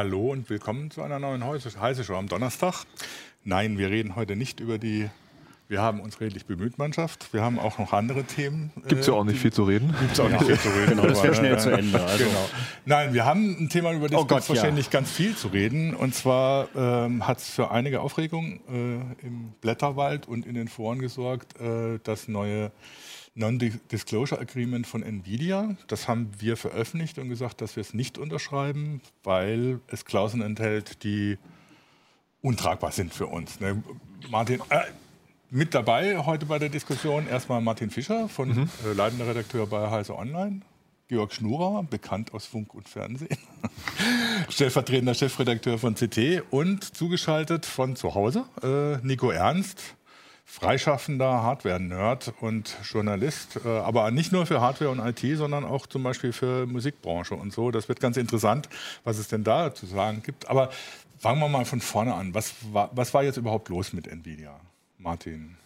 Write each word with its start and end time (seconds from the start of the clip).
Hallo 0.00 0.30
und 0.30 0.48
willkommen 0.48 0.90
zu 0.90 1.02
einer 1.02 1.18
neuen 1.18 1.44
Heise 1.44 2.04
Show 2.04 2.14
am 2.14 2.26
Donnerstag. 2.26 2.86
Nein, 3.44 3.76
wir 3.76 3.90
reden 3.90 4.16
heute 4.16 4.34
nicht 4.34 4.58
über 4.58 4.78
die 4.78 5.10
wir 5.68 5.82
haben 5.82 6.00
uns 6.00 6.22
redlich 6.22 6.46
bemüht, 6.46 6.78
Mannschaft. 6.78 7.34
Wir 7.34 7.42
haben 7.42 7.58
auch 7.58 7.78
noch 7.78 7.92
andere 7.92 8.24
Themen. 8.24 8.72
Gibt 8.88 9.02
es 9.02 9.08
ja 9.08 9.12
auch 9.12 9.24
nicht 9.24 9.38
viel 9.38 9.52
zu 9.52 9.64
reden. 9.64 9.94
Gibt 10.00 10.12
es 10.14 10.20
auch 10.20 10.30
nicht 10.30 10.42
viel 10.46 10.58
zu 10.58 10.68
reden. 10.70 10.88
Genau, 10.88 11.06
das 11.06 11.22
wäre 11.22 11.34
schnell 11.34 11.58
zu 11.58 11.70
Ende. 11.70 12.02
Also. 12.02 12.24
Genau. 12.24 12.48
Nein, 12.86 13.12
wir 13.12 13.26
haben 13.26 13.58
ein 13.60 13.68
Thema, 13.68 13.92
über 13.92 14.08
das 14.08 14.18
oh 14.18 14.24
Gott, 14.24 14.48
wahrscheinlich 14.48 14.86
ja. 14.86 14.90
ganz 14.90 15.10
viel 15.10 15.36
zu 15.36 15.48
reden. 15.48 15.94
Und 15.94 16.14
zwar 16.14 16.68
ähm, 16.74 17.26
hat 17.28 17.38
es 17.38 17.50
für 17.50 17.70
einige 17.70 18.00
Aufregung 18.00 18.60
äh, 18.70 19.26
im 19.26 19.52
Blätterwald 19.60 20.26
und 20.26 20.46
in 20.46 20.54
den 20.54 20.68
Foren 20.68 20.98
gesorgt, 20.98 21.60
äh, 21.60 22.00
das 22.02 22.26
neue 22.26 22.72
Non-Disclosure 23.34 24.40
Agreement 24.40 24.86
von 24.86 25.02
Nvidia. 25.02 25.76
Das 25.86 26.08
haben 26.08 26.30
wir 26.38 26.56
veröffentlicht 26.56 27.18
und 27.18 27.28
gesagt, 27.28 27.60
dass 27.60 27.76
wir 27.76 27.80
es 27.80 27.94
nicht 27.94 28.18
unterschreiben, 28.18 29.00
weil 29.22 29.80
es 29.86 30.04
Klauseln 30.04 30.42
enthält, 30.42 31.04
die 31.04 31.38
untragbar 32.42 32.92
sind 32.92 33.14
für 33.14 33.26
uns. 33.26 33.60
Ne? 33.60 33.82
Martin, 34.30 34.60
äh, 34.70 34.80
mit 35.50 35.74
dabei 35.74 36.18
heute 36.18 36.46
bei 36.46 36.58
der 36.58 36.68
Diskussion 36.68 37.26
erstmal 37.28 37.60
Martin 37.60 37.90
Fischer, 37.90 38.28
von 38.28 38.48
mhm. 38.48 38.70
äh, 38.84 38.92
leitender 38.92 39.26
Redakteur 39.26 39.66
bei 39.66 39.90
Heise 39.90 40.16
Online. 40.16 40.60
Georg 41.08 41.32
Schnurer, 41.34 41.82
bekannt 41.82 42.32
aus 42.34 42.46
Funk 42.46 42.72
und 42.72 42.88
Fernsehen, 42.88 43.36
stellvertretender 44.48 45.12
Chefredakteur 45.12 45.76
von 45.76 45.96
CT 45.96 46.44
und 46.50 46.84
zugeschaltet 46.84 47.66
von 47.66 47.96
zu 47.96 48.14
Hause 48.14 48.44
äh, 48.62 49.04
Nico 49.04 49.32
Ernst, 49.32 49.96
freischaffender 50.50 51.44
Hardware-Nerd 51.44 52.34
und 52.40 52.76
Journalist, 52.82 53.60
äh, 53.64 53.68
aber 53.68 54.10
nicht 54.10 54.32
nur 54.32 54.46
für 54.46 54.60
Hardware 54.60 54.90
und 54.90 54.98
IT, 54.98 55.36
sondern 55.36 55.64
auch 55.64 55.86
zum 55.86 56.02
Beispiel 56.02 56.32
für 56.32 56.66
Musikbranche 56.66 57.36
und 57.36 57.52
so. 57.52 57.70
Das 57.70 57.88
wird 57.88 58.00
ganz 58.00 58.16
interessant, 58.16 58.68
was 59.04 59.18
es 59.18 59.28
denn 59.28 59.44
da 59.44 59.72
zu 59.72 59.86
sagen 59.86 60.22
gibt. 60.24 60.50
Aber 60.50 60.70
fangen 61.18 61.38
wir 61.38 61.48
mal 61.48 61.64
von 61.64 61.80
vorne 61.80 62.14
an. 62.14 62.34
Was 62.34 62.52
war, 62.72 62.90
was 62.92 63.14
war 63.14 63.22
jetzt 63.22 63.36
überhaupt 63.36 63.68
los 63.68 63.92
mit 63.92 64.08
Nvidia? 64.08 64.58
Martin? 64.98 65.56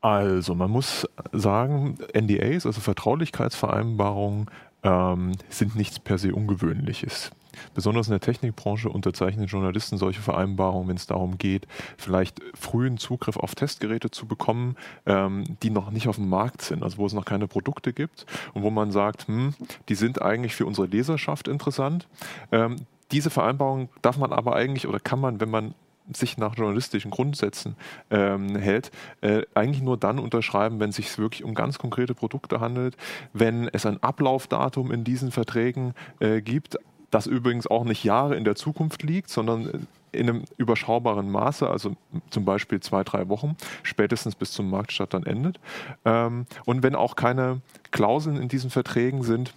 Also, 0.00 0.54
man 0.54 0.70
muss 0.70 1.06
sagen, 1.32 1.98
NDAs, 2.14 2.64
also 2.64 2.80
Vertraulichkeitsvereinbarungen, 2.80 4.50
ähm, 4.82 5.32
sind 5.50 5.76
nichts 5.76 5.98
per 5.98 6.16
se 6.16 6.34
Ungewöhnliches. 6.34 7.32
Besonders 7.74 8.06
in 8.06 8.12
der 8.12 8.20
Technikbranche 8.20 8.88
unterzeichnen 8.88 9.46
Journalisten 9.46 9.98
solche 9.98 10.20
Vereinbarungen, 10.20 10.88
wenn 10.88 10.96
es 10.96 11.06
darum 11.06 11.38
geht, 11.38 11.66
vielleicht 11.96 12.40
frühen 12.54 12.98
Zugriff 12.98 13.36
auf 13.36 13.54
Testgeräte 13.54 14.10
zu 14.10 14.26
bekommen, 14.26 14.76
ähm, 15.06 15.44
die 15.62 15.70
noch 15.70 15.90
nicht 15.90 16.08
auf 16.08 16.16
dem 16.16 16.28
Markt 16.28 16.62
sind, 16.62 16.82
also 16.82 16.98
wo 16.98 17.06
es 17.06 17.12
noch 17.12 17.24
keine 17.24 17.46
Produkte 17.46 17.92
gibt 17.92 18.26
und 18.54 18.62
wo 18.62 18.70
man 18.70 18.90
sagt, 18.92 19.28
hm, 19.28 19.54
die 19.88 19.94
sind 19.94 20.22
eigentlich 20.22 20.54
für 20.54 20.66
unsere 20.66 20.86
Leserschaft 20.86 21.48
interessant. 21.48 22.08
Ähm, 22.52 22.76
diese 23.12 23.30
Vereinbarung 23.30 23.88
darf 24.02 24.16
man 24.16 24.32
aber 24.32 24.56
eigentlich 24.56 24.86
oder 24.86 25.00
kann 25.00 25.20
man, 25.20 25.40
wenn 25.40 25.50
man 25.50 25.74
sich 26.12 26.36
nach 26.36 26.56
journalistischen 26.56 27.10
Grundsätzen 27.10 27.76
ähm, 28.10 28.56
hält, 28.56 28.90
äh, 29.22 29.42
eigentlich 29.54 29.82
nur 29.82 29.96
dann 29.96 30.18
unterschreiben, 30.18 30.80
wenn 30.80 30.90
es 30.90 30.96
sich 30.96 31.16
wirklich 31.18 31.44
um 31.44 31.54
ganz 31.54 31.78
konkrete 31.78 32.14
Produkte 32.14 32.60
handelt, 32.60 32.96
wenn 33.32 33.68
es 33.68 33.86
ein 33.86 34.02
Ablaufdatum 34.02 34.92
in 34.92 35.04
diesen 35.04 35.30
Verträgen 35.30 35.94
äh, 36.20 36.42
gibt, 36.42 36.76
das 37.14 37.26
übrigens 37.26 37.66
auch 37.68 37.84
nicht 37.84 38.02
Jahre 38.02 38.34
in 38.34 38.44
der 38.44 38.56
Zukunft 38.56 39.04
liegt, 39.04 39.30
sondern 39.30 39.86
in 40.10 40.28
einem 40.28 40.44
überschaubaren 40.56 41.30
Maße, 41.30 41.68
also 41.68 41.96
zum 42.30 42.44
Beispiel 42.44 42.80
zwei, 42.80 43.04
drei 43.04 43.28
Wochen, 43.28 43.56
spätestens 43.82 44.34
bis 44.34 44.52
zum 44.52 44.68
Marktstart 44.70 45.14
dann 45.14 45.24
endet. 45.24 45.60
Ähm, 46.04 46.46
und 46.64 46.82
wenn 46.82 46.94
auch 46.94 47.16
keine 47.16 47.60
Klauseln 47.90 48.36
in 48.36 48.48
diesen 48.48 48.70
Verträgen 48.70 49.22
sind, 49.22 49.54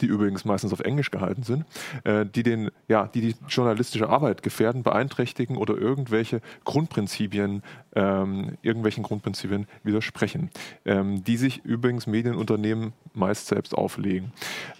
die 0.00 0.06
übrigens 0.06 0.44
meistens 0.44 0.72
auf 0.72 0.80
Englisch 0.80 1.10
gehalten 1.10 1.42
sind, 1.42 1.64
äh, 2.04 2.24
die, 2.26 2.42
den, 2.42 2.70
ja, 2.88 3.06
die 3.06 3.20
die 3.20 3.34
journalistische 3.48 4.08
Arbeit 4.08 4.42
gefährden, 4.42 4.82
beeinträchtigen 4.82 5.56
oder 5.56 5.76
irgendwelche 5.76 6.40
Grundprinzipien, 6.64 7.62
ähm, 7.94 8.56
irgendwelchen 8.62 9.02
Grundprinzipien 9.02 9.66
widersprechen, 9.82 10.50
ähm, 10.84 11.24
die 11.24 11.36
sich 11.36 11.64
übrigens 11.64 12.06
Medienunternehmen 12.06 12.92
meist 13.14 13.46
selbst 13.46 13.74
auflegen. 13.74 14.32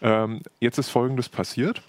Ähm, 0.03 0.41
jetzt 0.61 0.79
ist 0.79 0.91
Folgendes 0.91 1.29
passiert. 1.29 1.83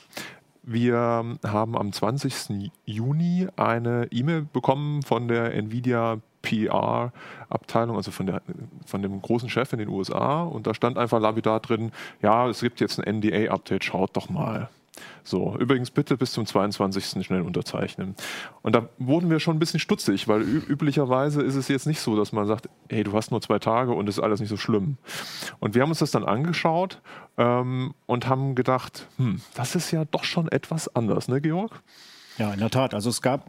Wir 0.63 1.25
haben 1.43 1.75
am 1.75 1.91
20. 1.91 2.71
Juni 2.85 3.47
eine 3.55 4.07
E-Mail 4.11 4.43
bekommen 4.53 5.01
von 5.01 5.27
der 5.27 5.55
Nvidia 5.55 6.19
PR-Abteilung, 6.51 7.95
also 7.95 8.11
von, 8.11 8.25
der, 8.25 8.41
von 8.85 9.01
dem 9.01 9.21
großen 9.21 9.49
Chef 9.49 9.71
in 9.73 9.79
den 9.79 9.89
USA. 9.89 10.43
Und 10.43 10.67
da 10.67 10.73
stand 10.73 10.97
einfach 10.97 11.19
lapidar 11.19 11.59
drin, 11.59 11.91
ja, 12.21 12.47
es 12.49 12.61
gibt 12.61 12.79
jetzt 12.81 12.99
ein 12.99 13.19
NDA-Update, 13.19 13.83
schaut 13.83 14.15
doch 14.15 14.29
mal. 14.29 14.69
So, 15.23 15.55
übrigens 15.57 15.89
bitte 15.89 16.17
bis 16.17 16.33
zum 16.33 16.45
22. 16.45 17.25
schnell 17.25 17.41
unterzeichnen. 17.41 18.15
Und 18.61 18.75
da 18.75 18.89
wurden 18.97 19.29
wir 19.29 19.39
schon 19.39 19.55
ein 19.55 19.59
bisschen 19.59 19.79
stutzig, 19.79 20.27
weil 20.27 20.41
üblicherweise 20.41 21.41
ist 21.41 21.55
es 21.55 21.69
jetzt 21.69 21.87
nicht 21.87 22.01
so, 22.01 22.17
dass 22.17 22.33
man 22.33 22.45
sagt, 22.45 22.69
hey, 22.89 23.03
du 23.03 23.13
hast 23.13 23.31
nur 23.31 23.41
zwei 23.41 23.57
Tage 23.57 23.93
und 23.93 24.09
es 24.09 24.17
ist 24.17 24.23
alles 24.23 24.41
nicht 24.41 24.49
so 24.49 24.57
schlimm. 24.57 24.97
Und 25.59 25.73
wir 25.73 25.81
haben 25.81 25.89
uns 25.89 25.99
das 25.99 26.11
dann 26.11 26.25
angeschaut 26.25 27.01
ähm, 27.37 27.93
und 28.05 28.27
haben 28.27 28.53
gedacht, 28.53 29.07
hm, 29.17 29.41
das 29.53 29.75
ist 29.75 29.91
ja 29.91 30.05
doch 30.05 30.25
schon 30.25 30.49
etwas 30.49 30.93
anders, 30.95 31.27
ne, 31.27 31.39
Georg? 31.39 31.81
Ja, 32.37 32.53
in 32.53 32.59
der 32.59 32.69
Tat. 32.69 32.93
Also 32.93 33.09
es 33.09 33.21
gab 33.21 33.45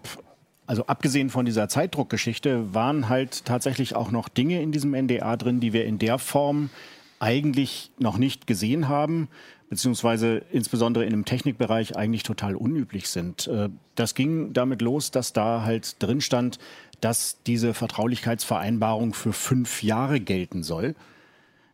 also 0.67 0.87
abgesehen 0.87 1.31
von 1.31 1.45
dieser 1.45 1.69
Zeitdruckgeschichte 1.69 2.75
waren 2.75 3.09
halt 3.09 3.45
tatsächlich 3.45 3.97
auch 3.97 4.11
noch 4.11 4.28
Dinge 4.28 4.62
in 4.62 4.73
diesem 4.73 4.93
NDA 4.95 5.37
drin, 5.37 5.61
die 5.61 5.73
wir 5.73 5.84
in 5.84 5.99
der 5.99 6.19
Form 6.19 6.71
eigentlich 7.19 7.91
noch 7.99 8.19
nicht 8.19 8.47
gesehen 8.47 8.89
haben, 8.89 9.28
beziehungsweise 9.71 10.43
insbesondere 10.50 11.05
in 11.05 11.11
dem 11.11 11.25
Technikbereich 11.25 11.97
eigentlich 11.97 12.25
total 12.25 12.56
unüblich 12.56 13.09
sind. 13.09 13.47
Äh, 13.47 13.71
das 13.95 14.15
ging 14.15 14.53
damit 14.53 14.83
los, 14.83 15.11
dass 15.11 15.33
da 15.33 15.62
halt 15.62 16.03
drin 16.03 16.21
stand, 16.21 16.59
dass 17.00 17.39
diese 17.47 17.75
Vertraulichkeitsvereinbarung 17.75 19.15
für 19.15 19.33
fünf 19.33 19.83
Jahre 19.83 20.21
gelten 20.21 20.62
soll. 20.62 20.94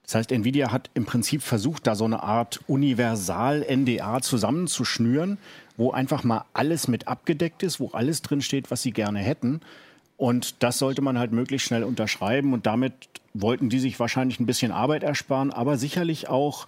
Das 0.04 0.14
heißt, 0.14 0.32
Nvidia 0.32 0.72
hat 0.72 0.90
im 0.94 1.04
Prinzip 1.04 1.42
versucht, 1.42 1.86
da 1.86 1.94
so 1.94 2.04
eine 2.04 2.22
Art 2.22 2.60
Universal-NDA 2.66 4.22
zusammenzuschnüren, 4.22 5.36
wo 5.78 5.92
einfach 5.92 6.24
mal 6.24 6.44
alles 6.52 6.88
mit 6.88 7.08
abgedeckt 7.08 7.62
ist, 7.62 7.80
wo 7.80 7.88
alles 7.92 8.20
drin 8.20 8.42
steht, 8.42 8.70
was 8.70 8.82
sie 8.82 8.90
gerne 8.90 9.20
hätten. 9.20 9.60
Und 10.18 10.62
das 10.62 10.78
sollte 10.78 11.00
man 11.00 11.18
halt 11.18 11.32
möglichst 11.32 11.68
schnell 11.68 11.84
unterschreiben. 11.84 12.52
Und 12.52 12.66
damit 12.66 12.92
wollten 13.32 13.70
die 13.70 13.78
sich 13.78 13.98
wahrscheinlich 13.98 14.40
ein 14.40 14.46
bisschen 14.46 14.72
Arbeit 14.72 15.04
ersparen, 15.04 15.52
aber 15.52 15.78
sicherlich 15.78 16.28
auch 16.28 16.66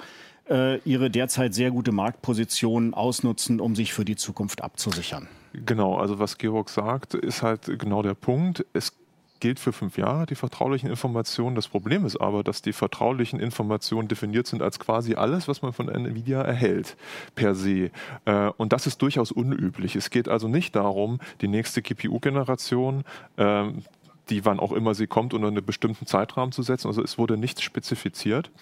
äh, 0.48 0.78
ihre 0.88 1.10
derzeit 1.10 1.52
sehr 1.52 1.72
gute 1.72 1.90
Marktposition 1.90 2.94
ausnutzen, 2.94 3.60
um 3.60 3.74
sich 3.74 3.92
für 3.92 4.04
die 4.04 4.16
Zukunft 4.16 4.62
abzusichern. 4.62 5.28
Genau, 5.52 5.96
also 5.96 6.20
was 6.20 6.38
Georg 6.38 6.70
sagt, 6.70 7.14
ist 7.14 7.42
halt 7.42 7.66
genau 7.78 8.02
der 8.02 8.14
Punkt. 8.14 8.64
Es 8.72 8.92
gilt 9.40 9.58
für 9.58 9.72
fünf 9.72 9.98
Jahre, 9.98 10.26
die 10.26 10.34
vertraulichen 10.34 10.88
Informationen. 10.88 11.56
Das 11.56 11.68
Problem 11.68 12.04
ist 12.04 12.20
aber, 12.20 12.44
dass 12.44 12.62
die 12.62 12.72
vertraulichen 12.72 13.40
Informationen 13.40 14.08
definiert 14.08 14.46
sind 14.46 14.62
als 14.62 14.78
quasi 14.78 15.14
alles, 15.14 15.48
was 15.48 15.62
man 15.62 15.72
von 15.72 15.88
Nvidia 15.88 16.42
erhält, 16.42 16.96
per 17.34 17.54
se. 17.54 17.90
Äh, 18.26 18.50
und 18.56 18.72
das 18.72 18.86
ist 18.86 19.02
durchaus 19.02 19.32
unüblich. 19.32 19.96
Es 19.96 20.10
geht 20.10 20.28
also 20.28 20.48
nicht 20.48 20.76
darum, 20.76 21.18
die 21.40 21.48
nächste 21.48 21.82
GPU-Generation 21.82 23.04
ähm, 23.36 23.82
die 24.28 24.44
wann 24.44 24.60
auch 24.60 24.70
immer 24.70 24.94
sie 24.94 25.08
kommt, 25.08 25.34
unter 25.34 25.48
einen 25.48 25.64
bestimmten 25.64 26.06
Zeitrahmen 26.06 26.52
zu 26.52 26.62
setzen. 26.62 26.86
Also 26.86 27.02
es 27.02 27.18
wurde 27.18 27.36
nichts 27.36 27.62
spezifiziert. 27.62 28.52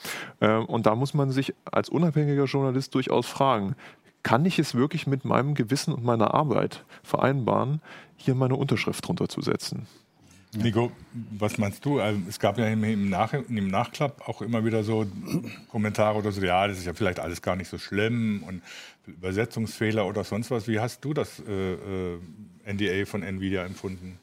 Ähm, 0.41 0.65
und 0.65 0.87
da 0.87 0.95
muss 0.95 1.13
man 1.13 1.31
sich 1.31 1.55
als 1.71 1.91
unabhängiger 1.91 2.45
Journalist 2.45 2.95
durchaus 2.95 3.27
fragen, 3.27 3.77
kann 4.23 4.45
ich 4.45 4.59
es 4.59 4.75
wirklich 4.75 5.07
mit 5.07 5.25
meinem 5.25 5.55
Gewissen 5.55 5.93
und 5.93 6.05
meiner 6.05 6.35
Arbeit 6.35 6.85
vereinbaren, 7.03 7.81
hier 8.17 8.35
meine 8.35 8.57
Unterschrift 8.57 9.07
drunter 9.07 9.29
zu 9.29 9.43
setzen? 9.43 9.87
Nico, 10.57 10.91
was 11.13 11.59
meinst 11.59 11.85
du? 11.85 12.01
Also, 12.01 12.21
es 12.29 12.39
gab 12.39 12.59
ja 12.59 12.67
im, 12.67 13.11
Nach 13.11 13.35
im 13.35 13.69
Nachklapp 13.69 14.27
auch 14.29 14.41
immer 14.41 14.65
wieder 14.65 14.83
so 14.83 15.07
Kommentare 15.71 16.19
oder 16.19 16.33
so, 16.33 16.41
ja, 16.41 16.67
das 16.67 16.79
ist 16.79 16.87
ja 16.87 16.95
vielleicht 16.95 17.21
alles 17.21 17.43
gar 17.43 17.55
nicht 17.55 17.69
so 17.69 17.79
schlimm 17.79 18.43
und 18.47 18.63
Übersetzungsfehler 19.07 20.07
oder 20.07 20.25
sonst 20.25 20.51
was. 20.51 20.67
Wie 20.67 20.81
hast 20.81 21.05
du 21.05 21.13
das 21.13 21.43
äh, 21.47 21.73
äh 21.75 22.19
NDA 22.65 23.07
von 23.07 23.23
Nvidia 23.23 23.65
empfunden? 23.65 24.19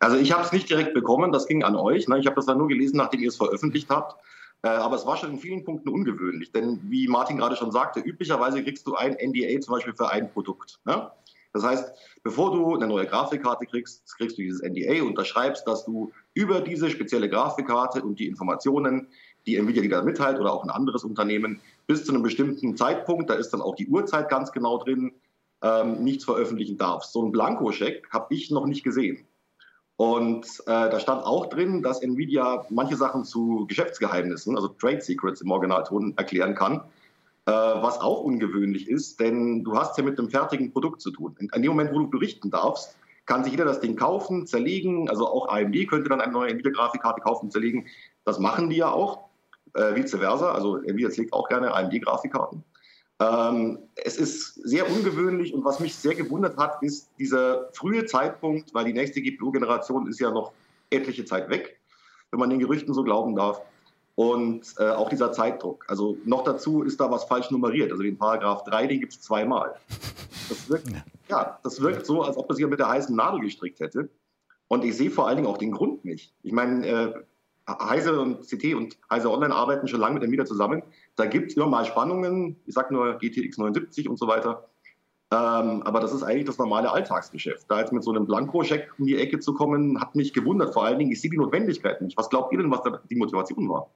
Also 0.00 0.16
ich 0.16 0.32
habe 0.32 0.42
es 0.42 0.52
nicht 0.52 0.68
direkt 0.68 0.92
bekommen, 0.92 1.32
das 1.32 1.46
ging 1.46 1.62
an 1.62 1.76
euch. 1.76 2.08
Ne? 2.08 2.18
Ich 2.18 2.26
habe 2.26 2.36
das 2.36 2.46
dann 2.46 2.58
nur 2.58 2.68
gelesen, 2.68 2.96
nachdem 2.96 3.20
ihr 3.20 3.28
es 3.28 3.36
veröffentlicht 3.36 3.88
habt. 3.90 4.16
Äh, 4.62 4.68
aber 4.68 4.96
es 4.96 5.06
war 5.06 5.16
schon 5.16 5.30
in 5.30 5.38
vielen 5.38 5.64
Punkten 5.64 5.88
ungewöhnlich, 5.88 6.52
denn 6.52 6.80
wie 6.84 7.06
Martin 7.06 7.36
gerade 7.36 7.56
schon 7.56 7.70
sagte, 7.70 8.00
üblicherweise 8.00 8.62
kriegst 8.62 8.86
du 8.86 8.94
ein 8.94 9.14
NDA 9.14 9.60
zum 9.60 9.74
Beispiel 9.74 9.94
für 9.94 10.10
ein 10.10 10.30
Produkt. 10.30 10.80
Ne? 10.84 11.10
Das 11.54 11.62
heißt, 11.62 11.92
bevor 12.24 12.50
du 12.50 12.74
eine 12.74 12.88
neue 12.88 13.06
Grafikkarte 13.06 13.64
kriegst, 13.64 14.04
kriegst 14.16 14.36
du 14.36 14.42
dieses 14.42 14.60
NDA, 14.60 15.04
unterschreibst, 15.04 15.66
dass 15.68 15.84
du 15.84 16.12
über 16.34 16.60
diese 16.60 16.90
spezielle 16.90 17.30
Grafikkarte 17.30 18.02
und 18.02 18.18
die 18.18 18.26
Informationen, 18.26 19.06
die 19.46 19.56
Nvidia 19.56 19.82
dir 19.82 20.02
mitteilt 20.02 20.40
oder 20.40 20.52
auch 20.52 20.64
ein 20.64 20.70
anderes 20.70 21.04
Unternehmen, 21.04 21.60
bis 21.86 22.04
zu 22.04 22.12
einem 22.12 22.22
bestimmten 22.22 22.76
Zeitpunkt, 22.76 23.30
da 23.30 23.34
ist 23.34 23.50
dann 23.50 23.62
auch 23.62 23.76
die 23.76 23.86
Uhrzeit 23.86 24.28
ganz 24.28 24.50
genau 24.50 24.78
drin, 24.78 25.12
ähm, 25.62 26.02
nichts 26.02 26.24
veröffentlichen 26.24 26.76
darfst. 26.76 27.12
So 27.12 27.22
einen 27.22 27.30
Blankoscheck 27.30 28.08
habe 28.10 28.34
ich 28.34 28.50
noch 28.50 28.66
nicht 28.66 28.82
gesehen. 28.82 29.24
Und 29.96 30.46
äh, 30.66 30.90
da 30.90 30.98
stand 30.98 31.24
auch 31.24 31.46
drin, 31.46 31.82
dass 31.82 32.02
Nvidia 32.02 32.64
manche 32.68 32.96
Sachen 32.96 33.24
zu 33.24 33.64
Geschäftsgeheimnissen, 33.68 34.56
also 34.56 34.68
Trade 34.68 35.00
Secrets 35.00 35.40
im 35.40 35.52
Originalton, 35.52 36.14
erklären 36.16 36.56
kann. 36.56 36.82
Äh, 37.46 37.52
was 37.52 38.00
auch 38.00 38.22
ungewöhnlich 38.22 38.88
ist, 38.88 39.20
denn 39.20 39.64
du 39.64 39.76
hast 39.76 39.98
ja 39.98 40.04
mit 40.04 40.18
einem 40.18 40.30
fertigen 40.30 40.72
Produkt 40.72 41.00
zu 41.00 41.10
tun. 41.10 41.36
In, 41.38 41.50
in 41.54 41.62
dem 41.62 41.72
Moment, 41.72 41.92
wo 41.92 41.98
du 41.98 42.08
berichten 42.08 42.50
darfst, 42.50 42.96
kann 43.26 43.44
sich 43.44 43.52
jeder 43.52 43.64
das 43.64 43.80
Ding 43.80 43.96
kaufen, 43.96 44.46
zerlegen. 44.46 45.08
Also 45.08 45.26
auch 45.26 45.48
AMD 45.48 45.88
könnte 45.88 46.08
dann 46.08 46.20
eine 46.20 46.32
neue 46.32 46.50
Nvidia-Grafikkarte 46.50 47.20
kaufen, 47.20 47.50
zerlegen. 47.50 47.86
Das 48.24 48.38
machen 48.38 48.70
die 48.70 48.76
ja 48.76 48.90
auch, 48.90 49.28
äh, 49.74 49.94
vice 49.94 50.16
versa. 50.16 50.52
Also 50.52 50.78
Nvidia 50.78 51.10
zerlegt 51.10 51.32
auch 51.32 51.48
gerne 51.48 51.72
AMD-Grafikkarten. 51.74 52.64
Ähm, 53.20 53.78
es 53.96 54.16
ist 54.16 54.54
sehr 54.54 54.90
ungewöhnlich 54.90 55.54
und 55.54 55.64
was 55.64 55.80
mich 55.80 55.94
sehr 55.94 56.14
gewundert 56.14 56.56
hat, 56.56 56.82
ist 56.82 57.10
dieser 57.18 57.70
frühe 57.72 58.04
Zeitpunkt, 58.06 58.74
weil 58.74 58.86
die 58.86 58.92
nächste 58.92 59.22
GPU-Generation 59.22 60.08
ist 60.08 60.18
ja 60.18 60.30
noch 60.30 60.52
etliche 60.90 61.24
Zeit 61.24 61.48
weg, 61.48 61.78
wenn 62.30 62.40
man 62.40 62.50
den 62.50 62.58
Gerüchten 62.58 62.92
so 62.92 63.04
glauben 63.04 63.36
darf. 63.36 63.60
Und 64.16 64.74
äh, 64.78 64.90
auch 64.90 65.08
dieser 65.08 65.32
Zeitdruck. 65.32 65.84
Also 65.88 66.16
noch 66.24 66.44
dazu 66.44 66.82
ist 66.82 67.00
da 67.00 67.10
was 67.10 67.24
falsch 67.24 67.50
nummeriert. 67.50 67.90
Also 67.90 68.02
den 68.02 68.16
Paragraph 68.16 68.62
3, 68.64 68.86
den 68.86 69.00
gibt 69.00 69.12
es 69.12 69.20
zweimal. 69.20 69.74
Das 70.48 70.68
wirkt, 70.68 70.88
ja, 71.28 71.58
das 71.64 71.80
wirkt 71.80 72.06
so, 72.06 72.22
als 72.22 72.36
ob 72.36 72.48
er 72.48 72.54
sich 72.54 72.66
mit 72.66 72.78
der 72.78 72.88
heißen 72.88 73.14
Nadel 73.14 73.40
gestrickt 73.40 73.80
hätte. 73.80 74.08
Und 74.68 74.84
ich 74.84 74.96
sehe 74.96 75.10
vor 75.10 75.26
allen 75.26 75.36
Dingen 75.36 75.48
auch 75.48 75.58
den 75.58 75.72
Grund 75.72 76.04
nicht. 76.04 76.32
Ich 76.42 76.52
meine, 76.52 76.86
äh, 76.86 77.14
Heise 77.68 78.20
und 78.20 78.42
CT 78.42 78.74
und 78.74 78.98
Heise 79.10 79.30
Online 79.30 79.54
arbeiten 79.54 79.88
schon 79.88 80.00
lange 80.00 80.14
mit 80.14 80.22
Nvidia 80.22 80.44
zusammen. 80.44 80.82
Da 81.16 81.26
gibt 81.26 81.50
es 81.50 81.56
immer 81.56 81.66
mal 81.66 81.84
Spannungen, 81.84 82.56
ich 82.66 82.74
sage 82.74 82.92
nur 82.92 83.14
GTX 83.14 83.58
79 83.58 84.08
und 84.08 84.18
so 84.18 84.26
weiter. 84.28 84.68
Ähm, 85.30 85.82
aber 85.82 86.00
das 86.00 86.12
ist 86.12 86.22
eigentlich 86.22 86.44
das 86.44 86.58
normale 86.58 86.92
Alltagsgeschäft. 86.92 87.70
Da 87.70 87.80
jetzt 87.80 87.92
mit 87.92 88.04
so 88.04 88.10
einem 88.10 88.26
Blanko-Scheck 88.26 88.92
um 88.98 89.06
die 89.06 89.16
Ecke 89.16 89.40
zu 89.40 89.54
kommen, 89.54 90.00
hat 90.00 90.14
mich 90.14 90.32
gewundert. 90.34 90.74
Vor 90.74 90.84
allen 90.84 90.98
Dingen, 90.98 91.10
ich 91.10 91.20
sehe 91.20 91.30
die 91.30 91.38
Notwendigkeit 91.38 92.02
nicht. 92.02 92.16
Was 92.18 92.28
glaubt 92.28 92.52
ihr 92.52 92.58
denn, 92.58 92.70
was 92.70 92.82
da 92.82 93.00
die 93.10 93.16
Motivation 93.16 93.68
war? 93.68 93.90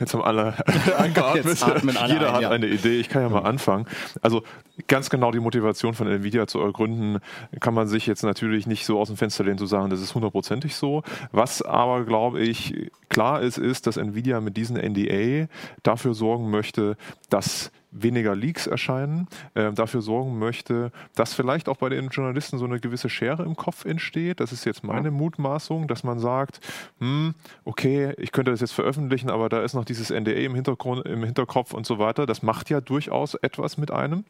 Jetzt 0.00 0.14
haben 0.14 0.22
alle 0.22 0.54
eingeatmet. 0.98 1.62
alle 1.62 2.12
Jeder 2.12 2.28
ein, 2.28 2.34
hat 2.34 2.42
ja. 2.42 2.50
eine 2.50 2.66
Idee. 2.66 2.98
Ich 2.98 3.08
kann 3.08 3.22
ja 3.22 3.28
mal 3.28 3.42
anfangen. 3.42 3.86
Also 4.22 4.42
ganz 4.88 5.10
genau 5.10 5.30
die 5.30 5.40
Motivation 5.40 5.94
von 5.94 6.08
Nvidia 6.08 6.46
zu 6.46 6.60
ergründen, 6.60 7.20
kann 7.60 7.74
man 7.74 7.86
sich 7.86 8.06
jetzt 8.06 8.22
natürlich 8.22 8.66
nicht 8.66 8.84
so 8.86 8.98
aus 8.98 9.08
dem 9.08 9.16
Fenster 9.16 9.44
lehnen 9.44 9.58
zu 9.58 9.66
sagen, 9.66 9.90
das 9.90 10.00
ist 10.00 10.14
hundertprozentig 10.14 10.74
so. 10.74 11.02
Was 11.32 11.62
aber, 11.62 12.04
glaube 12.04 12.40
ich, 12.40 12.90
klar 13.08 13.40
ist, 13.40 13.58
ist, 13.58 13.86
dass 13.86 13.96
Nvidia 13.96 14.40
mit 14.40 14.56
diesem 14.56 14.76
NDA 14.76 15.46
dafür 15.82 16.14
sorgen 16.14 16.50
möchte, 16.50 16.96
dass 17.30 17.70
weniger 17.94 18.34
Leaks 18.34 18.66
erscheinen, 18.66 19.28
äh, 19.54 19.72
dafür 19.72 20.02
sorgen 20.02 20.38
möchte, 20.38 20.90
dass 21.14 21.32
vielleicht 21.32 21.68
auch 21.68 21.76
bei 21.76 21.88
den 21.88 22.08
Journalisten 22.08 22.58
so 22.58 22.64
eine 22.64 22.80
gewisse 22.80 23.08
Schere 23.08 23.44
im 23.44 23.56
Kopf 23.56 23.84
entsteht. 23.84 24.40
Das 24.40 24.52
ist 24.52 24.64
jetzt 24.66 24.84
meine 24.84 25.10
Mutmaßung, 25.10 25.88
dass 25.88 26.04
man 26.04 26.18
sagt, 26.18 26.60
hm, 26.98 27.34
okay, 27.64 28.12
ich 28.18 28.32
könnte 28.32 28.50
das 28.50 28.60
jetzt 28.60 28.72
veröffentlichen, 28.72 29.30
aber 29.30 29.48
da 29.48 29.62
ist 29.62 29.74
noch 29.74 29.84
dieses 29.84 30.10
NDA 30.10 30.32
im, 30.32 30.54
Hintergrund, 30.54 31.06
im 31.06 31.24
Hinterkopf 31.24 31.72
und 31.72 31.86
so 31.86 31.98
weiter. 31.98 32.26
Das 32.26 32.42
macht 32.42 32.68
ja 32.68 32.80
durchaus 32.80 33.34
etwas 33.34 33.78
mit 33.78 33.90
einem. 33.90 34.24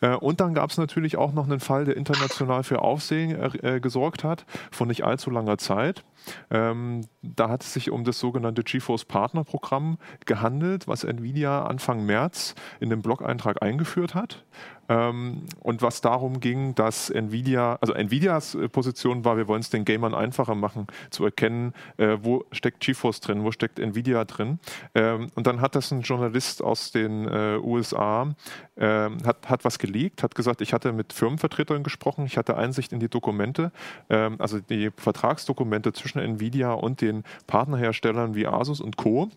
Äh, 0.00 0.14
und 0.14 0.40
dann 0.40 0.54
gab 0.54 0.70
es 0.70 0.76
natürlich 0.76 1.16
auch 1.16 1.32
noch 1.32 1.44
einen 1.44 1.60
Fall, 1.60 1.86
der 1.86 1.96
international 1.96 2.62
für 2.62 2.82
Aufsehen 2.82 3.36
äh, 3.62 3.80
gesorgt 3.80 4.24
hat, 4.24 4.44
von 4.70 4.88
nicht 4.88 5.04
allzu 5.04 5.30
langer 5.30 5.58
Zeit. 5.58 6.04
Ähm, 6.50 7.06
da 7.22 7.48
hat 7.48 7.62
es 7.62 7.72
sich 7.72 7.90
um 7.90 8.04
das 8.04 8.18
sogenannte 8.18 8.62
GeForce 8.62 9.04
Partner 9.04 9.44
Programm 9.44 9.98
gehandelt, 10.24 10.88
was 10.88 11.04
Nvidia 11.04 11.64
Anfang 11.64 12.04
März 12.04 12.54
in 12.80 12.90
dem 12.90 13.02
Blog-Eintrag 13.02 13.62
eingeführt 13.62 14.14
hat. 14.14 14.44
Ähm, 14.88 15.42
und 15.60 15.82
was 15.82 16.00
darum 16.00 16.40
ging, 16.40 16.74
dass 16.74 17.10
Nvidia, 17.10 17.78
also 17.80 17.92
Nvidias 17.92 18.54
äh, 18.54 18.68
Position 18.68 19.24
war, 19.24 19.36
wir 19.36 19.48
wollen 19.48 19.60
es 19.60 19.70
den 19.70 19.84
Gamern 19.84 20.14
einfacher 20.14 20.54
machen, 20.54 20.86
zu 21.10 21.24
erkennen, 21.24 21.72
äh, 21.96 22.18
wo 22.20 22.44
steckt 22.52 22.80
GeForce 22.80 23.20
drin, 23.20 23.44
wo 23.44 23.52
steckt 23.52 23.78
Nvidia 23.78 24.24
drin. 24.24 24.58
Ähm, 24.94 25.28
und 25.34 25.46
dann 25.46 25.60
hat 25.60 25.74
das 25.74 25.90
ein 25.90 26.02
Journalist 26.02 26.62
aus 26.62 26.92
den 26.92 27.26
äh, 27.26 27.58
USA, 27.62 28.34
ähm, 28.76 29.18
hat, 29.24 29.48
hat 29.48 29.64
was 29.64 29.78
geleakt, 29.78 30.22
hat 30.22 30.34
gesagt, 30.34 30.60
ich 30.60 30.72
hatte 30.72 30.92
mit 30.92 31.12
Firmenvertretern 31.12 31.82
gesprochen, 31.82 32.26
ich 32.26 32.36
hatte 32.36 32.56
Einsicht 32.56 32.92
in 32.92 33.00
die 33.00 33.08
Dokumente, 33.08 33.72
also 34.08 34.60
die 34.60 34.90
Vertragsdokumente 34.96 35.92
zwischen 35.92 36.18
Nvidia 36.18 36.72
und 36.72 37.00
den 37.00 37.24
Partnerherstellern 37.46 38.34
wie 38.34 38.46
Asus 38.46 38.80
und 38.80 38.96
Co 38.96 39.30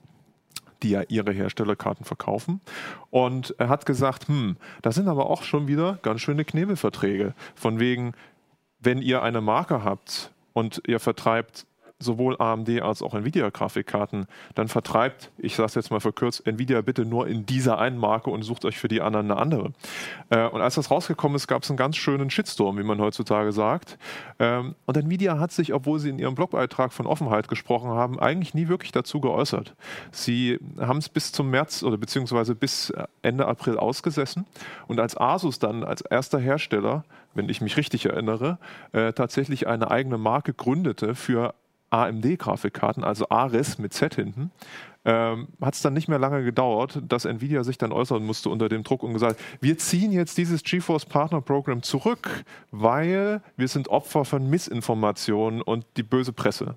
die 0.84 0.92
ja 0.92 1.04
ihre 1.08 1.32
Herstellerkarten 1.32 2.06
verkaufen. 2.06 2.62
Und 3.10 3.56
er 3.58 3.70
hat 3.70 3.86
gesagt, 3.86 4.28
hm, 4.28 4.58
da 4.82 4.92
sind 4.92 5.08
aber 5.08 5.30
auch 5.30 5.44
schon 5.44 5.68
wieder 5.68 6.00
ganz 6.02 6.22
schöne 6.22 6.46
Knebelverträge. 6.46 7.34
Von 7.56 7.80
wegen, 7.80 8.14
wenn 8.80 9.02
ihr 9.02 9.22
eine 9.24 9.42
Marke 9.42 9.84
habt 9.84 10.32
und 10.54 10.82
ihr 10.88 11.00
vertreibt 11.00 11.66
sowohl 12.00 12.36
AMD 12.40 12.82
als 12.82 13.02
auch 13.02 13.14
Nvidia-Grafikkarten, 13.14 14.26
dann 14.56 14.68
vertreibt, 14.70 15.32
ich 15.38 15.56
sage 15.56 15.68
es 15.68 15.76
jetzt 15.76 15.92
mal 15.92 16.00
verkürzt, 16.00 16.48
Nvidia 16.48 16.82
bitte 16.82 17.06
nur 17.06 17.28
in 17.28 17.46
dieser 17.46 17.78
einen 17.78 17.98
Marke 17.98 18.30
und 18.30 18.44
sucht 18.44 18.64
euch 18.66 18.78
für 18.78 18.88
die 18.88 19.02
anderen 19.02 19.30
eine 19.30 19.40
andere. 19.40 19.74
Äh, 20.30 20.48
und 20.48 20.62
als 20.62 20.76
das 20.76 20.90
rausgekommen 20.90 21.36
ist, 21.36 21.48
gab 21.48 21.64
es 21.64 21.70
einen 21.70 21.78
ganz 21.78 21.98
schönen 21.98 22.30
Shitstorm, 22.30 22.78
wie 22.78 22.84
man 22.84 23.00
heutzutage 23.00 23.52
sagt. 23.52 23.98
Ähm, 24.40 24.76
und 24.86 24.98
Nvidia 24.98 25.40
hat 25.40 25.52
sich, 25.52 25.74
obwohl 25.74 26.00
sie 26.00 26.10
in 26.10 26.20
ihrem 26.20 26.36
Blogbeitrag 26.36 26.94
von 26.94 27.06
Offenheit 27.06 27.50
gesprochen 27.50 27.90
haben, 27.90 28.20
eigentlich 28.20 28.54
nie 28.54 28.70
wirklich 28.70 28.94
dazu 28.94 29.20
geäußert. 29.20 29.76
Sie 30.12 30.58
haben 30.80 31.00
es 31.00 31.10
bis 31.10 31.34
zum 31.34 31.50
März 31.50 31.84
oder 31.84 31.98
beziehungsweise 31.98 32.56
bis 32.56 32.94
Ende 33.22 33.46
April 33.46 33.78
ausgesessen 33.78 34.46
und 34.88 35.00
als 35.00 35.18
Asus 35.20 35.60
dann 35.60 35.84
als 35.84 36.02
erster 36.02 36.40
Hersteller 36.40 37.04
wenn 37.34 37.50
ich 37.50 37.62
mich 37.62 37.78
richtig 37.78 38.06
erinnere, 38.06 38.58
äh, 38.92 39.14
tatsächlich 39.14 39.68
eine 39.68 39.92
eigene 39.92 40.18
Marke 40.18 40.54
gründete 40.54 41.16
für 41.16 41.54
AMD-Grafikkarten, 41.90 43.04
also 43.04 43.30
Ares 43.30 43.78
mit 43.78 43.94
Z 43.94 44.16
hinten, 44.16 44.52
ähm, 45.06 45.48
hat 45.62 45.76
es 45.76 45.82
dann 45.82 45.94
nicht 45.94 46.08
mehr 46.08 46.20
lange 46.20 46.44
gedauert, 46.44 47.02
dass 47.08 47.26
Nvidia 47.26 47.64
sich 47.64 47.78
dann 47.78 47.92
äußern 47.92 48.24
musste 48.26 48.50
unter 48.50 48.68
dem 48.68 48.84
Druck 48.84 49.04
und 49.04 49.14
gesagt, 49.14 49.40
wir 49.62 49.78
ziehen 49.78 50.12
jetzt 50.12 50.38
dieses 50.38 50.64
GeForce 50.64 51.06
Partner 51.06 51.42
Program 51.42 51.82
zurück, 51.82 52.44
weil 52.72 53.42
wir 53.56 53.68
sind 53.68 53.88
Opfer 53.88 54.26
von 54.26 54.50
Missinformationen 54.50 55.62
und 55.62 55.86
die 55.96 56.04
böse 56.04 56.34
Presse. 56.34 56.76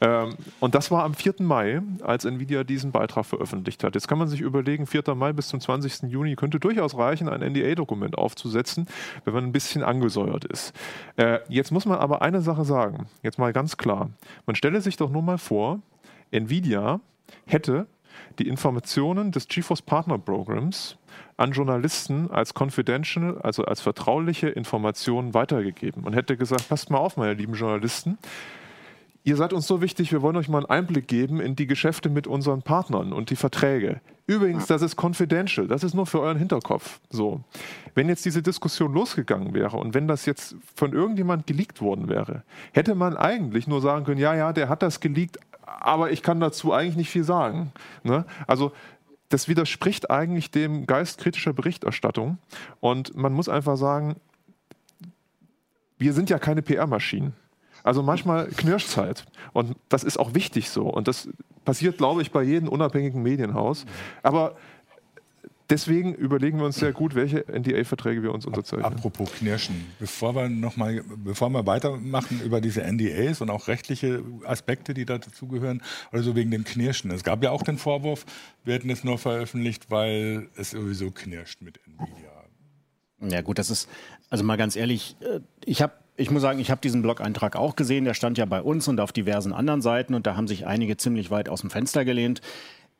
Ähm, 0.00 0.34
und 0.60 0.74
das 0.74 0.90
war 0.90 1.04
am 1.04 1.14
4. 1.14 1.36
Mai, 1.38 1.80
als 2.02 2.26
Nvidia 2.26 2.64
diesen 2.64 2.92
Beitrag 2.92 3.24
veröffentlicht 3.24 3.82
hat. 3.82 3.94
Jetzt 3.94 4.08
kann 4.08 4.18
man 4.18 4.28
sich 4.28 4.40
überlegen, 4.40 4.86
4. 4.86 5.14
Mai 5.14 5.32
bis 5.32 5.48
zum 5.48 5.60
20. 5.60 6.10
Juni 6.10 6.36
könnte 6.36 6.60
durchaus 6.60 6.96
reichen, 6.96 7.28
ein 7.28 7.40
NDA-Dokument 7.40 8.18
aufzusetzen, 8.18 8.86
wenn 9.24 9.32
man 9.32 9.44
ein 9.44 9.52
bisschen 9.52 9.82
angesäuert 9.82 10.44
ist. 10.44 10.74
Äh, 11.16 11.38
jetzt 11.48 11.72
muss 11.72 11.86
man 11.86 11.98
aber 11.98 12.20
eine 12.20 12.42
Sache 12.42 12.64
sagen, 12.64 13.06
jetzt 13.22 13.38
mal 13.38 13.52
ganz 13.54 13.78
klar. 13.78 14.10
Man 14.44 14.54
stelle 14.54 14.82
sich 14.82 14.96
doch 14.96 15.10
nur 15.10 15.22
mal 15.22 15.38
vor, 15.38 15.80
Nvidia 16.30 17.00
hätte 17.46 17.86
die 18.38 18.48
Informationen 18.48 19.32
des 19.32 19.48
GeForce 19.48 19.82
Partner 19.82 20.18
Programs 20.18 20.96
an 21.36 21.52
Journalisten 21.52 22.30
als 22.30 22.54
confidential, 22.54 23.38
also 23.42 23.64
als 23.64 23.80
vertrauliche 23.80 24.48
Informationen 24.48 25.34
weitergegeben 25.34 26.04
und 26.04 26.14
hätte 26.14 26.36
gesagt, 26.36 26.68
passt 26.68 26.90
mal 26.90 26.98
auf, 26.98 27.16
meine 27.16 27.34
lieben 27.34 27.54
Journalisten, 27.54 28.18
ihr 29.24 29.36
seid 29.36 29.52
uns 29.52 29.66
so 29.66 29.80
wichtig, 29.80 30.12
wir 30.12 30.22
wollen 30.22 30.36
euch 30.36 30.48
mal 30.48 30.58
einen 30.58 30.70
Einblick 30.70 31.08
geben 31.08 31.40
in 31.40 31.56
die 31.56 31.66
Geschäfte 31.66 32.08
mit 32.08 32.26
unseren 32.26 32.62
Partnern 32.62 33.12
und 33.12 33.30
die 33.30 33.36
Verträge. 33.36 34.00
Übrigens, 34.26 34.66
das 34.66 34.80
ist 34.80 34.96
confidential, 34.96 35.66
das 35.66 35.84
ist 35.84 35.94
nur 35.94 36.06
für 36.06 36.20
euren 36.20 36.38
Hinterkopf. 36.38 37.00
So. 37.10 37.42
Wenn 37.94 38.08
jetzt 38.08 38.24
diese 38.24 38.42
Diskussion 38.42 38.94
losgegangen 38.94 39.52
wäre 39.52 39.76
und 39.76 39.92
wenn 39.92 40.08
das 40.08 40.24
jetzt 40.24 40.56
von 40.74 40.92
irgendjemand 40.92 41.46
geleakt 41.46 41.82
worden 41.82 42.08
wäre, 42.08 42.42
hätte 42.72 42.94
man 42.94 43.16
eigentlich 43.16 43.66
nur 43.66 43.82
sagen 43.82 44.04
können, 44.04 44.20
ja, 44.20 44.34
ja, 44.34 44.52
der 44.52 44.68
hat 44.68 44.82
das 44.82 45.00
geleakt, 45.00 45.38
aber 45.66 46.10
ich 46.10 46.22
kann 46.22 46.40
dazu 46.40 46.72
eigentlich 46.72 46.96
nicht 46.96 47.10
viel 47.10 47.24
sagen. 47.24 47.72
Ne? 48.02 48.24
Also 48.46 48.72
das 49.28 49.48
widerspricht 49.48 50.10
eigentlich 50.10 50.50
dem 50.50 50.86
Geist 50.86 51.18
kritischer 51.18 51.52
Berichterstattung. 51.52 52.38
Und 52.80 53.16
man 53.16 53.32
muss 53.32 53.48
einfach 53.48 53.76
sagen, 53.76 54.16
wir 55.98 56.12
sind 56.12 56.30
ja 56.30 56.38
keine 56.38 56.62
PR-Maschinen. 56.62 57.34
Also 57.82 58.02
manchmal 58.02 58.46
knirscht 58.48 58.96
halt. 58.96 59.26
Und 59.52 59.76
das 59.88 60.04
ist 60.04 60.18
auch 60.18 60.34
wichtig 60.34 60.70
so. 60.70 60.84
Und 60.84 61.08
das 61.08 61.28
passiert, 61.64 61.98
glaube 61.98 62.22
ich, 62.22 62.30
bei 62.30 62.42
jedem 62.42 62.68
unabhängigen 62.68 63.22
Medienhaus. 63.22 63.86
Aber 64.22 64.56
deswegen 65.70 66.14
überlegen 66.14 66.58
wir 66.58 66.66
uns 66.66 66.76
sehr 66.76 66.92
gut, 66.92 67.14
welche 67.14 67.44
NDA-Verträge 67.48 68.22
wir 68.22 68.32
uns 68.32 68.46
unterzeichnen. 68.46 68.84
Apropos 68.84 69.32
Knirschen, 69.32 69.74
bevor 69.98 70.34
wir 70.34 70.48
noch 70.48 70.76
mal, 70.76 71.02
bevor 71.16 71.50
wir 71.50 71.66
weitermachen 71.66 72.40
über 72.44 72.60
diese 72.60 72.82
NDAs 72.82 73.40
und 73.40 73.50
auch 73.50 73.68
rechtliche 73.68 74.22
Aspekte, 74.44 74.94
die 74.94 75.04
da 75.04 75.18
dazugehören, 75.18 75.82
also 76.12 76.34
wegen 76.34 76.50
dem 76.50 76.64
Knirschen. 76.64 77.10
Es 77.10 77.24
gab 77.24 77.42
ja 77.42 77.50
auch 77.50 77.62
den 77.62 77.78
Vorwurf, 77.78 78.26
wir 78.64 78.74
hätten 78.74 78.90
es 78.90 79.04
nur 79.04 79.18
veröffentlicht, 79.18 79.90
weil 79.90 80.48
es 80.56 80.70
sowieso 80.70 81.10
knirscht 81.10 81.62
mit 81.62 81.80
Nvidia. 81.86 82.30
Ja 83.20 83.40
gut, 83.40 83.58
das 83.58 83.70
ist, 83.70 83.88
also 84.28 84.44
mal 84.44 84.56
ganz 84.56 84.76
ehrlich, 84.76 85.16
äh, 85.20 85.40
ich 85.64 85.80
habe 85.82 85.94
ich 86.16 86.30
muss 86.30 86.42
sagen, 86.42 86.60
ich 86.60 86.70
habe 86.70 86.80
diesen 86.80 87.02
Blog-Eintrag 87.02 87.56
auch 87.56 87.74
gesehen. 87.74 88.04
Der 88.04 88.14
stand 88.14 88.38
ja 88.38 88.44
bei 88.44 88.62
uns 88.62 88.86
und 88.86 89.00
auf 89.00 89.10
diversen 89.12 89.52
anderen 89.52 89.82
Seiten 89.82 90.14
und 90.14 90.26
da 90.26 90.36
haben 90.36 90.46
sich 90.46 90.64
einige 90.64 90.96
ziemlich 90.96 91.32
weit 91.32 91.48
aus 91.48 91.62
dem 91.62 91.70
Fenster 91.70 92.04
gelehnt. 92.04 92.40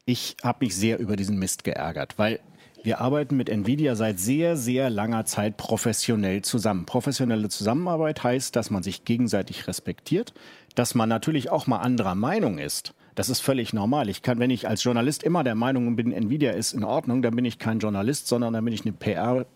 Ich 0.05 0.37
habe 0.43 0.65
mich 0.65 0.75
sehr 0.75 0.99
über 0.99 1.17
diesen 1.17 1.39
Mist 1.39 1.65
geärgert, 1.65 2.15
weil 2.17 2.41
wir 2.85 3.01
arbeiten 3.01 3.37
mit 3.39 3.49
Nvidia 3.49 3.97
seit 3.97 4.21
sehr, 4.21 4.59
sehr 4.59 4.91
langer 4.91 5.25
Zeit 5.25 5.57
professionell 5.57 6.43
zusammen. 6.43 6.85
Professionelle 6.85 7.49
Zusammenarbeit 7.49 8.23
heißt, 8.23 8.55
dass 8.55 8.71
man 8.71 8.83
sich 8.83 9.07
gegenseitig 9.07 9.67
respektiert, 9.67 10.35
dass 10.75 10.95
man 10.95 11.09
natürlich 11.09 11.51
auch 11.51 11.67
mal 11.67 11.79
anderer 11.79 12.15
Meinung 12.15 12.59
ist. 12.59 12.93
Das 13.15 13.31
ist 13.31 13.41
völlig 13.41 13.73
normal. 13.73 14.11
Ich 14.11 14.21
kann, 14.21 14.39
wenn 14.39 14.51
ich 14.51 14.69
als 14.69 14.85
Journalist 14.85 15.23
immer 15.23 15.45
der 15.45 15.55
Meinung 15.55 15.97
bin, 15.97 16.13
Nvidia 16.13 16.51
ist 16.51 16.75
in 16.75 16.85
Ordnung, 16.85 17.23
dann 17.23 17.35
bin 17.35 17.47
ich 17.47 17.59
kein 17.59 17.79
Journalist, 17.79 18.29
sondern 18.29 18.53
dann 18.53 18.65
bin 18.65 18.75
ich 18.75 18.83
eine 18.83 18.93
PR 18.93 19.47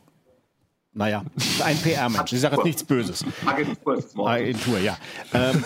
naja, 0.99 1.23
ein 1.65 1.77
PR-Mensch. 1.77 2.33
Ich 2.33 2.41
sage 2.41 2.57
jetzt 2.57 2.65
nichts 2.65 2.83
Böses. 2.83 3.25
Agentur. 3.47 4.29
Agentur, 4.29 4.81
ja. 4.81 4.99
Ähm, 5.33 5.65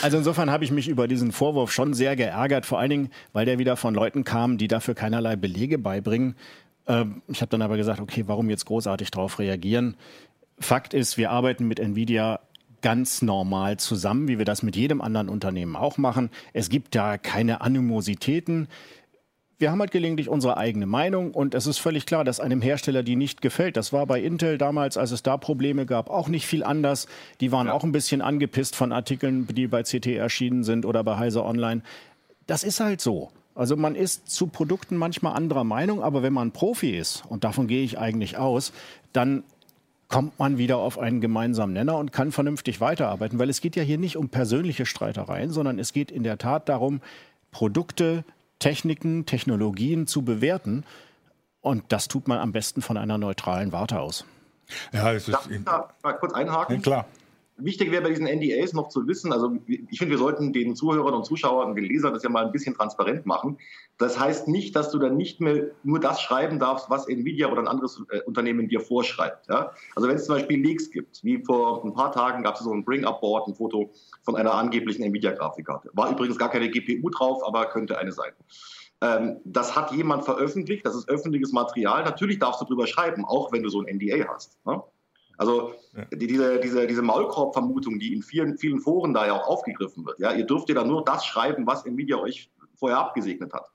also 0.00 0.16
insofern 0.16 0.50
habe 0.50 0.64
ich 0.64 0.70
mich 0.70 0.88
über 0.88 1.06
diesen 1.06 1.32
Vorwurf 1.32 1.70
schon 1.70 1.92
sehr 1.92 2.16
geärgert, 2.16 2.64
vor 2.64 2.78
allen 2.78 2.88
Dingen, 2.88 3.10
weil 3.34 3.44
der 3.44 3.58
wieder 3.58 3.76
von 3.76 3.94
Leuten 3.94 4.24
kam, 4.24 4.56
die 4.56 4.68
dafür 4.68 4.94
keinerlei 4.94 5.36
Belege 5.36 5.76
beibringen. 5.76 6.34
Ähm, 6.86 7.20
ich 7.28 7.42
habe 7.42 7.50
dann 7.50 7.60
aber 7.60 7.76
gesagt, 7.76 8.00
okay, 8.00 8.24
warum 8.26 8.48
jetzt 8.48 8.64
großartig 8.64 9.10
darauf 9.10 9.38
reagieren? 9.38 9.98
Fakt 10.58 10.94
ist, 10.94 11.18
wir 11.18 11.30
arbeiten 11.30 11.68
mit 11.68 11.78
Nvidia 11.78 12.40
ganz 12.80 13.20
normal 13.20 13.76
zusammen, 13.76 14.28
wie 14.28 14.38
wir 14.38 14.46
das 14.46 14.62
mit 14.62 14.76
jedem 14.76 15.02
anderen 15.02 15.28
Unternehmen 15.28 15.76
auch 15.76 15.98
machen. 15.98 16.30
Es 16.54 16.70
gibt 16.70 16.94
da 16.94 17.18
keine 17.18 17.60
Animositäten 17.60 18.68
wir 19.58 19.70
haben 19.70 19.80
halt 19.80 19.90
gelegentlich 19.90 20.28
unsere 20.28 20.58
eigene 20.58 20.86
Meinung 20.86 21.32
und 21.32 21.54
es 21.54 21.66
ist 21.66 21.78
völlig 21.78 22.04
klar, 22.04 22.24
dass 22.24 22.40
einem 22.40 22.60
Hersteller 22.60 23.02
die 23.02 23.16
nicht 23.16 23.40
gefällt. 23.40 23.76
Das 23.76 23.92
war 23.92 24.06
bei 24.06 24.20
Intel 24.20 24.58
damals, 24.58 24.98
als 24.98 25.12
es 25.12 25.22
da 25.22 25.38
Probleme 25.38 25.86
gab, 25.86 26.10
auch 26.10 26.28
nicht 26.28 26.46
viel 26.46 26.62
anders. 26.62 27.06
Die 27.40 27.52
waren 27.52 27.68
ja. 27.68 27.72
auch 27.72 27.82
ein 27.82 27.92
bisschen 27.92 28.20
angepisst 28.20 28.76
von 28.76 28.92
Artikeln, 28.92 29.46
die 29.46 29.66
bei 29.66 29.82
CT 29.82 30.08
erschienen 30.08 30.62
sind 30.62 30.84
oder 30.84 31.02
bei 31.02 31.16
Heise 31.16 31.42
Online. 31.42 31.80
Das 32.46 32.64
ist 32.64 32.80
halt 32.80 33.00
so. 33.00 33.30
Also 33.54 33.76
man 33.76 33.94
ist 33.94 34.28
zu 34.28 34.48
Produkten 34.48 34.96
manchmal 34.96 35.34
anderer 35.34 35.64
Meinung, 35.64 36.02
aber 36.02 36.22
wenn 36.22 36.34
man 36.34 36.52
Profi 36.52 36.90
ist, 36.90 37.24
und 37.26 37.42
davon 37.42 37.66
gehe 37.66 37.82
ich 37.82 37.98
eigentlich 37.98 38.36
aus, 38.36 38.72
dann 39.14 39.42
kommt 40.08 40.38
man 40.38 40.58
wieder 40.58 40.76
auf 40.76 40.98
einen 40.98 41.22
gemeinsamen 41.22 41.72
Nenner 41.72 41.96
und 41.96 42.12
kann 42.12 42.30
vernünftig 42.30 42.82
weiterarbeiten, 42.82 43.38
weil 43.38 43.48
es 43.48 43.62
geht 43.62 43.74
ja 43.74 43.82
hier 43.82 43.98
nicht 43.98 44.18
um 44.18 44.28
persönliche 44.28 44.84
Streitereien, 44.84 45.50
sondern 45.50 45.78
es 45.78 45.94
geht 45.94 46.10
in 46.10 46.22
der 46.22 46.36
Tat 46.36 46.68
darum, 46.68 47.00
Produkte 47.50 48.22
Techniken, 48.66 49.26
Technologien 49.26 50.06
zu 50.06 50.22
bewerten. 50.22 50.84
Und 51.60 51.84
das 51.88 52.08
tut 52.08 52.26
man 52.26 52.38
am 52.38 52.52
besten 52.52 52.82
von 52.82 52.96
einer 52.96 53.16
neutralen 53.16 53.70
Warte 53.70 54.00
aus. 54.00 54.24
Ja, 54.92 55.12
ist 55.12 55.28
Darf 55.28 55.48
ich 55.48 55.64
da 55.64 55.88
mal 56.02 56.12
kurz 56.14 56.32
einhaken? 56.32 56.76
Ja, 56.76 56.82
klar. 56.82 57.06
Wichtig 57.58 57.90
wäre 57.90 58.02
bei 58.02 58.10
diesen 58.10 58.26
NDAs 58.26 58.74
noch 58.74 58.88
zu 58.88 59.06
wissen, 59.06 59.32
also 59.32 59.56
ich 59.66 59.98
finde, 59.98 60.12
wir 60.12 60.18
sollten 60.18 60.52
den 60.52 60.76
Zuhörern 60.76 61.14
und 61.14 61.24
Zuschauern 61.24 61.70
und 61.70 61.76
den 61.76 61.86
Lesern 61.86 62.12
das 62.12 62.22
ja 62.22 62.28
mal 62.28 62.44
ein 62.44 62.52
bisschen 62.52 62.74
transparent 62.74 63.24
machen. 63.24 63.58
Das 63.96 64.18
heißt 64.18 64.46
nicht, 64.48 64.76
dass 64.76 64.90
du 64.90 64.98
dann 64.98 65.16
nicht 65.16 65.40
mehr 65.40 65.70
nur 65.82 65.98
das 65.98 66.20
schreiben 66.20 66.58
darfst, 66.58 66.90
was 66.90 67.08
Nvidia 67.08 67.50
oder 67.50 67.62
ein 67.62 67.68
anderes 67.68 68.02
äh, 68.10 68.20
Unternehmen 68.22 68.68
dir 68.68 68.80
vorschreibt. 68.80 69.48
Ja? 69.48 69.72
Also 69.94 70.06
wenn 70.08 70.16
es 70.16 70.26
zum 70.26 70.34
Beispiel 70.34 70.60
Leaks 70.60 70.90
gibt, 70.90 71.24
wie 71.24 71.42
vor 71.44 71.82
ein 71.82 71.94
paar 71.94 72.12
Tagen 72.12 72.42
gab 72.42 72.56
es 72.56 72.60
so 72.60 72.72
ein 72.72 72.84
Bring-Up-Board, 72.84 73.48
ein 73.48 73.54
Foto 73.54 73.90
von 74.22 74.36
einer 74.36 74.52
angeblichen 74.52 75.02
Nvidia-Grafikkarte. 75.04 75.90
War 75.94 76.10
übrigens 76.10 76.36
gar 76.36 76.50
keine 76.50 76.68
GPU 76.68 77.08
drauf, 77.08 77.42
aber 77.46 77.66
könnte 77.66 77.96
eine 77.96 78.12
sein. 78.12 78.32
Ähm, 79.00 79.40
das 79.44 79.76
hat 79.76 79.92
jemand 79.92 80.24
veröffentlicht, 80.24 80.86
das 80.86 80.94
ist 80.94 81.08
öffentliches 81.08 81.52
Material. 81.52 82.04
Natürlich 82.04 82.38
darfst 82.38 82.60
du 82.60 82.64
drüber 82.64 82.86
schreiben, 82.86 83.24
auch 83.24 83.52
wenn 83.52 83.62
du 83.62 83.68
so 83.68 83.82
ein 83.82 83.96
NDA 83.96 84.28
hast. 84.28 84.58
Ne? 84.66 84.82
Also 85.36 85.74
die, 86.12 86.26
diese, 86.26 86.60
diese, 86.60 86.86
diese 86.86 87.02
Maulkorb-Vermutung, 87.02 87.98
die 87.98 88.12
in 88.12 88.22
vielen, 88.22 88.58
vielen 88.58 88.80
Foren 88.80 89.14
da 89.14 89.26
ja 89.26 89.34
auch 89.34 89.48
aufgegriffen 89.48 90.04
wird, 90.04 90.18
ja, 90.18 90.32
ihr 90.32 90.46
dürft 90.46 90.68
ja 90.68 90.74
da 90.74 90.84
nur 90.84 91.04
das 91.04 91.24
schreiben, 91.24 91.66
was 91.66 91.86
Nvidia 91.86 92.16
euch 92.16 92.50
vorher 92.74 92.98
abgesegnet 92.98 93.52
hat. 93.52 93.70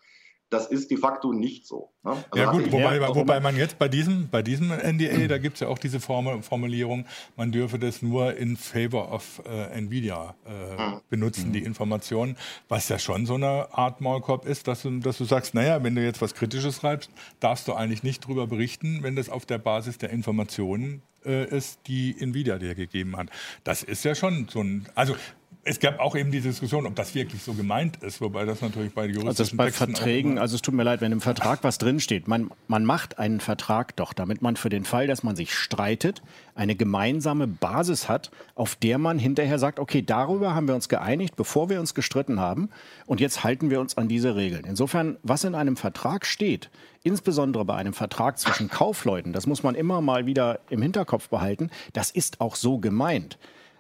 Das 0.51 0.68
ist 0.68 0.91
de 0.91 0.98
facto 0.98 1.32
nicht 1.32 1.65
so. 1.65 1.94
Ne? 2.03 2.12
Also 2.30 2.44
ja 2.44 2.51
gut, 2.51 2.70
wobei, 2.74 3.00
wobei 3.15 3.39
man 3.39 3.56
jetzt 3.56 3.80
bei 3.80 3.88
diesem, 3.88 4.27
bei 4.27 4.41
diesem 4.41 4.68
NDA, 4.68 5.27
da 5.27 5.38
gibt 5.38 5.53
es 5.53 5.62
ja 5.62 5.70
auch 5.70 5.77
diese 5.77 6.01
Formulierung, 6.01 7.06
man 7.38 7.53
dürfe 7.53 7.80
das 7.80 8.01
nur 8.01 8.36
in 8.36 8.58
favor 8.58 9.13
of 9.13 9.41
äh, 9.46 9.77
Nvidia 9.77 10.36
äh, 10.46 10.75
mhm. 10.75 11.01
benutzen, 11.10 11.48
mhm. 11.48 11.53
die 11.53 11.63
Informationen, 11.63 12.36
was 12.68 12.89
ja 12.89 13.00
schon 13.00 13.25
so 13.25 13.36
eine 13.36 13.70
Art 13.72 14.01
Maulkorb 14.01 14.46
ist, 14.46 14.68
dass 14.68 14.82
du, 14.82 15.00
dass 15.00 15.18
du 15.18 15.24
sagst, 15.24 15.53
naja, 15.53 15.82
wenn 15.86 15.96
du 15.96 16.03
jetzt 16.03 16.22
was 16.22 16.34
Kritisches 16.34 16.75
schreibst, 16.75 17.12
darfst 17.39 17.70
du 17.70 17.74
eigentlich 17.74 18.03
nicht 18.03 18.25
darüber 18.25 18.46
berichten, 18.46 19.03
wenn 19.03 19.15
das 19.15 19.30
auf 19.30 19.46
der 19.46 19.58
Basis 19.58 20.00
der 20.00 20.10
Informationen 20.10 21.01
äh, 21.25 21.46
ist, 21.56 21.80
die 21.88 22.16
Nvidia 22.20 22.58
dir 22.58 22.75
gegeben 22.75 23.18
hat. 23.18 23.30
Das 23.63 23.84
ist 23.84 24.04
ja 24.04 24.16
schon 24.16 24.48
so 24.50 24.62
ein, 24.62 24.88
also 24.96 25.16
es 25.63 25.80
gab 25.80 26.00
auch 26.00 26.15
eben 26.15 26.32
die 26.32 26.41
Diskussion, 26.41 26.88
ob 26.88 26.96
das 26.96 27.13
wirklich 27.13 27.44
so 27.44 27.53
gemeint 27.53 27.98
ist, 27.98 28.20
wobei 28.20 28.46
das 28.46 28.62
natürlich 28.62 28.96
bei 28.96 29.06
juristischen 29.06 29.27
also 29.27 29.58
bei 29.58 29.65
Texten 29.65 29.96
Verträgen, 29.96 30.39
also 30.39 30.56
es 30.56 30.63
tut 30.63 30.74
mir 30.74 30.82
leid, 30.82 31.01
wenn 31.01 31.12
im 31.12 31.22
Vertrag 31.22 31.63
was 31.63 31.77
drinsteht. 31.77 32.27
Man, 32.27 32.50
man 32.68 32.84
macht 32.84 33.20
einen 33.20 33.39
Vertrag 33.39 33.96
doch, 33.96 34.13
damit 34.13 34.41
man 34.41 34.56
für 34.56 34.70
den 34.70 34.86
Fall, 34.86 35.06
dass 35.06 35.22
man 35.22 35.36
sich 35.36 35.53
streitet, 35.53 36.24
eine 36.56 36.75
gemeinsame 36.75 37.46
Basis 37.46 38.10
hat, 38.10 38.32
auf 38.56 38.75
der 38.75 38.98
man 38.98 39.20
hinterher 39.20 39.60
sagt, 39.60 39.80
okay, 39.80 40.01
darüber 40.01 40.56
haben 40.56 40.68
wir 40.68 40.74
uns 40.74 40.89
geeinigt, 40.89 41.36
bevor 41.36 41.70
wir 41.70 41.80
uns 41.80 41.94
gestritten 41.94 42.39
haben 42.39 42.70
und 43.06 43.20
jetzt 43.20 43.44
halten 43.44 43.70
wir 43.70 43.82
uns 43.82 43.98
an 43.98 44.08
diese 44.08 44.36
Regeln. 44.36 44.65
Insofern, 44.68 45.18
was 45.22 45.44
in 45.44 45.53
einem 45.53 45.77
Vertrag 45.77 46.25
steht, 46.25 46.72
insbesondere 47.03 47.65
bei 47.65 47.75
einem 47.75 47.94
Vertrag 47.94 48.39
zwischen 48.39 48.68
Kaufleuten, 48.68 49.32
das 49.32 49.46
muss 49.46 49.62
man 49.62 49.75
immer 49.75 50.01
mal 50.01 50.25
wieder 50.25 50.60
im 50.72 50.82
Hinterkopf 50.82 51.30
behalten, 51.30 51.70
das 51.94 52.10
ist 52.10 52.41
auch 52.41 52.56
so 52.56 52.80
gemeint. 52.80 53.38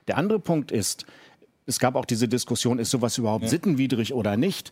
Der 0.07 0.17
andere 0.17 0.39
Punkt 0.39 0.71
ist, 0.71 1.05
es 1.65 1.79
gab 1.79 1.95
auch 1.95 2.05
diese 2.05 2.27
Diskussion, 2.27 2.79
ist 2.79 2.91
sowas 2.91 3.17
überhaupt 3.17 3.43
ja. 3.43 3.49
sittenwidrig 3.49 4.13
oder 4.13 4.37
nicht? 4.37 4.71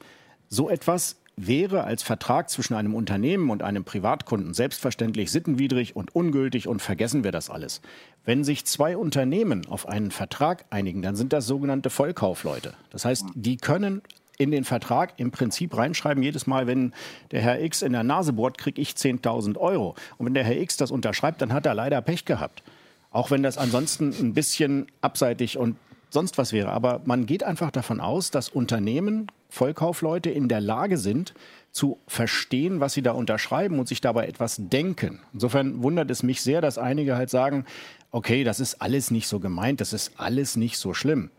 So 0.50 0.70
etwas 0.70 1.18
wäre 1.48 1.84
als 1.86 2.04
Vertrag 2.04 2.50
zwischen 2.50 2.74
einem 2.74 2.94
Unternehmen 2.94 3.50
und 3.50 3.64
einem 3.64 3.86
Privatkunden 3.86 4.54
selbstverständlich 4.54 5.32
sittenwidrig 5.32 5.96
und 5.96 6.14
ungültig 6.14 6.68
und 6.68 6.82
vergessen 6.82 7.24
wir 7.24 7.32
das 7.32 7.50
alles. 7.50 7.82
Wenn 8.26 8.44
sich 8.44 8.66
zwei 8.66 8.98
Unternehmen 8.98 9.66
auf 9.68 9.88
einen 9.88 10.12
Vertrag 10.12 10.66
einigen, 10.70 11.02
dann 11.02 11.16
sind 11.16 11.32
das 11.32 11.46
sogenannte 11.48 11.90
Vollkaufleute. 11.90 12.74
Das 12.90 13.06
heißt, 13.06 13.26
die 13.36 13.58
können 13.58 14.02
in 14.38 14.52
den 14.52 14.64
Vertrag 14.64 15.14
im 15.18 15.32
Prinzip 15.32 15.76
reinschreiben, 15.76 16.24
jedes 16.24 16.48
Mal, 16.48 16.66
wenn 16.66 16.94
der 17.32 17.42
Herr 17.42 17.62
X 17.62 17.82
in 17.82 17.92
der 17.92 18.04
Nase 18.04 18.34
bohrt, 18.34 18.58
kriege 18.58 18.82
ich 18.82 18.92
10.000 18.92 19.58
Euro. 19.58 19.96
Und 20.18 20.26
wenn 20.26 20.34
der 20.34 20.46
Herr 20.46 20.58
X 20.58 20.78
das 20.78 20.92
unterschreibt, 20.92 21.42
dann 21.42 21.54
hat 21.54 21.66
er 21.66 21.74
leider 21.74 22.02
Pech 22.02 22.26
gehabt. 22.26 22.64
Auch 23.12 23.32
wenn 23.32 23.44
das 23.44 23.58
ansonsten 23.58 24.14
ein 24.20 24.34
bisschen 24.34 24.88
abseitig 25.02 25.58
und 25.58 25.78
sonst 26.10 26.38
was 26.38 26.54
wäre. 26.54 26.72
Aber 26.72 27.02
man 27.06 27.26
geht 27.26 27.44
einfach 27.44 27.72
davon 27.72 28.00
aus, 28.00 28.32
dass 28.32 28.50
Unternehmen, 28.50 29.28
Vollkaufleute 29.50 30.30
in 30.30 30.48
der 30.48 30.62
Lage 30.62 30.98
sind, 30.98 31.34
zu 31.72 32.00
verstehen, 32.08 32.80
was 32.80 32.94
sie 32.94 33.02
da 33.02 33.12
unterschreiben 33.12 33.80
und 33.80 33.88
sich 33.88 34.02
dabei 34.02 34.28
etwas 34.28 34.58
denken. 34.60 35.20
Insofern 35.34 35.84
wundert 35.84 36.10
es 36.10 36.24
mich 36.24 36.42
sehr, 36.42 36.62
dass 36.62 36.78
einige 36.78 37.16
halt 37.16 37.30
sagen, 37.30 37.66
okay, 38.12 38.44
das 38.44 38.60
ist 38.60 38.82
alles 38.82 39.12
nicht 39.12 39.28
so 39.28 39.40
gemeint, 39.40 39.82
das 39.82 39.94
ist 39.94 40.14
alles 40.18 40.56
nicht 40.56 40.78
so 40.78 40.94
schlimm. 40.94 41.30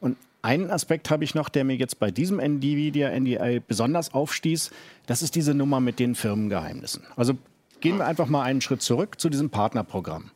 Und 0.00 0.16
einen 0.42 0.70
Aspekt 0.70 1.10
habe 1.10 1.24
ich 1.24 1.34
noch, 1.34 1.48
der 1.48 1.64
mir 1.64 1.76
jetzt 1.76 1.98
bei 1.98 2.10
diesem 2.10 2.38
NVIDIA 2.38 3.18
NDA 3.18 3.60
besonders 3.66 4.12
aufstieß. 4.12 4.70
Das 5.06 5.22
ist 5.22 5.34
diese 5.34 5.54
Nummer 5.54 5.80
mit 5.80 5.98
den 5.98 6.14
Firmengeheimnissen. 6.14 7.02
Also 7.16 7.34
gehen 7.80 7.98
wir 7.98 8.06
einfach 8.06 8.26
mal 8.26 8.42
einen 8.42 8.60
Schritt 8.60 8.82
zurück 8.82 9.20
zu 9.20 9.30
diesem 9.30 9.50
Partnerprogramm. 9.50 10.30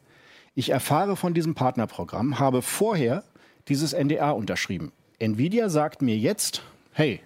Ich 0.54 0.70
erfahre 0.70 1.14
von 1.14 1.34
diesem 1.34 1.54
Partnerprogramm, 1.54 2.38
habe 2.38 2.62
vorher 2.62 3.22
dieses 3.68 3.92
NDA 3.92 4.30
unterschrieben. 4.30 4.92
Nvidia 5.18 5.68
sagt 5.68 6.02
mir 6.02 6.16
jetzt, 6.16 6.62
hey, 6.92 7.20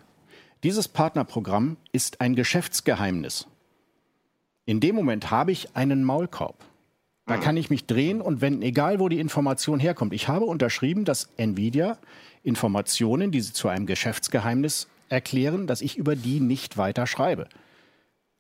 dieses 0.62 0.88
Partnerprogramm 0.88 1.76
ist 1.92 2.20
ein 2.20 2.34
Geschäftsgeheimnis. 2.34 3.46
In 4.64 4.80
dem 4.80 4.94
Moment 4.94 5.30
habe 5.30 5.52
ich 5.52 5.74
einen 5.74 6.04
Maulkorb. 6.04 6.56
Da 7.26 7.36
kann 7.36 7.56
ich 7.56 7.70
mich 7.70 7.86
drehen 7.86 8.20
und 8.20 8.40
wenden, 8.40 8.62
egal 8.62 8.98
wo 8.98 9.08
die 9.08 9.20
Information 9.20 9.78
herkommt. 9.78 10.12
Ich 10.12 10.28
habe 10.28 10.44
unterschrieben, 10.44 11.04
dass 11.04 11.28
Nvidia 11.36 11.98
Informationen, 12.42 13.30
die 13.30 13.40
sie 13.40 13.52
zu 13.52 13.68
einem 13.68 13.86
Geschäftsgeheimnis 13.86 14.88
erklären, 15.08 15.66
dass 15.66 15.80
ich 15.80 15.96
über 15.96 16.16
die 16.16 16.40
nicht 16.40 16.76
weiter 16.76 17.06
schreibe. 17.06 17.48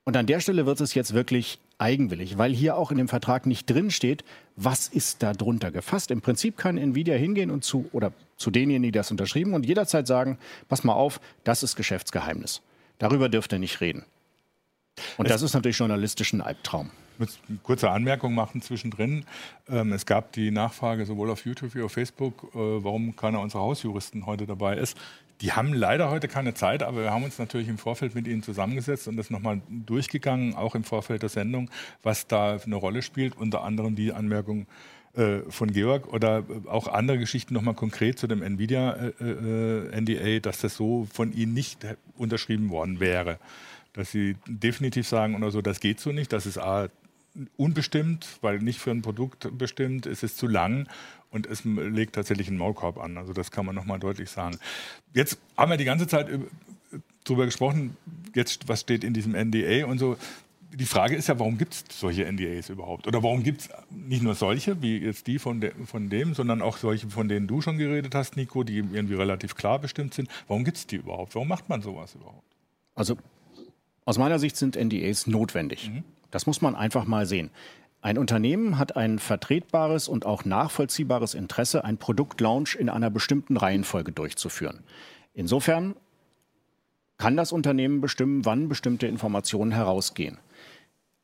Und 0.04 0.16
an 0.16 0.26
der 0.26 0.40
Stelle 0.40 0.66
wird 0.66 0.80
es 0.80 0.94
jetzt 0.94 1.14
wirklich 1.14 1.60
eigenwillig, 1.82 2.38
weil 2.38 2.52
hier 2.52 2.76
auch 2.76 2.90
in 2.90 2.98
dem 2.98 3.08
Vertrag 3.08 3.44
nicht 3.44 3.68
drin 3.68 3.90
steht, 3.90 4.24
was 4.56 4.88
ist 4.88 5.22
da 5.22 5.32
drunter 5.32 5.70
gefasst. 5.70 6.10
Im 6.10 6.22
Prinzip 6.22 6.56
kann 6.56 6.78
Nvidia 6.78 7.16
hingehen 7.16 7.50
und 7.50 7.64
zu 7.64 7.88
oder 7.92 8.12
zu 8.36 8.50
denjenigen, 8.50 8.84
die 8.84 8.92
das 8.92 9.10
unterschrieben 9.10 9.52
und 9.52 9.66
jederzeit 9.66 10.06
sagen, 10.06 10.38
pass 10.68 10.84
mal 10.84 10.94
auf, 10.94 11.20
das 11.44 11.62
ist 11.62 11.76
Geschäftsgeheimnis. 11.76 12.62
Darüber 12.98 13.28
dürft 13.28 13.52
ihr 13.52 13.58
nicht 13.58 13.80
reden. 13.80 14.04
Und 15.16 15.26
es 15.26 15.32
das 15.32 15.42
ist 15.42 15.54
natürlich 15.54 15.78
journalistisch 15.78 16.32
ein 16.32 16.40
Albtraum. 16.40 16.90
Ich 17.14 17.18
muss 17.18 17.38
eine 17.48 17.58
kurze 17.62 17.90
Anmerkung 17.90 18.34
machen 18.34 18.62
zwischendrin. 18.62 19.24
Ähm, 19.68 19.92
es 19.92 20.06
gab 20.06 20.32
die 20.32 20.50
Nachfrage 20.50 21.04
sowohl 21.04 21.30
auf 21.30 21.44
YouTube 21.44 21.74
wie 21.74 21.82
auf 21.82 21.92
Facebook, 21.92 22.44
äh, 22.54 22.58
warum 22.58 23.16
keiner 23.16 23.40
unserer 23.40 23.62
Hausjuristen 23.62 24.26
heute 24.26 24.46
dabei 24.46 24.76
ist. 24.76 24.96
Die 25.42 25.52
haben 25.52 25.74
leider 25.74 26.08
heute 26.08 26.28
keine 26.28 26.54
Zeit, 26.54 26.84
aber 26.84 27.02
wir 27.02 27.10
haben 27.10 27.24
uns 27.24 27.38
natürlich 27.38 27.66
im 27.66 27.76
Vorfeld 27.76 28.14
mit 28.14 28.28
ihnen 28.28 28.44
zusammengesetzt 28.44 29.08
und 29.08 29.16
das 29.16 29.28
nochmal 29.28 29.60
durchgegangen, 29.68 30.54
auch 30.54 30.76
im 30.76 30.84
Vorfeld 30.84 31.22
der 31.22 31.28
Sendung, 31.28 31.68
was 32.04 32.28
da 32.28 32.56
eine 32.64 32.76
Rolle 32.76 33.02
spielt. 33.02 33.36
Unter 33.36 33.64
anderem 33.64 33.96
die 33.96 34.12
Anmerkung 34.12 34.68
äh, 35.14 35.40
von 35.48 35.72
Georg 35.72 36.12
oder 36.12 36.44
auch 36.66 36.86
andere 36.86 37.18
Geschichten 37.18 37.54
nochmal 37.54 37.74
konkret 37.74 38.20
zu 38.20 38.28
dem 38.28 38.40
NVIDIA-NDA, 38.40 40.12
äh, 40.12 40.36
äh, 40.36 40.40
dass 40.40 40.60
das 40.60 40.76
so 40.76 41.08
von 41.12 41.32
ihnen 41.32 41.54
nicht 41.54 41.84
unterschrieben 42.16 42.70
worden 42.70 43.00
wäre. 43.00 43.40
Dass 43.94 44.12
sie 44.12 44.36
definitiv 44.46 45.08
sagen 45.08 45.34
oder 45.34 45.50
so, 45.50 45.60
das 45.60 45.80
geht 45.80 45.98
so 45.98 46.12
nicht, 46.12 46.32
das 46.32 46.46
ist 46.46 46.58
A, 46.58 46.88
unbestimmt, 47.56 48.38
weil 48.42 48.58
nicht 48.60 48.78
für 48.78 48.92
ein 48.92 49.02
Produkt 49.02 49.48
bestimmt, 49.58 50.06
es 50.06 50.22
ist 50.22 50.38
zu 50.38 50.46
lang 50.46 50.86
und 51.32 51.46
es 51.46 51.64
legt 51.64 52.14
tatsächlich 52.14 52.48
einen 52.48 52.58
Maulkorb 52.58 52.98
an. 52.98 53.18
Also 53.18 53.32
das 53.32 53.50
kann 53.50 53.66
man 53.66 53.74
nochmal 53.74 53.98
deutlich 53.98 54.30
sagen. 54.30 54.58
Jetzt 55.14 55.38
haben 55.56 55.70
wir 55.70 55.76
die 55.76 55.84
ganze 55.84 56.06
Zeit 56.06 56.28
darüber 57.24 57.44
gesprochen, 57.44 57.96
jetzt 58.34 58.68
was 58.68 58.80
steht 58.80 59.04
in 59.04 59.14
diesem 59.14 59.32
NDA 59.32 59.86
und 59.86 59.98
so 59.98 60.16
die 60.74 60.86
Frage 60.86 61.14
ist 61.16 61.28
ja, 61.28 61.38
warum 61.38 61.58
gibt 61.58 61.74
es 61.74 61.84
solche 61.90 62.24
NDAs 62.30 62.70
überhaupt? 62.70 63.06
Oder 63.06 63.22
warum 63.22 63.42
gibt 63.42 63.62
es 63.62 63.70
nicht 63.90 64.22
nur 64.22 64.34
solche, 64.34 64.80
wie 64.80 64.98
jetzt 64.98 65.26
die 65.26 65.38
von, 65.38 65.60
de, 65.60 65.72
von 65.84 66.08
dem, 66.08 66.34
sondern 66.34 66.62
auch 66.62 66.78
solche, 66.78 67.10
von 67.10 67.28
denen 67.28 67.46
du 67.46 67.60
schon 67.60 67.78
geredet 67.78 68.14
hast, 68.14 68.36
Nico, 68.36 68.64
die 68.64 68.78
irgendwie 68.78 69.14
relativ 69.14 69.54
klar 69.54 69.78
bestimmt 69.78 70.14
sind. 70.14 70.30
Warum 70.48 70.64
gibt 70.64 70.78
es 70.78 70.86
die 70.86 70.96
überhaupt? 70.96 71.34
Warum 71.34 71.48
macht 71.48 71.68
man 71.68 71.82
sowas 71.82 72.14
überhaupt? 72.14 72.42
Also 72.94 73.16
aus 74.04 74.18
meiner 74.18 74.38
Sicht 74.38 74.56
sind 74.56 74.76
NDAs 74.76 75.26
notwendig. 75.26 75.90
Mhm. 75.90 76.04
Das 76.30 76.46
muss 76.46 76.62
man 76.62 76.74
einfach 76.74 77.04
mal 77.04 77.26
sehen. 77.26 77.50
Ein 78.02 78.18
Unternehmen 78.18 78.78
hat 78.78 78.96
ein 78.96 79.20
vertretbares 79.20 80.08
und 80.08 80.26
auch 80.26 80.44
nachvollziehbares 80.44 81.34
Interesse, 81.34 81.84
ein 81.84 81.98
Produktlaunch 81.98 82.74
in 82.74 82.88
einer 82.88 83.10
bestimmten 83.10 83.56
Reihenfolge 83.56 84.10
durchzuführen. 84.10 84.80
Insofern 85.34 85.94
kann 87.16 87.36
das 87.36 87.52
Unternehmen 87.52 88.00
bestimmen, 88.00 88.44
wann 88.44 88.68
bestimmte 88.68 89.06
Informationen 89.06 89.70
herausgehen. 89.70 90.38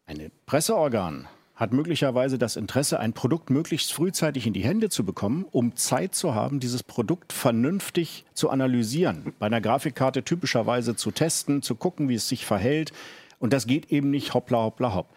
Ein 0.06 0.30
Presseorgan 0.46 1.26
hat 1.56 1.72
möglicherweise 1.72 2.38
das 2.38 2.54
Interesse, 2.54 3.00
ein 3.00 3.12
Produkt 3.12 3.50
möglichst 3.50 3.92
frühzeitig 3.92 4.46
in 4.46 4.52
die 4.52 4.62
Hände 4.62 4.88
zu 4.88 5.04
bekommen, 5.04 5.46
um 5.50 5.74
Zeit 5.74 6.14
zu 6.14 6.36
haben, 6.36 6.60
dieses 6.60 6.84
Produkt 6.84 7.32
vernünftig 7.32 8.24
zu 8.34 8.50
analysieren, 8.50 9.32
bei 9.40 9.46
einer 9.46 9.60
Grafikkarte 9.60 10.22
typischerweise 10.22 10.94
zu 10.94 11.10
testen, 11.10 11.60
zu 11.60 11.74
gucken, 11.74 12.08
wie 12.08 12.14
es 12.14 12.28
sich 12.28 12.46
verhält. 12.46 12.92
Und 13.40 13.52
das 13.52 13.66
geht 13.66 13.90
eben 13.90 14.10
nicht 14.10 14.34
hoppla 14.34 14.58
hoppla 14.58 14.94
hopp. 14.94 15.08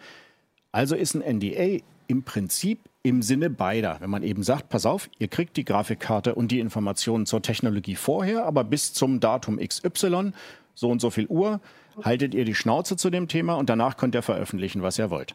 Also 0.72 0.96
ist 0.96 1.14
ein 1.14 1.38
NDA 1.38 1.82
im 2.08 2.22
Prinzip 2.22 2.80
im 3.02 3.22
Sinne 3.22 3.50
beider. 3.50 3.96
Wenn 4.00 4.10
man 4.10 4.22
eben 4.22 4.42
sagt, 4.42 4.68
pass 4.68 4.86
auf, 4.86 5.10
ihr 5.18 5.28
kriegt 5.28 5.56
die 5.56 5.64
Grafikkarte 5.64 6.34
und 6.34 6.50
die 6.50 6.60
Informationen 6.60 7.26
zur 7.26 7.42
Technologie 7.42 7.96
vorher, 7.96 8.44
aber 8.44 8.64
bis 8.64 8.92
zum 8.92 9.20
Datum 9.20 9.58
XY, 9.58 10.32
so 10.74 10.88
und 10.88 11.00
so 11.00 11.10
viel 11.10 11.26
Uhr, 11.26 11.60
haltet 12.02 12.34
ihr 12.34 12.44
die 12.44 12.54
Schnauze 12.54 12.96
zu 12.96 13.10
dem 13.10 13.28
Thema 13.28 13.54
und 13.54 13.68
danach 13.68 13.96
könnt 13.96 14.14
ihr 14.14 14.22
veröffentlichen, 14.22 14.82
was 14.82 14.98
ihr 14.98 15.10
wollt. 15.10 15.34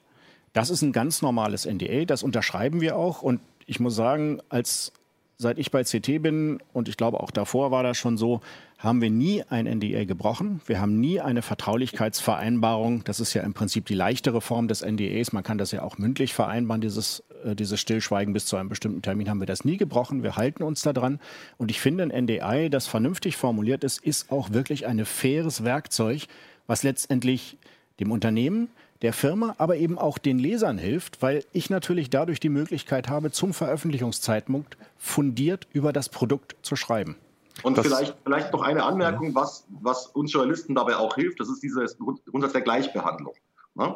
Das 0.53 0.70
ist 0.70 0.82
ein 0.82 0.91
ganz 0.91 1.22
normales 1.22 1.65
NDA, 1.65 2.06
das 2.06 2.24
unterschreiben 2.24 2.82
wir 2.82 2.96
auch. 2.96 3.22
Und 3.22 3.41
ich 3.67 3.79
muss 3.79 3.96
sagen, 3.96 4.39
als 4.50 4.94
seit 5.38 5.60
ich 5.60 5.70
bei 5.70 5.84
CT 5.84 6.22
bin 6.22 6.60
und 6.74 6.89
ich 6.89 6.98
glaube 6.98 7.20
auch 7.20 7.29
davor 7.29 7.70
war 7.70 7.84
das 7.84 7.98
schon 7.98 8.17
so, 8.17 8.41
haben 8.79 9.01
wir 9.01 9.10
nie 9.10 9.44
ein 9.50 9.65
NDA 9.65 10.06
gebrochen. 10.06 10.62
Wir 10.65 10.79
haben 10.82 11.00
nie 11.00 11.20
eine 11.20 11.41
Vertraulichkeitsvereinbarung. 11.41 13.03
Das 13.03 13.20
ist 13.20 13.34
ja 13.34 13.44
im 13.44 13.53
Prinzip 13.53 13.86
die 13.86 13.96
leichtere 13.96 14.41
Form 14.41 14.67
des 14.67 14.84
NDAs. 14.84 15.34
Man 15.34 15.44
kann 15.44 15.58
das 15.58 15.72
ja 15.72 15.84
auch 15.84 15.98
mündlich 15.98 16.34
vereinbaren, 16.34 16.82
dieses, 16.82 17.24
äh, 17.44 17.56
dieses 17.56 17.79
Stillschweigen 17.79 18.34
bis 18.34 18.46
zu 18.46 18.56
einem 18.56 18.70
bestimmten 18.70 19.01
Termin 19.01 19.29
haben 19.29 19.39
wir 19.39 19.48
das 19.48 19.65
nie 19.65 19.77
gebrochen. 19.77 20.24
Wir 20.24 20.38
halten 20.38 20.63
uns 20.63 20.82
daran. 20.82 21.20
Und 21.58 21.72
ich 21.72 21.79
finde, 21.79 22.03
ein 22.03 22.25
NDA, 22.25 22.70
das 22.70 22.88
vernünftig 22.88 23.38
formuliert 23.38 23.84
ist, 23.84 24.03
ist 24.03 24.32
auch 24.32 24.53
wirklich 24.53 24.86
ein 24.86 25.03
faires 25.06 25.63
Werkzeug, 25.63 26.27
was 26.67 26.84
letztendlich 26.84 27.58
dem 28.00 28.12
Unternehmen, 28.12 28.70
der 29.01 29.13
Firma, 29.13 29.56
aber 29.58 29.77
eben 29.77 29.98
auch 29.98 30.18
den 30.18 30.39
Lesern 30.39 30.77
hilft, 30.77 31.22
weil 31.22 31.44
ich 31.54 31.70
natürlich 31.70 32.10
dadurch 32.10 32.39
die 32.39 32.50
Möglichkeit 32.50 33.10
habe, 33.10 33.32
zum 33.32 33.54
Veröffentlichungszeitpunkt 33.54 34.77
fundiert 34.98 35.68
über 35.74 35.94
das 35.94 36.10
Produkt 36.10 36.56
zu 36.62 36.75
schreiben. 36.75 37.16
Und 37.63 37.77
vielleicht, 37.80 38.16
vielleicht 38.24 38.54
noch 38.54 38.62
eine 38.62 38.84
Anmerkung, 38.84 39.34
was, 39.34 39.66
was 39.82 40.08
uns 40.08 40.32
Journalisten 40.32 40.75
dabei 40.75 40.96
auch 40.98 41.16
hilft, 41.16 41.39
das 41.39 41.50
ist 41.50 41.63
dieses 41.63 41.98
Grundsatz 41.98 42.54
der 42.54 42.62
Gleichbehandlung. 42.62 43.34
Ne? 43.75 43.96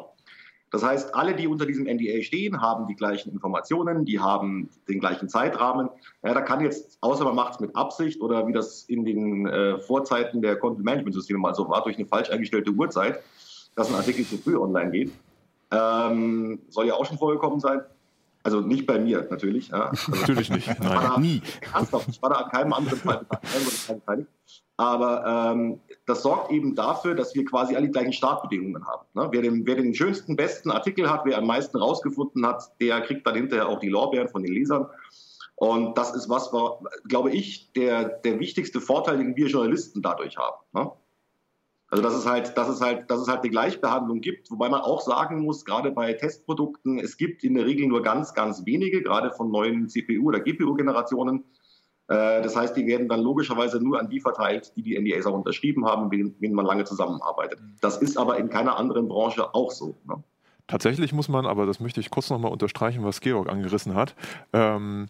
Das 0.72 0.82
heißt, 0.82 1.14
alle, 1.14 1.36
die 1.36 1.46
unter 1.46 1.66
diesem 1.66 1.84
NDA 1.84 2.22
stehen, 2.22 2.62
haben 2.62 2.86
die 2.86 2.96
gleichen 2.96 3.30
Informationen, 3.30 4.06
die 4.06 4.18
haben 4.18 4.70
den 4.88 5.00
gleichen 5.00 5.28
Zeitrahmen. 5.28 5.90
Ja, 6.22 6.32
da 6.32 6.40
kann 6.40 6.62
jetzt, 6.62 6.96
außer 7.02 7.24
man 7.24 7.34
macht 7.34 7.54
es 7.54 7.60
mit 7.60 7.76
Absicht 7.76 8.22
oder 8.22 8.48
wie 8.48 8.52
das 8.52 8.84
in 8.84 9.04
den 9.04 9.46
äh, 9.46 9.78
Vorzeiten 9.80 10.40
der 10.40 10.56
Content-Management-Systeme 10.56 11.38
mal 11.38 11.54
so 11.54 11.68
war, 11.68 11.84
durch 11.84 11.98
eine 11.98 12.06
falsch 12.06 12.30
eingestellte 12.30 12.70
Uhrzeit, 12.70 13.22
dass 13.74 13.88
ein 13.88 13.94
Artikel 13.94 14.26
zu 14.26 14.38
früh 14.38 14.56
online 14.56 14.90
geht. 14.90 15.12
Ähm, 15.70 16.60
soll 16.68 16.86
ja 16.86 16.94
auch 16.94 17.06
schon 17.06 17.18
vorgekommen 17.18 17.60
sein. 17.60 17.80
Also 18.44 18.60
nicht 18.60 18.86
bei 18.86 18.98
mir 18.98 19.26
natürlich. 19.30 19.68
Ja. 19.68 19.90
Also 19.90 20.10
natürlich 20.12 20.50
nicht. 20.50 20.66
Nein, 20.66 20.78
da, 20.80 21.18
nie. 21.18 21.42
Ernsthaft, 21.72 22.08
ich 22.08 22.20
war 22.20 22.30
da 22.30 22.36
an 22.36 22.50
keinem 22.50 22.72
anderen 22.72 22.98
beteiligt. 23.00 24.28
Aber 24.76 25.52
ähm, 25.54 25.80
das 26.06 26.22
sorgt 26.22 26.50
eben 26.50 26.74
dafür, 26.74 27.14
dass 27.14 27.34
wir 27.34 27.44
quasi 27.44 27.76
alle 27.76 27.86
die 27.86 27.92
gleichen 27.92 28.12
Startbedingungen 28.12 28.84
haben. 28.86 29.06
Ne? 29.14 29.28
Wer, 29.30 29.42
den, 29.42 29.66
wer, 29.66 29.76
den, 29.76 29.94
schönsten, 29.94 30.34
besten 30.34 30.70
Artikel 30.70 31.08
hat, 31.08 31.24
wer 31.24 31.38
am 31.38 31.46
meisten 31.46 31.76
rausgefunden 31.76 32.44
hat, 32.44 32.64
der 32.80 33.00
kriegt 33.02 33.26
dann 33.26 33.36
hinterher 33.36 33.68
auch 33.68 33.78
die 33.78 33.88
Lorbeeren 33.88 34.28
von 34.28 34.42
den 34.42 34.52
Lesern. 34.52 34.86
Und 35.54 35.96
das 35.96 36.12
ist 36.14 36.28
was, 36.28 36.52
war, 36.52 36.80
glaube 37.06 37.30
ich, 37.30 37.70
der, 37.72 38.04
der 38.08 38.40
wichtigste 38.40 38.80
Vorteil, 38.80 39.18
den 39.18 39.36
wir 39.36 39.46
Journalisten 39.46 40.02
dadurch 40.02 40.36
haben. 40.36 40.56
Ne? 40.72 40.90
Also 41.92 42.02
dass 42.02 42.14
es 42.14 42.24
halt, 42.24 42.56
dass 42.56 42.70
es 42.70 42.80
halt, 42.80 43.10
dass 43.10 43.20
es 43.20 43.28
halt 43.28 43.40
eine 43.40 43.50
Gleichbehandlung 43.50 44.22
gibt, 44.22 44.50
wobei 44.50 44.70
man 44.70 44.80
auch 44.80 45.02
sagen 45.02 45.42
muss, 45.42 45.62
gerade 45.66 45.90
bei 45.90 46.14
Testprodukten, 46.14 46.98
es 46.98 47.18
gibt 47.18 47.44
in 47.44 47.52
der 47.52 47.66
Regel 47.66 47.86
nur 47.86 48.00
ganz, 48.00 48.32
ganz 48.32 48.64
wenige, 48.64 49.02
gerade 49.02 49.30
von 49.30 49.50
neuen 49.50 49.88
CPU- 49.88 50.24
oder 50.24 50.40
GPU-Generationen. 50.40 51.44
Äh, 52.08 52.40
das 52.40 52.56
heißt, 52.56 52.74
die 52.78 52.86
werden 52.86 53.10
dann 53.10 53.20
logischerweise 53.20 53.78
nur 53.78 54.00
an 54.00 54.08
die 54.08 54.20
verteilt, 54.20 54.72
die 54.74 54.82
die 54.82 54.98
NDAs 54.98 55.26
auch 55.26 55.34
unterschrieben 55.34 55.84
haben, 55.84 56.08
mit 56.08 56.40
denen 56.40 56.54
man 56.54 56.64
lange 56.64 56.84
zusammenarbeitet. 56.84 57.60
Das 57.82 57.98
ist 57.98 58.16
aber 58.16 58.38
in 58.38 58.48
keiner 58.48 58.78
anderen 58.78 59.08
Branche 59.08 59.54
auch 59.54 59.70
so. 59.70 59.94
Ne? 60.08 60.24
Tatsächlich 60.68 61.12
muss 61.12 61.28
man, 61.28 61.44
aber 61.44 61.66
das 61.66 61.78
möchte 61.80 62.00
ich 62.00 62.08
kurz 62.08 62.30
nochmal 62.30 62.52
unterstreichen, 62.52 63.04
was 63.04 63.20
Georg 63.20 63.50
angerissen 63.50 63.94
hat. 63.94 64.14
Ähm, 64.54 65.08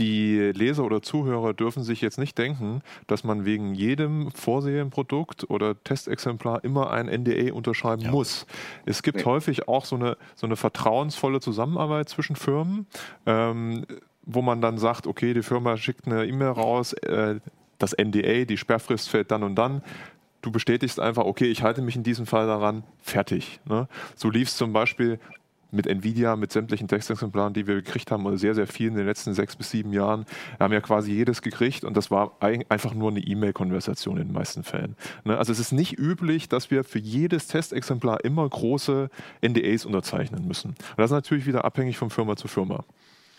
die 0.00 0.50
Leser 0.54 0.82
oder 0.84 1.02
Zuhörer 1.02 1.52
dürfen 1.52 1.82
sich 1.82 2.00
jetzt 2.00 2.18
nicht 2.18 2.36
denken, 2.38 2.80
dass 3.06 3.22
man 3.22 3.44
wegen 3.44 3.74
jedem 3.74 4.30
Vorserienprodukt 4.30 5.48
oder 5.50 5.80
Testexemplar 5.84 6.64
immer 6.64 6.90
ein 6.90 7.06
NDA 7.06 7.52
unterschreiben 7.52 8.02
ja. 8.02 8.10
muss. 8.10 8.46
Es 8.86 9.02
gibt 9.02 9.18
nee. 9.18 9.24
häufig 9.24 9.68
auch 9.68 9.84
so 9.84 9.96
eine, 9.96 10.16
so 10.34 10.46
eine 10.46 10.56
vertrauensvolle 10.56 11.40
Zusammenarbeit 11.40 12.08
zwischen 12.08 12.34
Firmen, 12.34 12.86
ähm, 13.26 13.84
wo 14.24 14.40
man 14.40 14.62
dann 14.62 14.78
sagt, 14.78 15.06
okay, 15.06 15.34
die 15.34 15.42
Firma 15.42 15.76
schickt 15.76 16.06
eine 16.06 16.26
E-Mail 16.26 16.48
raus, 16.48 16.94
äh, 16.94 17.38
das 17.78 17.94
NDA, 17.96 18.46
die 18.46 18.56
Sperrfrist 18.56 19.10
fällt 19.10 19.30
dann 19.30 19.42
und 19.42 19.54
dann 19.54 19.82
du 20.42 20.50
bestätigst 20.50 20.98
einfach, 20.98 21.24
okay, 21.24 21.46
ich 21.46 21.62
halte 21.62 21.82
mich 21.82 21.96
in 21.96 22.02
diesem 22.02 22.24
Fall 22.24 22.46
daran, 22.46 22.84
fertig. 22.98 23.60
Ne? 23.66 23.88
So 24.16 24.30
lief 24.30 24.48
es 24.48 24.56
zum 24.56 24.72
Beispiel 24.72 25.20
mit 25.72 25.86
Nvidia, 25.86 26.36
mit 26.36 26.52
sämtlichen 26.52 26.88
Textexemplaren, 26.88 27.52
die 27.52 27.66
wir 27.66 27.76
gekriegt 27.76 28.10
haben, 28.10 28.26
oder 28.26 28.38
sehr, 28.38 28.54
sehr 28.54 28.66
vielen 28.66 28.92
in 28.92 28.98
den 28.98 29.06
letzten 29.06 29.34
sechs 29.34 29.56
bis 29.56 29.70
sieben 29.70 29.92
Jahren, 29.92 30.26
wir 30.56 30.64
haben 30.64 30.72
ja 30.72 30.80
quasi 30.80 31.12
jedes 31.12 31.42
gekriegt 31.42 31.84
und 31.84 31.96
das 31.96 32.10
war 32.10 32.36
einfach 32.40 32.94
nur 32.94 33.10
eine 33.10 33.20
E-Mail-Konversation 33.20 34.16
in 34.18 34.28
den 34.28 34.32
meisten 34.32 34.62
Fällen. 34.62 34.96
Ne? 35.24 35.36
Also 35.36 35.52
es 35.52 35.58
ist 35.58 35.72
nicht 35.72 35.98
üblich, 35.98 36.48
dass 36.48 36.70
wir 36.70 36.84
für 36.84 36.98
jedes 36.98 37.46
Testexemplar 37.46 38.24
immer 38.24 38.48
große 38.48 39.10
NDAs 39.42 39.84
unterzeichnen 39.84 40.46
müssen. 40.46 40.70
Und 40.70 40.98
das 40.98 41.10
ist 41.10 41.14
natürlich 41.14 41.46
wieder 41.46 41.64
abhängig 41.64 41.98
von 41.98 42.10
Firma 42.10 42.36
zu 42.36 42.48
Firma. 42.48 42.84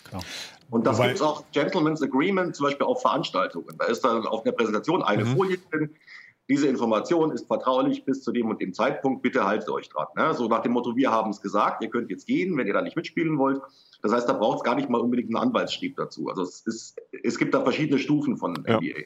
Klar. 0.06 0.24
Und 0.70 0.88
das 0.88 1.00
gibt 1.02 1.15
es 1.15 1.22
auch 1.22 1.44
Gentleman's 1.52 2.02
Agreement, 2.02 2.56
zum 2.56 2.65
Beispiel 2.65 2.86
auf 2.86 3.02
Veranstaltungen. 3.02 3.76
Da 3.78 3.86
ist 3.86 4.06
dann 4.06 4.26
auf 4.26 4.46
einer 4.46 4.54
Präsentation 4.54 5.04
eine 5.04 5.26
mhm. 5.26 5.36
Folie 5.36 5.58
drin, 5.70 5.89
diese 6.52 6.68
Information 6.68 7.32
ist 7.32 7.48
vertraulich 7.48 8.04
bis 8.04 8.22
zu 8.22 8.34
dem 8.34 8.50
und 8.50 8.62
dem 8.62 8.74
Zeitpunkt, 8.74 9.22
bitte 9.22 9.46
haltet 9.46 9.70
euch 9.70 9.88
dran. 9.88 10.08
Ne? 10.18 10.34
So 10.34 10.48
nach 10.48 10.62
dem 10.62 10.74
Motto, 10.74 10.98
wir 10.98 11.10
haben 11.10 11.32
es 11.32 11.42
gesagt, 11.42 11.82
ihr 11.82 11.90
könnt 11.90 12.10
jetzt 12.10 12.28
gehen, 12.28 12.58
wenn 12.58 12.68
ihr 12.68 12.74
da 12.74 12.82
nicht 12.82 12.98
mitspielen 12.98 13.38
wollt. 13.38 13.62
Das 14.02 14.12
heißt, 14.12 14.28
da 14.28 14.34
braucht 14.34 14.58
es 14.58 14.64
gar 14.64 14.76
nicht 14.76 14.90
mal 14.90 15.00
unbedingt 15.00 15.30
einen 15.30 15.38
Anwaltsstieb 15.38 15.96
dazu. 15.96 16.28
Also 16.28 16.42
es, 16.42 16.62
ist, 16.62 17.02
es 17.24 17.38
gibt 17.38 17.54
da 17.54 17.62
verschiedene 17.62 18.00
Stufen 18.00 18.36
von 18.36 18.62
ja. 18.68 18.78
NBA. 18.78 19.04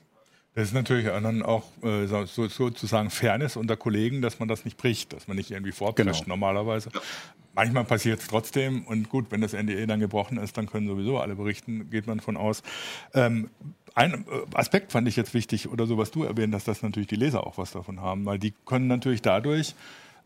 Das 0.56 0.70
ist 0.70 0.74
natürlich 0.74 1.06
dann 1.06 1.44
auch 1.44 1.66
äh, 1.84 2.08
so, 2.08 2.48
sozusagen 2.48 3.10
Fairness 3.10 3.58
unter 3.58 3.76
Kollegen, 3.76 4.22
dass 4.22 4.40
man 4.40 4.48
das 4.48 4.66
nicht 4.66 4.78
bricht, 4.78 5.14
dass 5.14 5.28
man 5.28 5.38
nicht 5.38 5.52
irgendwie 5.52 5.74
vorprescht 5.74 6.24
genau. 6.24 6.36
normalerweise. 6.36 6.90
Ja. 6.94 7.02
Manchmal 7.54 7.84
passiert 7.84 8.22
es 8.22 8.28
trotzdem 8.28 8.86
und 8.86 9.10
gut, 9.10 9.28
wenn 9.30 9.42
das 9.42 9.54
NDE 9.54 9.86
dann 9.86 10.00
gebrochen 10.00 10.38
ist, 10.38 10.58
dann 10.58 10.66
können 10.66 10.88
sowieso 10.88 11.20
alle 11.20 11.36
berichten, 11.36 11.90
geht 11.90 12.08
man 12.08 12.22
von 12.22 12.38
aus. 12.38 12.64
Ähm, 13.14 13.50
ein 13.96 14.14
äh, 14.14 14.24
Aspekt 14.54 14.92
fand 14.92 15.08
ich 15.08 15.16
jetzt 15.16 15.34
wichtig 15.34 15.70
oder 15.70 15.88
so, 15.88 15.98
was 15.98 16.12
du 16.12 16.24
erwähnt 16.24 16.54
hast, 16.54 16.68
dass 16.68 16.84
natürlich 16.84 17.08
die 17.08 17.16
Leser 17.16 17.48
auch 17.48 17.58
was 17.58 17.72
davon 17.72 18.02
haben, 18.02 18.26
weil 18.26 18.38
die 18.38 18.54
können 18.66 18.88
natürlich 18.88 19.22
dadurch 19.22 19.74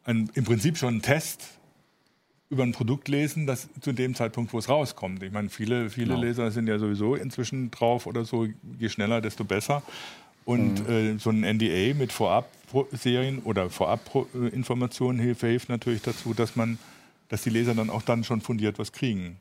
ein, 0.06 0.30
im 0.34 0.44
Prinzip 0.44 0.78
schon 0.78 0.90
einen 0.90 1.02
Test 1.02 1.60
über 2.50 2.64
ein 2.64 2.72
Produkt 2.72 3.08
lesen, 3.08 3.46
das 3.46 3.70
zu 3.80 3.94
dem 3.94 4.16
Zeitpunkt, 4.16 4.54
wo 4.54 4.58
es 4.58 4.70
rauskommt. 4.70 5.22
Ich 5.22 5.32
meine, 5.32 5.50
viele, 5.50 5.92
viele 5.92 6.16
genau. 6.16 6.22
Leser 6.22 6.50
sind 6.50 6.68
ja 6.68 6.80
sowieso 6.80 7.14
inzwischen 7.14 7.70
drauf 7.70 8.08
oder 8.08 8.26
so, 8.26 8.48
je 8.80 8.90
schneller, 8.90 9.22
desto 9.22 9.44
besser. 9.44 9.84
Und 10.46 10.88
mhm. 10.88 10.94
äh, 10.94 11.18
so 11.20 11.30
ein 11.30 11.42
NDA 11.42 11.94
mit 11.94 12.12
Vorab-Serien 12.12 13.40
oder 13.44 13.70
Vorab-Informationen 13.70 15.20
hilft, 15.20 15.42
hilft 15.42 15.70
natürlich 15.70 16.02
dazu, 16.02 16.34
dass 16.34 16.56
man, 16.56 16.80
dass 17.28 17.44
die 17.44 17.52
Leser 17.52 17.76
dann 17.76 17.92
auch 17.92 18.02
dann 18.02 18.24
schon 18.24 18.42
fundiert 18.42 18.80
was 18.80 18.92
kriegen. 18.92 19.38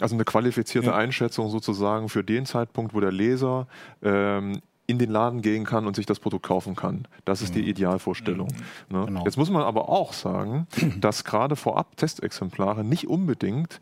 Also 0.00 0.14
eine 0.14 0.24
qualifizierte 0.24 0.88
ja. 0.88 0.94
Einschätzung 0.94 1.50
sozusagen 1.50 2.08
für 2.08 2.24
den 2.24 2.46
Zeitpunkt, 2.46 2.94
wo 2.94 3.00
der 3.00 3.12
Leser 3.12 3.66
ähm, 4.02 4.60
in 4.86 4.98
den 4.98 5.10
Laden 5.10 5.42
gehen 5.42 5.64
kann 5.64 5.86
und 5.86 5.96
sich 5.96 6.06
das 6.06 6.18
Produkt 6.18 6.44
kaufen 6.44 6.74
kann. 6.74 7.06
Das 7.24 7.40
ist 7.40 7.54
die 7.54 7.62
mhm. 7.62 7.68
Idealvorstellung. 7.68 8.48
Mhm. 8.88 8.98
Ne? 8.98 9.06
Genau. 9.06 9.24
Jetzt 9.24 9.36
muss 9.36 9.50
man 9.50 9.62
aber 9.62 9.88
auch 9.88 10.12
sagen, 10.12 10.66
dass 11.00 11.24
gerade 11.24 11.56
vorab 11.56 11.96
Testexemplare 11.96 12.84
nicht 12.84 13.08
unbedingt 13.08 13.80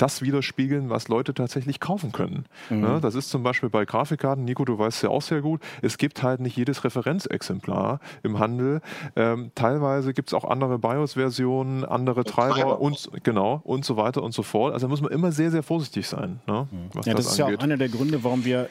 das 0.00 0.22
widerspiegeln, 0.22 0.88
was 0.88 1.08
Leute 1.08 1.34
tatsächlich 1.34 1.78
kaufen 1.78 2.12
können. 2.12 2.46
Mhm. 2.70 2.80
Ne? 2.80 2.98
Das 3.02 3.14
ist 3.14 3.30
zum 3.30 3.42
Beispiel 3.42 3.68
bei 3.68 3.84
Grafikkarten, 3.84 4.44
Nico, 4.44 4.64
du 4.64 4.78
weißt 4.78 5.02
ja 5.02 5.10
auch 5.10 5.22
sehr 5.22 5.42
gut, 5.42 5.60
es 5.82 5.98
gibt 5.98 6.22
halt 6.22 6.40
nicht 6.40 6.56
jedes 6.56 6.84
Referenzexemplar 6.84 8.00
im 8.22 8.38
Handel. 8.38 8.80
Ähm, 9.14 9.50
teilweise 9.54 10.14
gibt 10.14 10.30
es 10.30 10.34
auch 10.34 10.44
andere 10.44 10.78
BIOS-Versionen, 10.78 11.84
andere 11.84 12.24
Treiber, 12.24 12.54
Treiber 12.54 12.80
und 12.80 13.10
genau 13.22 13.60
und 13.64 13.84
so 13.84 13.96
weiter 13.96 14.22
und 14.22 14.32
so 14.32 14.42
fort. 14.42 14.72
Also 14.72 14.86
da 14.86 14.90
muss 14.90 15.02
man 15.02 15.12
immer 15.12 15.32
sehr, 15.32 15.50
sehr 15.50 15.62
vorsichtig 15.62 16.08
sein. 16.08 16.40
Ne? 16.46 16.66
Mhm. 16.70 16.78
ja, 16.78 17.14
das, 17.14 17.26
das 17.26 17.26
ist 17.26 17.40
angeht. 17.40 17.54
ja 17.54 17.58
auch 17.58 17.62
einer 17.62 17.76
der 17.76 17.88
Gründe, 17.88 18.24
warum 18.24 18.44
wir 18.44 18.68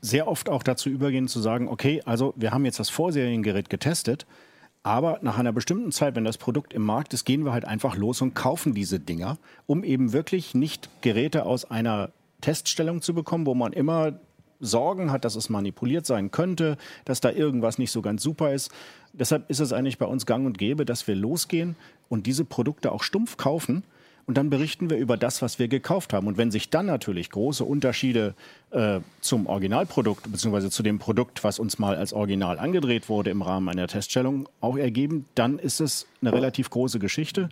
sehr 0.00 0.26
oft 0.26 0.48
auch 0.48 0.64
dazu 0.64 0.90
übergehen 0.90 1.28
zu 1.28 1.40
sagen, 1.40 1.68
okay, 1.68 2.02
also 2.04 2.34
wir 2.36 2.50
haben 2.50 2.64
jetzt 2.64 2.80
das 2.80 2.90
Vorseriengerät 2.90 3.70
getestet, 3.70 4.26
aber 4.82 5.20
nach 5.22 5.38
einer 5.38 5.52
bestimmten 5.52 5.92
Zeit, 5.92 6.16
wenn 6.16 6.24
das 6.24 6.38
Produkt 6.38 6.72
im 6.72 6.82
Markt 6.82 7.14
ist, 7.14 7.24
gehen 7.24 7.44
wir 7.44 7.52
halt 7.52 7.64
einfach 7.64 7.96
los 7.96 8.20
und 8.20 8.34
kaufen 8.34 8.74
diese 8.74 8.98
Dinger, 8.98 9.38
um 9.66 9.84
eben 9.84 10.12
wirklich 10.12 10.54
nicht 10.54 10.88
Geräte 11.02 11.46
aus 11.46 11.70
einer 11.70 12.10
Teststellung 12.40 13.00
zu 13.00 13.14
bekommen, 13.14 13.46
wo 13.46 13.54
man 13.54 13.72
immer 13.72 14.18
Sorgen 14.58 15.10
hat, 15.10 15.24
dass 15.24 15.34
es 15.34 15.50
manipuliert 15.50 16.06
sein 16.06 16.30
könnte, 16.30 16.76
dass 17.04 17.20
da 17.20 17.30
irgendwas 17.30 17.78
nicht 17.78 17.90
so 17.90 18.00
ganz 18.00 18.22
super 18.22 18.52
ist. 18.52 18.70
Deshalb 19.12 19.50
ist 19.50 19.60
es 19.60 19.72
eigentlich 19.72 19.98
bei 19.98 20.06
uns 20.06 20.24
gang 20.24 20.46
und 20.46 20.56
gäbe, 20.56 20.84
dass 20.84 21.06
wir 21.06 21.16
losgehen 21.16 21.76
und 22.08 22.26
diese 22.26 22.44
Produkte 22.44 22.92
auch 22.92 23.02
stumpf 23.02 23.36
kaufen 23.36 23.84
und 24.26 24.36
dann 24.36 24.50
berichten 24.50 24.88
wir 24.90 24.98
über 24.98 25.16
das, 25.16 25.42
was 25.42 25.58
wir 25.58 25.68
gekauft 25.68 26.12
haben. 26.12 26.26
Und 26.26 26.36
wenn 26.36 26.50
sich 26.50 26.70
dann 26.70 26.86
natürlich 26.86 27.30
große 27.30 27.64
Unterschiede 27.64 28.34
äh, 28.70 29.00
zum 29.20 29.46
Originalprodukt 29.46 30.30
bzw. 30.30 30.70
zu 30.70 30.82
dem 30.82 30.98
Produkt, 30.98 31.44
was 31.44 31.58
uns 31.58 31.78
mal 31.78 31.96
als 31.96 32.12
Original 32.12 32.58
angedreht 32.58 33.08
wurde 33.08 33.30
im 33.30 33.42
Rahmen 33.42 33.68
einer 33.68 33.88
Teststellung, 33.88 34.48
auch 34.60 34.76
ergeben, 34.76 35.26
dann 35.34 35.58
ist 35.58 35.80
es 35.80 36.06
eine 36.20 36.32
relativ 36.32 36.70
große 36.70 36.98
Geschichte. 36.98 37.48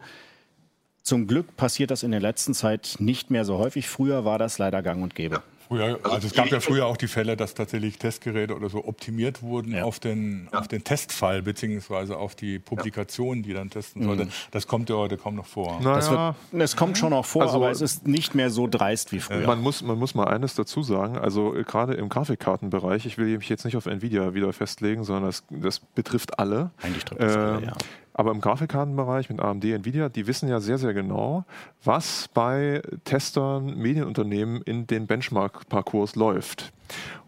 Zum 1.02 1.26
Glück 1.26 1.56
passiert 1.56 1.90
das 1.90 2.02
in 2.02 2.10
der 2.10 2.20
letzten 2.20 2.54
Zeit 2.54 2.96
nicht 2.98 3.30
mehr 3.30 3.44
so 3.44 3.58
häufig. 3.58 3.88
Früher 3.88 4.24
war 4.24 4.38
das 4.38 4.58
leider 4.58 4.82
gang 4.82 5.02
und 5.02 5.14
gäbe. 5.14 5.42
Früher, 5.70 5.84
also, 5.84 6.10
also 6.10 6.26
es 6.26 6.34
gab 6.34 6.48
ja 6.48 6.58
früher 6.58 6.86
auch 6.86 6.96
die 6.96 7.06
Fälle, 7.06 7.36
dass 7.36 7.54
tatsächlich 7.54 7.96
Testgeräte 7.96 8.56
oder 8.56 8.68
so 8.68 8.84
optimiert 8.84 9.40
wurden 9.40 9.72
ja. 9.72 9.84
auf, 9.84 10.00
den, 10.00 10.48
ja. 10.52 10.58
auf 10.58 10.66
den 10.66 10.82
Testfall 10.82 11.42
beziehungsweise 11.42 12.16
auf 12.16 12.34
die 12.34 12.58
Publikation, 12.58 13.44
die 13.44 13.52
dann 13.52 13.70
testen 13.70 14.02
sollte. 14.02 14.24
Mhm. 14.24 14.30
Das 14.50 14.66
kommt 14.66 14.90
ja 14.90 14.96
heute 14.96 15.16
kaum 15.16 15.36
noch 15.36 15.46
vor. 15.46 15.78
Naja. 15.80 16.34
Wird, 16.50 16.62
es 16.64 16.74
kommt 16.74 16.98
schon 16.98 17.10
noch 17.10 17.24
vor, 17.24 17.42
also, 17.42 17.54
aber 17.54 17.70
es 17.70 17.80
ist 17.82 18.04
nicht 18.04 18.34
mehr 18.34 18.50
so 18.50 18.66
dreist 18.66 19.12
wie 19.12 19.20
früher. 19.20 19.46
Man 19.46 19.60
muss, 19.60 19.80
man 19.82 19.96
muss 19.96 20.16
mal 20.16 20.26
eines 20.26 20.56
dazu 20.56 20.82
sagen, 20.82 21.16
also 21.16 21.54
äh, 21.54 21.62
gerade 21.62 21.94
im 21.94 22.08
Grafikkartenbereich, 22.08 23.06
ich 23.06 23.16
will 23.16 23.38
mich 23.38 23.48
jetzt 23.48 23.64
nicht 23.64 23.76
auf 23.76 23.86
Nvidia 23.86 24.34
wieder 24.34 24.52
festlegen, 24.52 25.04
sondern 25.04 25.26
das, 25.26 25.44
das 25.50 25.78
betrifft 25.78 26.40
alle. 26.40 26.72
Eigentlich 26.82 27.04
trifft 27.04 27.22
es 27.22 27.36
äh, 27.36 27.38
alle, 27.38 27.66
ja. 27.66 27.72
Aber 28.12 28.32
im 28.32 28.40
Grafikkartenbereich 28.40 29.30
mit 29.30 29.40
AMD, 29.40 29.64
Nvidia, 29.64 30.08
die 30.08 30.26
wissen 30.26 30.48
ja 30.48 30.60
sehr, 30.60 30.78
sehr 30.78 30.92
genau, 30.94 31.44
was 31.84 32.28
bei 32.34 32.82
Testern, 33.04 33.76
Medienunternehmen 33.78 34.62
in 34.62 34.86
den 34.86 35.06
Benchmark-Parcours 35.06 36.16
läuft. 36.16 36.72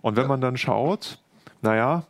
Und 0.00 0.16
wenn 0.16 0.26
man 0.26 0.40
dann 0.40 0.56
schaut, 0.56 1.18
naja, 1.62 2.04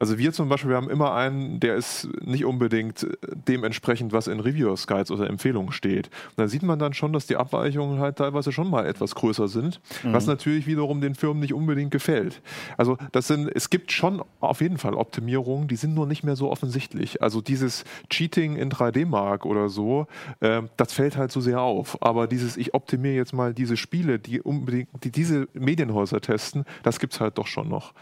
also 0.00 0.16
wir 0.16 0.32
zum 0.32 0.48
Beispiel, 0.48 0.70
wir 0.70 0.78
haben 0.78 0.88
immer 0.88 1.14
einen, 1.14 1.60
der 1.60 1.76
ist 1.76 2.08
nicht 2.22 2.46
unbedingt 2.46 3.06
dementsprechend, 3.46 4.14
was 4.14 4.28
in 4.28 4.40
Reviewers 4.40 4.86
Guides 4.86 5.10
oder 5.10 5.28
Empfehlungen 5.28 5.72
steht. 5.72 6.06
Und 6.30 6.38
da 6.38 6.48
sieht 6.48 6.62
man 6.62 6.78
dann 6.78 6.94
schon, 6.94 7.12
dass 7.12 7.26
die 7.26 7.36
Abweichungen 7.36 8.00
halt 8.00 8.16
teilweise 8.16 8.50
schon 8.50 8.70
mal 8.70 8.86
etwas 8.86 9.14
größer 9.14 9.46
sind, 9.46 9.78
mhm. 10.02 10.14
was 10.14 10.26
natürlich 10.26 10.66
wiederum 10.66 11.02
den 11.02 11.14
Firmen 11.14 11.40
nicht 11.40 11.52
unbedingt 11.52 11.90
gefällt. 11.90 12.40
Also 12.78 12.96
das 13.12 13.26
sind, 13.26 13.50
es 13.54 13.68
gibt 13.68 13.92
schon 13.92 14.22
auf 14.40 14.62
jeden 14.62 14.78
Fall 14.78 14.94
Optimierungen, 14.94 15.68
die 15.68 15.76
sind 15.76 15.94
nur 15.94 16.06
nicht 16.06 16.24
mehr 16.24 16.34
so 16.34 16.50
offensichtlich. 16.50 17.20
Also 17.20 17.42
dieses 17.42 17.84
Cheating 18.08 18.56
in 18.56 18.70
3D-Mark 18.70 19.44
oder 19.44 19.68
so, 19.68 20.06
äh, 20.40 20.62
das 20.78 20.94
fällt 20.94 21.18
halt 21.18 21.30
so 21.30 21.42
sehr 21.42 21.60
auf. 21.60 22.02
Aber 22.02 22.26
dieses, 22.26 22.56
ich 22.56 22.72
optimiere 22.72 23.16
jetzt 23.16 23.34
mal 23.34 23.52
diese 23.52 23.76
Spiele, 23.76 24.18
die 24.18 24.40
unbedingt, 24.40 24.88
die 25.04 25.10
diese 25.10 25.46
Medienhäuser 25.52 26.22
testen, 26.22 26.64
das 26.84 27.00
gibt 27.00 27.12
es 27.12 27.20
halt 27.20 27.36
doch 27.36 27.46
schon 27.46 27.68
noch. 27.68 27.92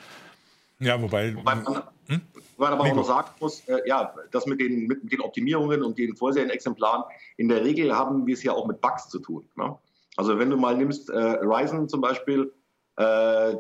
Ja, 0.81 1.01
wobei. 1.01 1.35
wobei 1.35 1.57
man, 1.57 1.83
hm? 2.07 2.21
man 2.57 2.73
aber 2.73 2.85
auch 2.85 2.95
noch 2.95 3.05
sagen 3.05 3.29
muss, 3.41 3.61
äh, 3.69 3.81
ja, 3.87 4.15
das 4.31 4.47
mit 4.47 4.61
den, 4.61 4.87
mit 4.87 5.13
den 5.13 5.21
Optimierungen 5.21 5.83
und 5.83 5.99
den 5.99 6.17
Vorserienexemplaren, 6.17 7.05
in 7.37 7.49
der 7.49 7.65
Regel 7.65 7.97
haben 7.97 8.27
wir 8.27 8.35
es 8.35 8.43
ja 8.43 8.53
auch 8.53 8.67
mit 8.67 8.81
Bugs 8.81 9.09
zu 9.09 9.19
tun. 9.19 9.45
Ne? 9.57 9.77
Also 10.17 10.39
wenn 10.39 10.51
du 10.51 10.57
mal 10.57 10.77
nimmst, 10.77 11.11
äh, 11.11 11.19
Ryzen 11.19 11.89
zum 11.89 12.01
Beispiel, 12.01 12.53
äh, 12.97 13.57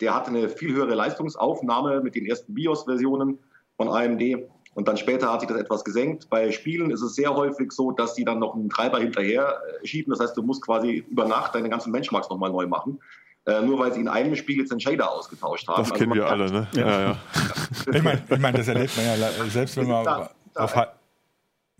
der 0.00 0.14
hatte 0.14 0.30
eine 0.30 0.48
viel 0.48 0.72
höhere 0.74 0.94
Leistungsaufnahme 0.94 2.00
mit 2.00 2.14
den 2.14 2.26
ersten 2.26 2.54
BIOS-Versionen 2.54 3.38
von 3.76 3.88
AMD. 3.88 4.48
Und 4.74 4.86
dann 4.86 4.96
später 4.96 5.32
hat 5.32 5.40
sich 5.40 5.48
das 5.48 5.58
etwas 5.58 5.84
gesenkt. 5.84 6.30
Bei 6.30 6.52
Spielen 6.52 6.92
ist 6.92 7.02
es 7.02 7.16
sehr 7.16 7.34
häufig 7.34 7.72
so, 7.72 7.90
dass 7.90 8.14
die 8.14 8.24
dann 8.24 8.38
noch 8.38 8.54
einen 8.54 8.70
Treiber 8.70 9.00
hinterher 9.00 9.60
äh, 9.82 9.86
schieben. 9.86 10.12
Das 10.12 10.20
heißt, 10.20 10.36
du 10.36 10.42
musst 10.42 10.62
quasi 10.62 11.04
über 11.08 11.26
Nacht 11.26 11.56
deine 11.56 11.68
ganzen 11.68 11.92
Benchmarks 11.92 12.30
nochmal 12.30 12.50
neu 12.50 12.68
machen 12.68 13.00
äh, 13.46 13.62
nur 13.62 13.78
weil 13.78 13.92
sie 13.92 14.00
in 14.00 14.08
einem 14.08 14.36
Spiel 14.36 14.58
jetzt 14.58 14.72
den 14.72 14.80
Shader 14.80 15.10
ausgetauscht 15.10 15.66
haben. 15.68 15.82
Das 15.82 15.90
also 15.90 15.98
kennen 15.98 16.14
wir 16.14 16.26
alle, 16.26 16.50
ne? 16.50 16.68
Ja, 16.72 16.80
ja. 16.88 17.00
ja. 17.00 17.16
ich 17.92 18.02
meine, 18.02 18.22
ich 18.28 18.38
mein, 18.38 18.54
das 18.54 18.68
erlebt 18.68 18.96
man 18.96 19.06
ja 19.06 19.30
selbst, 19.48 19.76
wenn 19.76 19.88
man 19.88 20.04
da, 20.04 20.30
da, 20.54 20.64
auf, 20.64 20.74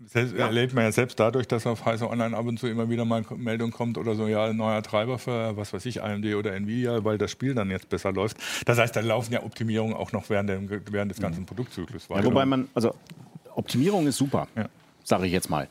selbst, 0.05 0.35
ja. 0.35 0.47
erlebt 0.47 0.73
man 0.73 0.85
ja 0.85 0.91
selbst 0.91 1.19
dadurch, 1.19 1.47
dass 1.47 1.67
auf 1.67 1.85
Heißer 1.85 2.09
Online 2.09 2.35
ab 2.35 2.45
und 2.45 2.57
zu 2.57 2.67
immer 2.67 2.89
wieder 2.89 3.05
mal 3.05 3.23
eine 3.27 3.37
Meldung 3.37 3.71
kommt 3.71 3.97
oder 3.97 4.15
so, 4.15 4.27
ja, 4.27 4.51
neuer 4.51 4.81
Treiber 4.81 5.19
für, 5.19 5.55
was 5.55 5.73
weiß 5.73 5.85
ich, 5.85 6.01
AMD 6.01 6.25
oder 6.35 6.53
Nvidia, 6.53 7.03
weil 7.03 7.17
das 7.17 7.31
Spiel 7.31 7.53
dann 7.53 7.69
jetzt 7.69 7.89
besser 7.89 8.11
läuft. 8.11 8.37
Das 8.65 8.79
heißt, 8.79 8.95
da 8.95 9.01
laufen 9.01 9.33
ja 9.33 9.43
Optimierungen 9.43 9.95
auch 9.95 10.11
noch 10.11 10.29
während, 10.29 10.49
dem, 10.49 10.69
während 10.89 11.11
des 11.11 11.19
ganzen 11.19 11.41
mhm. 11.41 11.45
Produktzyklus 11.45 12.09
weiter. 12.09 12.21
Ja, 12.21 12.25
wobei 12.25 12.45
man, 12.45 12.67
also 12.73 12.95
Optimierung 13.53 14.07
ist 14.07 14.17
super, 14.17 14.47
ja. 14.55 14.69
sage 15.03 15.27
ich 15.27 15.31
jetzt 15.31 15.49
mal. 15.49 15.67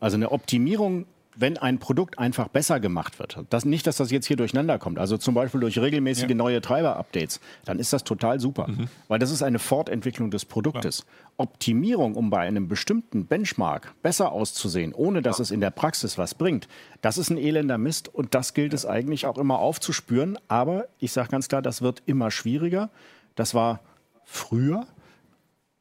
Also 0.00 0.16
eine 0.16 0.32
Optimierung 0.32 1.04
wenn 1.36 1.58
ein 1.58 1.78
Produkt 1.78 2.18
einfach 2.18 2.48
besser 2.48 2.80
gemacht 2.80 3.18
wird, 3.18 3.44
das, 3.50 3.64
nicht, 3.64 3.86
dass 3.86 3.96
das 3.96 4.10
jetzt 4.10 4.26
hier 4.26 4.36
durcheinander 4.36 4.78
kommt, 4.78 4.98
also 4.98 5.16
zum 5.16 5.34
Beispiel 5.34 5.60
durch 5.60 5.78
regelmäßige 5.78 6.28
ja. 6.28 6.34
neue 6.34 6.60
Treiber-Updates, 6.60 7.40
dann 7.64 7.78
ist 7.78 7.92
das 7.92 8.04
total 8.04 8.40
super, 8.40 8.68
mhm. 8.68 8.88
weil 9.08 9.18
das 9.18 9.30
ist 9.30 9.42
eine 9.42 9.58
Fortentwicklung 9.58 10.30
des 10.30 10.44
Produktes. 10.44 10.98
Ja. 10.98 11.04
Optimierung, 11.36 12.14
um 12.14 12.30
bei 12.30 12.40
einem 12.40 12.68
bestimmten 12.68 13.26
Benchmark 13.26 13.94
besser 14.02 14.30
auszusehen, 14.30 14.92
ohne 14.94 15.20
dass 15.20 15.38
ja. 15.38 15.42
es 15.42 15.50
in 15.50 15.60
der 15.60 15.70
Praxis 15.70 16.16
was 16.16 16.34
bringt, 16.34 16.68
das 17.02 17.18
ist 17.18 17.30
ein 17.30 17.38
elender 17.38 17.78
Mist 17.78 18.08
und 18.08 18.34
das 18.34 18.54
gilt 18.54 18.72
es 18.72 18.86
eigentlich 18.86 19.26
auch 19.26 19.38
immer 19.38 19.58
aufzuspüren. 19.58 20.38
Aber 20.46 20.86
ich 21.00 21.12
sage 21.12 21.30
ganz 21.30 21.48
klar, 21.48 21.60
das 21.60 21.82
wird 21.82 22.02
immer 22.06 22.30
schwieriger. 22.30 22.90
Das 23.34 23.54
war 23.54 23.80
früher 24.24 24.86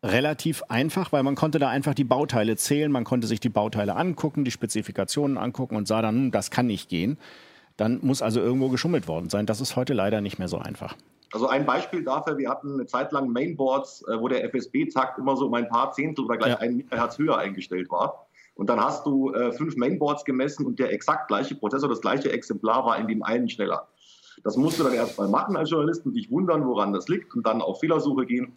relativ 0.03 0.63
einfach, 0.67 1.11
weil 1.11 1.23
man 1.23 1.35
konnte 1.35 1.59
da 1.59 1.69
einfach 1.69 1.93
die 1.93 2.03
Bauteile 2.03 2.57
zählen, 2.57 2.91
man 2.91 3.05
konnte 3.05 3.25
sich 3.25 3.39
die 3.39 3.49
Bauteile 3.49 3.95
angucken, 3.95 4.43
die 4.43 4.51
Spezifikationen 4.51 5.37
angucken 5.37 5.75
und 5.75 5.87
sah 5.87 6.01
dann, 6.01 6.15
hm, 6.15 6.31
das 6.31 6.51
kann 6.51 6.67
nicht 6.67 6.89
gehen. 6.89 7.17
Dann 7.77 7.99
muss 8.03 8.21
also 8.21 8.39
irgendwo 8.39 8.69
geschummelt 8.69 9.07
worden 9.07 9.29
sein. 9.29 9.45
Das 9.45 9.61
ist 9.61 9.75
heute 9.75 9.93
leider 9.93 10.21
nicht 10.21 10.37
mehr 10.37 10.47
so 10.47 10.59
einfach. 10.59 10.95
Also 11.31 11.47
ein 11.47 11.65
Beispiel 11.65 12.03
dafür, 12.03 12.37
wir 12.37 12.49
hatten 12.49 12.73
eine 12.73 12.85
Zeit 12.85 13.11
lang 13.11 13.29
Mainboards, 13.29 14.05
äh, 14.07 14.19
wo 14.19 14.27
der 14.27 14.43
FSB-Takt 14.43 15.17
immer 15.17 15.35
so 15.35 15.47
um 15.47 15.53
ein 15.55 15.67
paar 15.67 15.91
Zehntel 15.93 16.25
oder 16.25 16.37
gleich 16.37 16.51
ja. 16.51 16.59
ein 16.59 16.77
Megahertz 16.77 17.17
höher 17.17 17.37
eingestellt 17.37 17.89
war. 17.89 18.27
Und 18.55 18.69
dann 18.69 18.79
hast 18.79 19.05
du 19.07 19.33
äh, 19.33 19.51
fünf 19.51 19.75
Mainboards 19.75 20.25
gemessen 20.25 20.65
und 20.67 20.77
der 20.77 20.93
exakt 20.93 21.27
gleiche 21.27 21.55
Prozessor, 21.55 21.89
das 21.89 22.01
gleiche 22.01 22.31
Exemplar 22.31 22.85
war 22.85 22.99
in 22.99 23.07
dem 23.07 23.23
einen 23.23 23.49
schneller. 23.49 23.87
Das 24.43 24.57
musst 24.57 24.79
du 24.79 24.83
dann 24.83 24.93
erstmal 24.93 25.27
machen 25.27 25.55
als 25.55 25.71
Journalist 25.71 26.05
und 26.05 26.13
dich 26.13 26.29
wundern, 26.29 26.67
woran 26.67 26.93
das 26.93 27.07
liegt 27.07 27.33
und 27.35 27.47
dann 27.47 27.61
auf 27.61 27.79
Fehlersuche 27.79 28.25
gehen. 28.25 28.55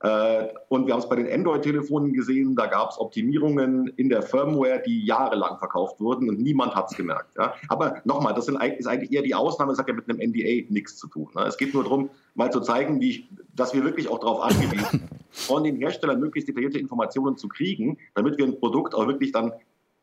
Äh, 0.00 0.46
und 0.68 0.86
wir 0.86 0.94
haben 0.94 1.00
es 1.00 1.08
bei 1.08 1.16
den 1.16 1.28
Android-Telefonen 1.28 2.12
gesehen, 2.12 2.54
da 2.54 2.66
gab 2.66 2.90
es 2.90 3.00
Optimierungen 3.00 3.88
in 3.96 4.08
der 4.08 4.22
Firmware, 4.22 4.80
die 4.86 5.04
jahrelang 5.04 5.58
verkauft 5.58 5.98
wurden 6.00 6.28
und 6.28 6.40
niemand 6.40 6.76
hat 6.76 6.90
es 6.90 6.96
gemerkt. 6.96 7.36
Ja. 7.36 7.54
Aber 7.68 8.00
nochmal, 8.04 8.32
das 8.32 8.46
sind, 8.46 8.62
ist 8.62 8.86
eigentlich 8.86 9.12
eher 9.12 9.22
die 9.22 9.34
Ausnahme, 9.34 9.72
das 9.72 9.78
hat 9.80 9.88
ja 9.88 9.94
mit 9.94 10.08
einem 10.08 10.20
NDA 10.20 10.70
nichts 10.72 10.96
zu 10.96 11.08
tun. 11.08 11.28
Ne. 11.34 11.42
Es 11.42 11.56
geht 11.56 11.74
nur 11.74 11.82
darum, 11.82 12.10
mal 12.36 12.52
zu 12.52 12.60
zeigen, 12.60 13.02
ich, 13.02 13.28
dass 13.56 13.74
wir 13.74 13.82
wirklich 13.82 14.08
auch 14.08 14.20
darauf 14.20 14.40
angewiesen 14.40 14.86
sind, 14.90 15.02
von 15.30 15.64
den 15.64 15.76
Herstellern 15.76 16.20
möglichst 16.20 16.48
detaillierte 16.48 16.78
Informationen 16.78 17.36
zu 17.36 17.48
kriegen, 17.48 17.98
damit 18.14 18.38
wir 18.38 18.44
ein 18.44 18.58
Produkt 18.60 18.94
auch 18.94 19.08
wirklich 19.08 19.32
dann 19.32 19.52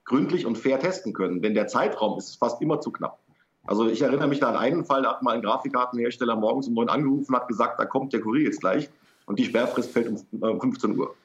gründlich 0.03 0.45
und 0.45 0.57
fair 0.57 0.77
testen 0.77 1.13
können. 1.13 1.41
Denn 1.41 1.53
der 1.53 1.67
Zeitraum 1.67 2.17
ist 2.17 2.35
fast 2.35 2.61
immer 2.61 2.81
zu 2.81 2.91
knapp. 2.91 3.19
Also 3.65 3.87
ich 3.87 4.01
erinnere 4.01 4.27
mich 4.27 4.39
da 4.39 4.49
an 4.49 4.57
einen 4.57 4.85
Fall, 4.85 5.03
da 5.03 5.11
hat 5.11 5.23
mal 5.23 5.35
ein 5.35 5.41
Grafikkartenhersteller 5.41 6.35
morgens 6.35 6.67
um 6.67 6.73
neun 6.73 6.89
angerufen 6.89 7.33
und 7.33 7.39
hat 7.39 7.47
gesagt, 7.47 7.79
da 7.79 7.85
kommt 7.85 8.13
der 8.13 8.19
Kurier 8.19 8.45
jetzt 8.45 8.59
gleich 8.59 8.89
und 9.25 9.39
die 9.39 9.45
Sperrfrist 9.45 9.91
fällt 9.91 10.07
um 10.07 10.61
15 10.61 10.91
äh, 10.91 10.95
Uhr. 10.95 11.15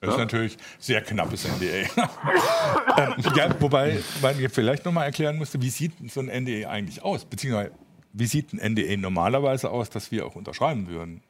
Das 0.00 0.14
ist 0.14 0.18
natürlich 0.18 0.56
sehr 0.78 1.00
knappes 1.02 1.44
NDA. 1.44 1.88
ähm, 2.98 3.14
ja, 3.34 3.60
wobei 3.60 3.98
man 4.20 4.36
mir 4.36 4.50
vielleicht 4.50 4.84
nochmal 4.84 5.06
erklären 5.06 5.38
müsste, 5.38 5.60
wie 5.62 5.70
sieht 5.70 5.92
so 6.10 6.20
ein 6.20 6.26
NDA 6.26 6.68
eigentlich 6.68 7.02
aus? 7.02 7.24
Beziehungsweise, 7.24 7.72
wie 8.12 8.26
sieht 8.26 8.52
ein 8.52 8.72
NDA 8.72 8.96
normalerweise 8.96 9.70
aus, 9.70 9.90
dass 9.90 10.10
wir 10.10 10.26
auch 10.26 10.36
unterschreiben 10.36 10.88
würden? 10.88 11.22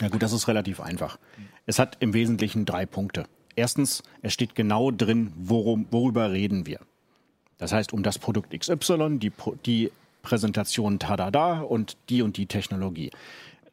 Ja 0.00 0.08
gut, 0.08 0.22
das 0.22 0.32
ist 0.32 0.46
relativ 0.46 0.80
einfach. 0.80 1.18
Es 1.66 1.78
hat 1.80 1.96
im 2.00 2.14
Wesentlichen 2.14 2.64
drei 2.64 2.86
Punkte. 2.86 3.26
Erstens, 3.56 4.04
es 4.22 4.32
steht 4.32 4.54
genau 4.54 4.92
drin, 4.92 5.32
worum, 5.36 5.86
worüber 5.90 6.30
reden 6.30 6.64
wir. 6.66 6.78
Das 7.58 7.72
heißt, 7.72 7.92
um 7.92 8.04
das 8.04 8.20
Produkt 8.20 8.56
XY, 8.56 9.18
die, 9.18 9.32
die 9.66 9.90
Präsentation 10.22 11.00
Tadada 11.00 11.60
und 11.60 11.96
die 12.08 12.22
und 12.22 12.36
die 12.36 12.46
Technologie. 12.46 13.10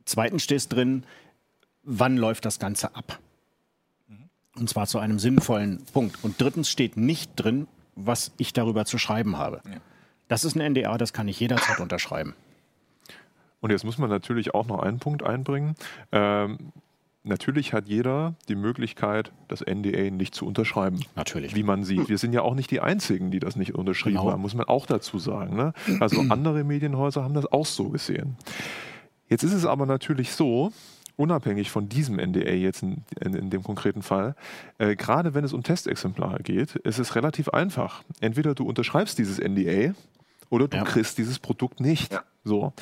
Zweitens 0.06 0.44
steht 0.44 0.72
drin, 0.72 1.04
wann 1.84 2.18
läuft 2.18 2.46
das 2.46 2.60
Ganze 2.60 2.96
ab? 2.96 3.20
Und 4.58 4.70
zwar 4.70 4.88
zu 4.88 5.00
einem 5.00 5.20
sinnvollen 5.20 5.84
Punkt. 5.91 6.24
Und 6.24 6.39
drittens 6.39 6.70
steht 6.70 6.96
nicht 6.96 7.32
drin, 7.36 7.68
was 7.96 8.32
ich 8.38 8.54
darüber 8.54 8.86
zu 8.86 8.98
schreiben 8.98 9.38
habe. 9.38 9.62
Ja. 9.65 9.78
Das 10.28 10.44
ist 10.44 10.56
ein 10.56 10.74
NDA, 10.74 10.98
das 10.98 11.13
kann 11.13 11.28
ich 11.28 11.39
jederzeit 11.39 11.80
unterschreiben. 11.80 12.34
Und 13.60 13.72
jetzt 13.72 13.84
muss 13.84 13.98
man 13.98 14.10
natürlich 14.10 14.54
auch 14.54 14.65
noch 14.68 14.80
einen 14.80 15.00
Punkt 15.00 15.24
einbringen. 15.24 15.76
Ähm, 16.12 16.72
natürlich 17.24 17.74
hat 17.74 17.88
jeder 17.88 18.36
die 18.48 18.56
Möglichkeit, 18.56 19.32
das 19.48 19.62
NDA 19.62 20.12
nicht 20.12 20.36
zu 20.36 20.46
unterschreiben. 20.46 21.00
Natürlich. 21.15 21.56
Wie 21.56 21.63
man 21.63 21.84
sieht. 21.84 22.08
Wir 22.08 22.18
sind 22.18 22.34
ja 22.34 22.41
auch 22.41 22.56
nicht 22.56 22.72
die 22.72 22.80
Einzigen, 22.80 23.32
die 23.32 23.39
das 23.39 23.56
nicht 23.56 23.76
unterschrieben 23.76 24.18
genau. 24.18 24.32
haben, 24.32 24.41
muss 24.41 24.56
man 24.56 24.68
auch 24.68 24.86
dazu 24.86 25.20
sagen. 25.20 25.56
Ne? 25.56 25.74
Also 26.00 26.22
andere 26.30 26.63
Medienhäuser 26.63 27.24
haben 27.24 27.34
das 27.34 27.46
auch 27.52 27.65
so 27.65 27.89
gesehen. 27.89 28.38
Jetzt 29.28 29.44
ist 29.44 29.54
es 29.54 29.66
aber 29.66 29.86
natürlich 29.86 30.34
so, 30.34 30.72
unabhängig 31.18 31.72
von 31.72 31.90
diesem 31.90 32.18
NDA 32.18 32.52
jetzt 32.52 32.84
in, 32.84 33.04
in, 33.22 33.34
in 33.34 33.50
dem 33.50 33.64
konkreten 33.64 34.02
Fall, 34.02 34.36
äh, 34.78 34.96
gerade 34.96 35.34
wenn 35.34 35.44
es 35.44 35.54
um 35.54 35.64
Testexemplare 35.64 36.44
geht, 36.44 36.76
ist 36.76 37.00
es 37.00 37.16
relativ 37.16 37.50
einfach. 37.50 38.04
Entweder 38.20 38.54
du 38.54 38.66
unterschreibst 38.66 39.18
dieses 39.18 39.40
NDA 39.40 39.94
oder 40.49 40.67
du 40.67 40.77
ja. 40.77 40.84
kriegst 40.84 41.17
dieses 41.17 41.39
Produkt 41.39 41.79
nicht. 41.79 42.13
Ja. 42.13 42.23
So. 42.43 42.73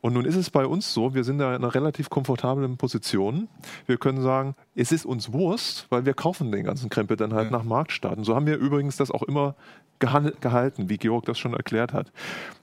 Und 0.00 0.14
nun 0.14 0.24
ist 0.24 0.34
es 0.34 0.50
bei 0.50 0.66
uns 0.66 0.92
so, 0.92 1.14
wir 1.14 1.22
sind 1.22 1.38
da 1.38 1.54
in 1.54 1.62
einer 1.62 1.74
relativ 1.74 2.10
komfortablen 2.10 2.76
Position. 2.76 3.48
Wir 3.86 3.96
können 3.96 4.20
sagen, 4.20 4.56
es 4.74 4.90
ist 4.90 5.06
uns 5.06 5.32
Wurst, 5.32 5.86
weil 5.90 6.04
wir 6.04 6.12
kaufen 6.12 6.50
den 6.50 6.64
ganzen 6.64 6.90
Krempel 6.90 7.16
dann 7.16 7.32
halt 7.32 7.50
ja. 7.50 7.56
nach 7.56 7.62
Marktstaaten. 7.62 8.24
So 8.24 8.34
haben 8.34 8.46
wir 8.46 8.56
übrigens 8.56 8.96
das 8.96 9.12
auch 9.12 9.22
immer 9.22 9.54
gehalten, 10.00 10.88
wie 10.88 10.98
Georg 10.98 11.24
das 11.26 11.38
schon 11.38 11.54
erklärt 11.54 11.92
hat. 11.92 12.10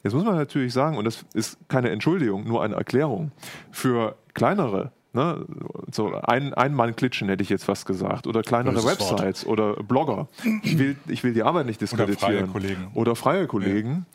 Jetzt 0.03 0.13
muss 0.13 0.25
man 0.25 0.35
natürlich 0.35 0.73
sagen, 0.73 0.97
und 0.97 1.05
das 1.05 1.25
ist 1.33 1.57
keine 1.69 1.89
Entschuldigung, 1.89 2.45
nur 2.45 2.61
eine 2.61 2.75
Erklärung, 2.75 3.31
für 3.71 4.17
kleinere 4.33 4.91
Ne? 5.11 5.45
So 5.91 6.13
ein, 6.13 6.53
ein 6.53 6.73
Mann 6.73 6.95
klitschen 6.95 7.29
hätte 7.29 7.41
ich 7.41 7.49
jetzt 7.49 7.65
fast 7.65 7.85
gesagt. 7.85 8.27
Oder 8.27 8.43
kleinere 8.43 8.83
Websites 8.85 9.45
Wort. 9.45 9.59
oder 9.59 9.83
Blogger. 9.83 10.27
Ich 10.63 10.77
will, 10.77 10.95
ich 11.07 11.23
will 11.23 11.33
die 11.33 11.43
Arbeit 11.43 11.65
nicht 11.65 11.81
diskreditieren. 11.81 12.49
Oder 12.49 12.51
freie 12.51 12.51
Kollegen. 12.51 12.91
Oder 12.93 13.15
freie 13.15 13.47
Kollegen, 13.47 14.05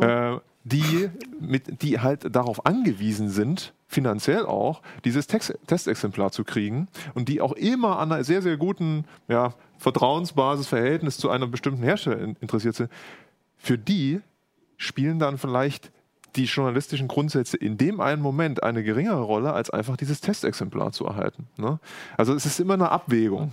ja. 0.00 0.34
äh, 0.34 0.40
die, 0.64 1.10
mit, 1.40 1.82
die 1.82 2.00
halt 2.00 2.34
darauf 2.34 2.66
angewiesen 2.66 3.30
sind, 3.30 3.72
finanziell 3.88 4.44
auch, 4.46 4.82
dieses 5.04 5.26
Text, 5.26 5.58
Testexemplar 5.66 6.32
zu 6.32 6.44
kriegen 6.44 6.88
und 7.14 7.28
die 7.28 7.40
auch 7.40 7.52
immer 7.52 7.98
an 7.98 8.12
einer 8.12 8.24
sehr, 8.24 8.42
sehr 8.42 8.56
guten 8.56 9.04
ja, 9.28 9.54
Vertrauensbasisverhältnis 9.78 11.16
zu 11.16 11.30
einem 11.30 11.50
bestimmten 11.50 11.82
Hersteller 11.82 12.20
interessiert 12.40 12.76
sind. 12.76 12.90
Für 13.58 13.78
die 13.78 14.20
spielen 14.76 15.18
dann 15.18 15.38
vielleicht 15.38 15.90
die 16.36 16.44
journalistischen 16.44 17.08
Grundsätze 17.08 17.56
in 17.56 17.76
dem 17.78 18.00
einen 18.00 18.22
Moment 18.22 18.62
eine 18.62 18.82
geringere 18.82 19.22
Rolle, 19.22 19.52
als 19.52 19.70
einfach 19.70 19.96
dieses 19.96 20.20
Testexemplar 20.20 20.92
zu 20.92 21.06
erhalten. 21.06 21.46
Ne? 21.56 21.78
Also 22.16 22.34
es 22.34 22.46
ist 22.46 22.60
immer 22.60 22.74
eine 22.74 22.90
Abwägung. 22.90 23.52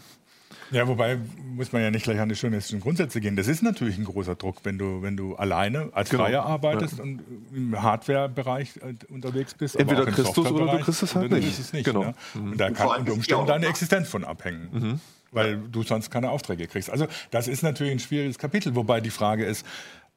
Ja, 0.72 0.88
wobei 0.88 1.18
muss 1.56 1.72
man 1.72 1.82
ja 1.82 1.90
nicht 1.90 2.04
gleich 2.04 2.20
an 2.20 2.30
die 2.30 2.36
journalistischen 2.36 2.80
Grundsätze 2.80 3.22
gehen. 3.22 3.36
Das 3.36 3.48
ist 3.48 3.64
natürlich 3.64 3.98
ein 3.98 4.06
großer 4.06 4.36
Druck, 4.36 4.58
wenn 4.64 4.78
du, 4.78 5.02
wenn 5.02 5.18
du 5.18 5.36
alleine 5.36 5.90
als 5.94 6.10
genau. 6.10 6.26
Freier 6.26 6.46
arbeitest 6.46 6.98
ja. 6.98 7.04
und 7.04 7.22
im 7.54 7.82
Hardware-Bereich 7.82 8.78
äh, 8.78 8.94
unterwegs 9.12 9.54
bist. 9.56 9.76
Entweder 9.76 10.06
kriegst 10.06 10.38
du 10.38 10.44
es 10.44 10.52
oder 10.52 10.78
du 10.78 10.84
kriegst 10.84 11.02
es 11.02 11.16
halt 11.16 11.32
nicht. 11.32 11.60
Es 11.60 11.74
nicht 11.74 11.86
genau. 11.86 12.04
Ne? 12.04 12.14
Und 12.36 12.58
da 12.58 12.70
kann 12.70 13.00
unter 13.00 13.14
Umständen 13.14 13.48
deine 13.48 13.66
Existenz 13.68 14.10
von 14.10 14.24
abhängen. 14.24 14.70
Mhm. 14.72 15.00
Weil 15.32 15.58
du 15.58 15.84
sonst 15.84 16.10
keine 16.10 16.32
Aufträge 16.32 16.66
kriegst. 16.66 16.90
Also, 16.90 17.06
das 17.30 17.48
ist 17.48 17.62
natürlich 17.62 17.94
ein 17.94 18.00
schwieriges 18.00 18.40
Kapitel. 18.40 18.76
Wobei 18.76 19.00
die 19.00 19.12
Frage 19.12 19.46
ist, 19.46 19.64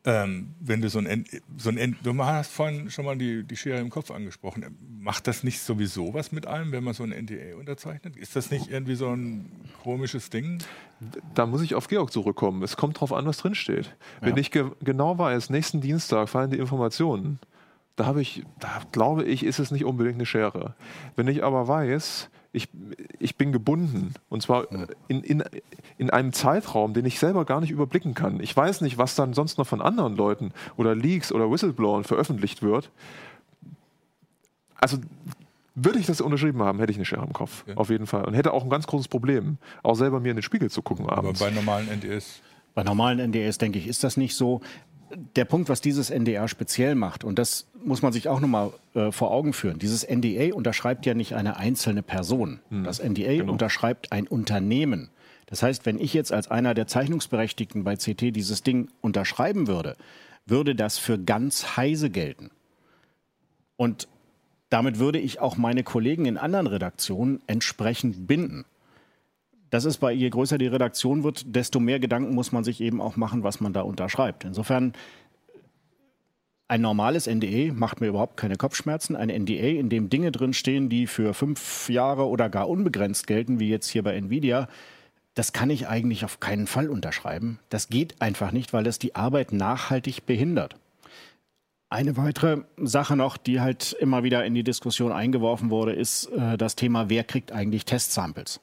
ähm, 0.04 0.54
wenn 0.60 0.80
du 0.80 0.88
so 0.88 0.98
ein, 0.98 1.24
so 1.56 1.70
ein 1.70 1.96
du 2.02 2.16
hast 2.24 2.50
vorhin 2.50 2.90
schon 2.90 3.04
mal 3.04 3.16
die, 3.16 3.44
die 3.44 3.56
Schere 3.56 3.78
im 3.78 3.90
Kopf 3.90 4.10
angesprochen. 4.10 4.64
Macht 4.98 5.28
das 5.28 5.44
nicht 5.44 5.60
sowieso 5.60 6.12
was 6.12 6.32
mit 6.32 6.46
einem, 6.46 6.72
wenn 6.72 6.82
man 6.82 6.94
so 6.94 7.04
ein 7.04 7.10
NDA 7.10 7.56
unterzeichnet? 7.58 8.16
Ist 8.16 8.34
das 8.34 8.50
nicht 8.50 8.68
irgendwie 8.68 8.96
so 8.96 9.10
ein 9.10 9.50
komisches 9.82 10.30
Ding? 10.30 10.58
Da 11.34 11.46
muss 11.46 11.62
ich 11.62 11.74
auf 11.74 11.86
Georg 11.86 12.12
zurückkommen. 12.12 12.62
Es 12.62 12.76
kommt 12.76 12.96
darauf 12.96 13.12
an, 13.12 13.26
was 13.26 13.38
drinsteht. 13.38 13.86
Ja. 14.20 14.28
Wenn 14.28 14.36
ich 14.36 14.50
ge 14.50 14.70
genau 14.82 15.18
weiß, 15.18 15.50
nächsten 15.50 15.80
Dienstag 15.80 16.28
fallen 16.28 16.50
die 16.50 16.58
Informationen, 16.58 17.38
da 17.94 18.06
habe 18.06 18.22
ich, 18.22 18.44
da 18.58 18.82
glaube 18.90 19.24
ich, 19.24 19.44
ist 19.44 19.60
es 19.60 19.70
nicht 19.70 19.84
unbedingt 19.84 20.16
eine 20.16 20.26
Schere. 20.26 20.74
Wenn 21.14 21.28
ich 21.28 21.44
aber 21.44 21.68
weiß, 21.68 22.28
ich, 22.52 22.68
ich 23.18 23.36
bin 23.36 23.52
gebunden. 23.52 24.14
Und 24.28 24.42
zwar 24.42 24.66
in, 25.08 25.22
in, 25.22 25.42
in 25.96 26.10
einem 26.10 26.32
Zeitraum, 26.32 26.92
den 26.92 27.06
ich 27.06 27.18
selber 27.18 27.44
gar 27.44 27.60
nicht 27.60 27.70
überblicken 27.70 28.14
kann. 28.14 28.40
Ich 28.40 28.54
weiß 28.54 28.82
nicht, 28.82 28.98
was 28.98 29.14
dann 29.14 29.32
sonst 29.32 29.58
noch 29.58 29.66
von 29.66 29.80
anderen 29.80 30.16
Leuten 30.16 30.52
oder 30.76 30.94
Leaks 30.94 31.32
oder 31.32 31.50
Whistleblowern 31.50 32.04
veröffentlicht 32.04 32.62
wird. 32.62 32.90
Also 34.76 34.98
würde 35.74 35.98
ich 35.98 36.06
das 36.06 36.20
unterschrieben 36.20 36.62
haben, 36.62 36.78
hätte 36.80 36.92
ich 36.92 36.98
eine 36.98 37.06
Schere 37.06 37.24
im 37.24 37.32
Kopf. 37.32 37.64
Ja. 37.66 37.76
Auf 37.76 37.88
jeden 37.88 38.06
Fall. 38.06 38.26
Und 38.26 38.34
hätte 38.34 38.52
auch 38.52 38.64
ein 38.64 38.70
ganz 38.70 38.86
großes 38.86 39.08
Problem, 39.08 39.56
auch 39.82 39.94
selber 39.94 40.20
mir 40.20 40.30
in 40.30 40.36
den 40.36 40.42
Spiegel 40.42 40.70
zu 40.70 40.82
gucken 40.82 41.08
abends. 41.08 41.40
Aber 41.40 41.50
bei 41.50 41.56
normalen 41.56 41.88
NDS? 41.88 42.42
Bei 42.74 42.82
normalen 42.82 43.18
NDS, 43.18 43.58
denke 43.58 43.78
ich, 43.78 43.86
ist 43.86 44.04
das 44.04 44.16
nicht 44.16 44.34
so 44.34 44.60
der 45.36 45.44
Punkt, 45.44 45.68
was 45.68 45.80
dieses 45.80 46.10
NDA 46.10 46.48
speziell 46.48 46.94
macht, 46.94 47.24
und 47.24 47.38
das 47.38 47.66
muss 47.84 48.02
man 48.02 48.12
sich 48.12 48.28
auch 48.28 48.40
nochmal 48.40 48.72
äh, 48.94 49.12
vor 49.12 49.30
Augen 49.30 49.52
führen, 49.52 49.78
dieses 49.78 50.06
NDA 50.08 50.54
unterschreibt 50.54 51.06
ja 51.06 51.14
nicht 51.14 51.34
eine 51.34 51.56
einzelne 51.56 52.02
Person. 52.02 52.60
Hm. 52.70 52.84
Das 52.84 53.02
NDA 53.02 53.36
genau. 53.36 53.52
unterschreibt 53.52 54.12
ein 54.12 54.26
Unternehmen. 54.26 55.10
Das 55.46 55.62
heißt, 55.62 55.84
wenn 55.84 55.98
ich 55.98 56.14
jetzt 56.14 56.32
als 56.32 56.50
einer 56.50 56.74
der 56.74 56.86
Zeichnungsberechtigten 56.86 57.84
bei 57.84 57.96
CT 57.96 58.34
dieses 58.34 58.62
Ding 58.62 58.88
unterschreiben 59.00 59.66
würde, 59.66 59.96
würde 60.46 60.74
das 60.74 60.98
für 60.98 61.18
ganz 61.18 61.76
heise 61.76 62.10
gelten. 62.10 62.50
Und 63.76 64.08
damit 64.70 64.98
würde 64.98 65.18
ich 65.18 65.40
auch 65.40 65.56
meine 65.56 65.82
Kollegen 65.82 66.24
in 66.24 66.38
anderen 66.38 66.66
Redaktionen 66.66 67.42
entsprechend 67.46 68.26
binden. 68.26 68.64
Das 69.72 69.86
ist 69.86 69.96
bei, 69.96 70.12
je 70.12 70.28
größer 70.28 70.58
die 70.58 70.66
Redaktion 70.66 71.24
wird, 71.24 71.56
desto 71.56 71.80
mehr 71.80 71.98
Gedanken 71.98 72.34
muss 72.34 72.52
man 72.52 72.62
sich 72.62 72.82
eben 72.82 73.00
auch 73.00 73.16
machen, 73.16 73.42
was 73.42 73.58
man 73.62 73.72
da 73.72 73.80
unterschreibt. 73.80 74.44
Insofern, 74.44 74.92
ein 76.68 76.82
normales 76.82 77.26
NDE 77.26 77.72
macht 77.72 78.02
mir 78.02 78.08
überhaupt 78.08 78.36
keine 78.36 78.56
Kopfschmerzen. 78.56 79.16
Ein 79.16 79.30
NDA, 79.30 79.78
in 79.78 79.88
dem 79.88 80.10
Dinge 80.10 80.30
drinstehen, 80.30 80.90
die 80.90 81.06
für 81.06 81.32
fünf 81.32 81.88
Jahre 81.88 82.28
oder 82.28 82.50
gar 82.50 82.68
unbegrenzt 82.68 83.26
gelten, 83.26 83.60
wie 83.60 83.70
jetzt 83.70 83.88
hier 83.88 84.02
bei 84.02 84.14
Nvidia, 84.14 84.68
das 85.32 85.54
kann 85.54 85.70
ich 85.70 85.88
eigentlich 85.88 86.26
auf 86.26 86.38
keinen 86.38 86.66
Fall 86.66 86.90
unterschreiben. 86.90 87.58
Das 87.70 87.88
geht 87.88 88.20
einfach 88.20 88.52
nicht, 88.52 88.74
weil 88.74 88.84
das 88.84 88.98
die 88.98 89.14
Arbeit 89.14 89.52
nachhaltig 89.52 90.26
behindert. 90.26 90.76
Eine 91.88 92.18
weitere 92.18 92.64
Sache 92.76 93.16
noch, 93.16 93.38
die 93.38 93.62
halt 93.62 93.96
immer 94.00 94.22
wieder 94.22 94.44
in 94.44 94.52
die 94.52 94.64
Diskussion 94.64 95.12
eingeworfen 95.12 95.70
wurde, 95.70 95.92
ist 95.92 96.26
äh, 96.26 96.58
das 96.58 96.76
Thema, 96.76 97.08
wer 97.08 97.24
kriegt 97.24 97.52
eigentlich 97.52 97.86
Testsamples? 97.86 98.60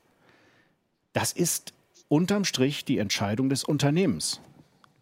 Das 1.13 1.31
ist 1.31 1.73
unterm 2.07 2.45
Strich 2.45 2.85
die 2.85 2.97
Entscheidung 2.97 3.49
des 3.49 3.63
Unternehmens. 3.63 4.41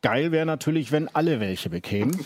Geil 0.04 0.32
wäre 0.32 0.46
natürlich, 0.46 0.92
wenn 0.92 1.08
alle 1.08 1.40
welche 1.40 1.70
bekämen. 1.70 2.18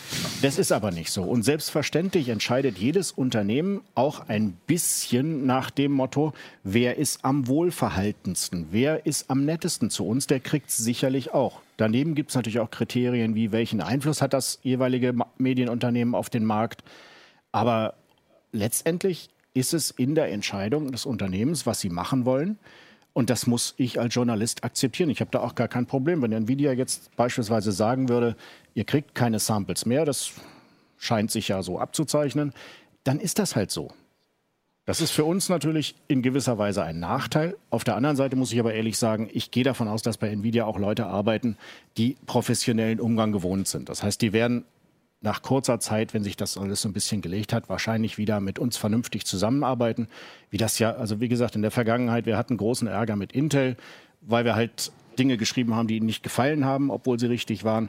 Das 0.42 0.58
ist 0.58 0.72
aber 0.72 0.90
nicht 0.90 1.10
so. 1.10 1.22
Und 1.22 1.42
selbstverständlich 1.42 2.28
entscheidet 2.28 2.76
jedes 2.76 3.12
Unternehmen 3.12 3.80
auch 3.94 4.28
ein 4.28 4.52
bisschen 4.66 5.46
nach 5.46 5.70
dem 5.70 5.92
Motto, 5.92 6.34
wer 6.64 6.98
ist 6.98 7.24
am 7.24 7.48
wohlverhaltensten, 7.48 8.68
wer 8.70 9.06
ist 9.06 9.30
am 9.30 9.46
nettesten 9.46 9.88
zu 9.88 10.06
uns, 10.06 10.26
der 10.26 10.40
kriegt 10.40 10.68
es 10.68 10.76
sicherlich 10.76 11.32
auch. 11.32 11.60
Daneben 11.78 12.14
gibt 12.14 12.30
es 12.30 12.36
natürlich 12.36 12.60
auch 12.60 12.70
Kriterien 12.70 13.34
wie, 13.34 13.52
welchen 13.52 13.80
Einfluss 13.80 14.20
hat 14.20 14.34
das 14.34 14.58
jeweilige 14.62 15.14
Medienunternehmen 15.38 16.14
auf 16.14 16.28
den 16.28 16.44
Markt. 16.44 16.84
Aber 17.52 17.94
letztendlich 18.52 19.30
ist 19.54 19.72
es 19.72 19.90
in 19.90 20.14
der 20.14 20.30
Entscheidung 20.30 20.92
des 20.92 21.06
Unternehmens, 21.06 21.64
was 21.64 21.80
sie 21.80 21.90
machen 21.90 22.26
wollen. 22.26 22.58
Und 23.14 23.28
das 23.28 23.46
muss 23.46 23.74
ich 23.76 24.00
als 24.00 24.14
Journalist 24.14 24.64
akzeptieren. 24.64 25.10
Ich 25.10 25.20
habe 25.20 25.30
da 25.30 25.40
auch 25.40 25.54
gar 25.54 25.68
kein 25.68 25.86
Problem. 25.86 26.22
Wenn 26.22 26.32
Nvidia 26.32 26.72
jetzt 26.72 27.14
beispielsweise 27.16 27.72
sagen 27.72 28.08
würde, 28.08 28.36
ihr 28.74 28.84
kriegt 28.84 29.14
keine 29.14 29.38
Samples 29.38 29.84
mehr, 29.84 30.04
das 30.04 30.32
scheint 30.98 31.30
sich 31.30 31.48
ja 31.48 31.62
so 31.62 31.78
abzuzeichnen, 31.78 32.52
dann 33.04 33.20
ist 33.20 33.38
das 33.38 33.56
halt 33.56 33.70
so. 33.70 33.90
Das 34.84 35.00
ist 35.00 35.12
für 35.12 35.24
uns 35.24 35.48
natürlich 35.48 35.94
in 36.08 36.22
gewisser 36.22 36.58
Weise 36.58 36.82
ein 36.82 36.98
Nachteil. 36.98 37.56
Auf 37.70 37.84
der 37.84 37.94
anderen 37.94 38.16
Seite 38.16 38.34
muss 38.34 38.52
ich 38.52 38.58
aber 38.58 38.74
ehrlich 38.74 38.98
sagen, 38.98 39.28
ich 39.32 39.52
gehe 39.52 39.62
davon 39.62 39.86
aus, 39.86 40.02
dass 40.02 40.18
bei 40.18 40.28
Nvidia 40.28 40.64
auch 40.64 40.78
Leute 40.78 41.06
arbeiten, 41.06 41.56
die 41.96 42.16
professionellen 42.26 42.98
Umgang 42.98 43.30
gewohnt 43.30 43.68
sind. 43.68 43.88
Das 43.88 44.02
heißt, 44.02 44.20
die 44.20 44.32
werden 44.32 44.64
nach 45.22 45.42
kurzer 45.42 45.80
Zeit, 45.80 46.14
wenn 46.14 46.24
sich 46.24 46.36
das 46.36 46.58
alles 46.58 46.82
so 46.82 46.88
ein 46.88 46.92
bisschen 46.92 47.22
gelegt 47.22 47.52
hat, 47.52 47.68
wahrscheinlich 47.68 48.18
wieder 48.18 48.40
mit 48.40 48.58
uns 48.58 48.76
vernünftig 48.76 49.24
zusammenarbeiten. 49.24 50.08
Wie 50.50 50.56
das 50.56 50.78
ja, 50.78 50.92
also 50.92 51.20
wie 51.20 51.28
gesagt, 51.28 51.54
in 51.54 51.62
der 51.62 51.70
Vergangenheit, 51.70 52.26
wir 52.26 52.36
hatten 52.36 52.56
großen 52.56 52.88
Ärger 52.88 53.16
mit 53.16 53.32
Intel, 53.32 53.76
weil 54.20 54.44
wir 54.44 54.56
halt 54.56 54.92
Dinge 55.18 55.36
geschrieben 55.36 55.74
haben, 55.74 55.86
die 55.88 55.96
ihnen 55.96 56.06
nicht 56.06 56.22
gefallen 56.22 56.64
haben, 56.64 56.90
obwohl 56.90 57.18
sie 57.18 57.26
richtig 57.26 57.64
waren. 57.64 57.88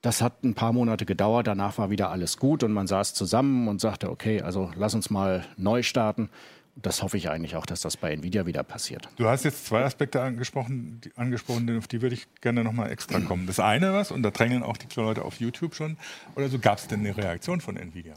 Das 0.00 0.22
hat 0.22 0.44
ein 0.44 0.54
paar 0.54 0.72
Monate 0.72 1.06
gedauert, 1.06 1.46
danach 1.46 1.78
war 1.78 1.90
wieder 1.90 2.10
alles 2.10 2.36
gut 2.36 2.62
und 2.62 2.72
man 2.72 2.86
saß 2.86 3.14
zusammen 3.14 3.68
und 3.68 3.80
sagte, 3.80 4.10
okay, 4.10 4.42
also 4.42 4.70
lass 4.76 4.94
uns 4.94 5.10
mal 5.10 5.44
neu 5.56 5.82
starten 5.82 6.28
das 6.76 7.02
hoffe 7.02 7.16
ich 7.16 7.30
eigentlich 7.30 7.56
auch, 7.56 7.66
dass 7.66 7.80
das 7.80 7.96
bei 7.96 8.12
Nvidia 8.12 8.46
wieder 8.46 8.62
passiert. 8.62 9.08
Du 9.16 9.26
hast 9.28 9.44
jetzt 9.44 9.66
zwei 9.66 9.84
Aspekte 9.84 10.20
angesprochen, 10.20 11.00
die, 11.02 11.12
angesprochen 11.16 11.78
auf 11.78 11.86
die 11.86 12.02
würde 12.02 12.14
ich 12.14 12.26
gerne 12.40 12.64
nochmal 12.64 12.90
extra 12.90 13.20
kommen. 13.20 13.46
Das 13.46 13.60
eine 13.60 13.92
was, 13.92 14.10
und 14.10 14.22
da 14.22 14.30
drängeln 14.30 14.62
auch 14.62 14.76
die 14.76 14.88
Leute 14.96 15.24
auf 15.24 15.40
YouTube 15.40 15.74
schon, 15.74 15.96
oder 16.34 16.48
so 16.48 16.58
gab 16.58 16.78
es 16.78 16.86
denn 16.86 17.00
eine 17.00 17.16
Reaktion 17.16 17.60
von 17.60 17.76
Nvidia? 17.76 18.14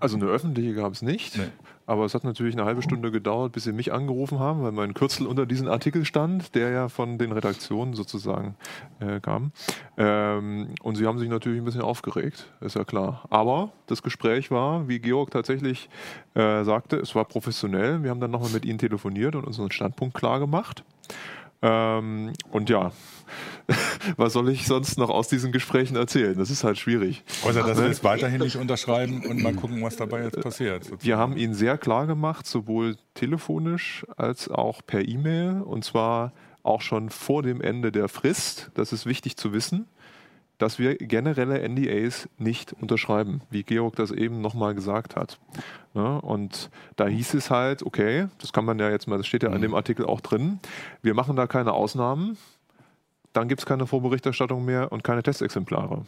Also 0.00 0.16
eine 0.16 0.26
öffentliche 0.26 0.74
gab 0.74 0.92
es 0.92 1.02
nicht. 1.02 1.36
Nee. 1.36 1.44
Aber 1.86 2.04
es 2.04 2.14
hat 2.14 2.24
natürlich 2.24 2.54
eine 2.54 2.64
halbe 2.64 2.82
Stunde 2.82 3.10
gedauert, 3.10 3.52
bis 3.52 3.64
sie 3.64 3.72
mich 3.72 3.92
angerufen 3.92 4.38
haben, 4.38 4.62
weil 4.62 4.72
mein 4.72 4.94
Kürzel 4.94 5.26
unter 5.26 5.44
diesen 5.44 5.68
Artikel 5.68 6.04
stand, 6.04 6.54
der 6.54 6.70
ja 6.70 6.88
von 6.88 7.18
den 7.18 7.32
Redaktionen 7.32 7.94
sozusagen 7.94 8.54
äh, 9.00 9.20
kam. 9.20 9.52
Ähm, 9.96 10.68
und 10.82 10.94
sie 10.94 11.06
haben 11.06 11.18
sich 11.18 11.28
natürlich 11.28 11.60
ein 11.60 11.64
bisschen 11.64 11.82
aufgeregt, 11.82 12.46
ist 12.60 12.76
ja 12.76 12.84
klar. 12.84 13.24
Aber 13.28 13.72
das 13.86 14.02
Gespräch 14.02 14.50
war, 14.50 14.88
wie 14.88 15.00
Georg 15.00 15.32
tatsächlich 15.32 15.90
äh, 16.34 16.62
sagte, 16.64 16.96
es 16.96 17.14
war 17.14 17.24
professionell. 17.24 18.02
Wir 18.02 18.10
haben 18.10 18.20
dann 18.20 18.30
nochmal 18.30 18.50
mit 18.50 18.64
ihnen 18.64 18.78
telefoniert 18.78 19.34
und 19.34 19.44
unseren 19.44 19.70
Standpunkt 19.70 20.14
klar 20.14 20.38
gemacht. 20.38 20.84
Ähm, 21.62 22.32
und 22.50 22.70
ja, 22.70 22.92
was 24.16 24.32
soll 24.32 24.48
ich 24.48 24.66
sonst 24.66 24.98
noch 24.98 25.10
aus 25.10 25.28
diesen 25.28 25.52
Gesprächen 25.52 25.96
erzählen? 25.96 26.36
Das 26.36 26.50
ist 26.50 26.64
halt 26.64 26.78
schwierig. 26.78 27.22
Außer, 27.44 27.62
dass 27.62 27.78
wir 27.78 27.86
jetzt 27.86 28.04
weiterhin 28.04 28.40
nicht 28.40 28.56
unterschreiben 28.56 29.24
und 29.26 29.42
mal 29.42 29.54
gucken, 29.54 29.82
was 29.82 29.96
dabei 29.96 30.22
jetzt 30.24 30.40
passiert. 30.40 30.84
Sozusagen. 30.84 31.04
Wir 31.04 31.18
haben 31.18 31.36
ihnen 31.36 31.54
sehr 31.54 31.78
klar 31.78 32.06
gemacht, 32.06 32.46
sowohl 32.46 32.96
telefonisch 33.14 34.06
als 34.16 34.48
auch 34.48 34.80
per 34.86 35.06
E-Mail, 35.06 35.62
und 35.62 35.84
zwar 35.84 36.32
auch 36.62 36.80
schon 36.80 37.10
vor 37.10 37.42
dem 37.42 37.60
Ende 37.60 37.92
der 37.92 38.08
Frist. 38.08 38.70
Das 38.74 38.92
ist 38.92 39.06
wichtig 39.06 39.36
zu 39.36 39.52
wissen 39.52 39.86
dass 40.60 40.78
wir 40.78 40.96
generelle 40.96 41.66
NDAs 41.66 42.28
nicht 42.36 42.74
unterschreiben, 42.74 43.40
wie 43.50 43.62
Georg 43.62 43.96
das 43.96 44.10
eben 44.10 44.42
nochmal 44.42 44.74
gesagt 44.74 45.16
hat. 45.16 45.40
Ja, 45.94 46.18
und 46.18 46.70
da 46.96 47.06
hieß 47.06 47.32
es 47.32 47.50
halt, 47.50 47.82
okay, 47.82 48.28
das 48.38 48.52
kann 48.52 48.66
man 48.66 48.78
ja 48.78 48.90
jetzt 48.90 49.08
mal, 49.08 49.16
das 49.16 49.26
steht 49.26 49.42
ja 49.42 49.48
in 49.48 49.56
mhm. 49.56 49.62
dem 49.62 49.74
Artikel 49.74 50.04
auch 50.04 50.20
drin, 50.20 50.60
wir 51.00 51.14
machen 51.14 51.34
da 51.34 51.46
keine 51.46 51.72
Ausnahmen, 51.72 52.36
dann 53.32 53.48
gibt 53.48 53.62
es 53.62 53.66
keine 53.66 53.86
Vorberichterstattung 53.86 54.62
mehr 54.62 54.92
und 54.92 55.02
keine 55.02 55.22
Testexemplare. 55.22 56.04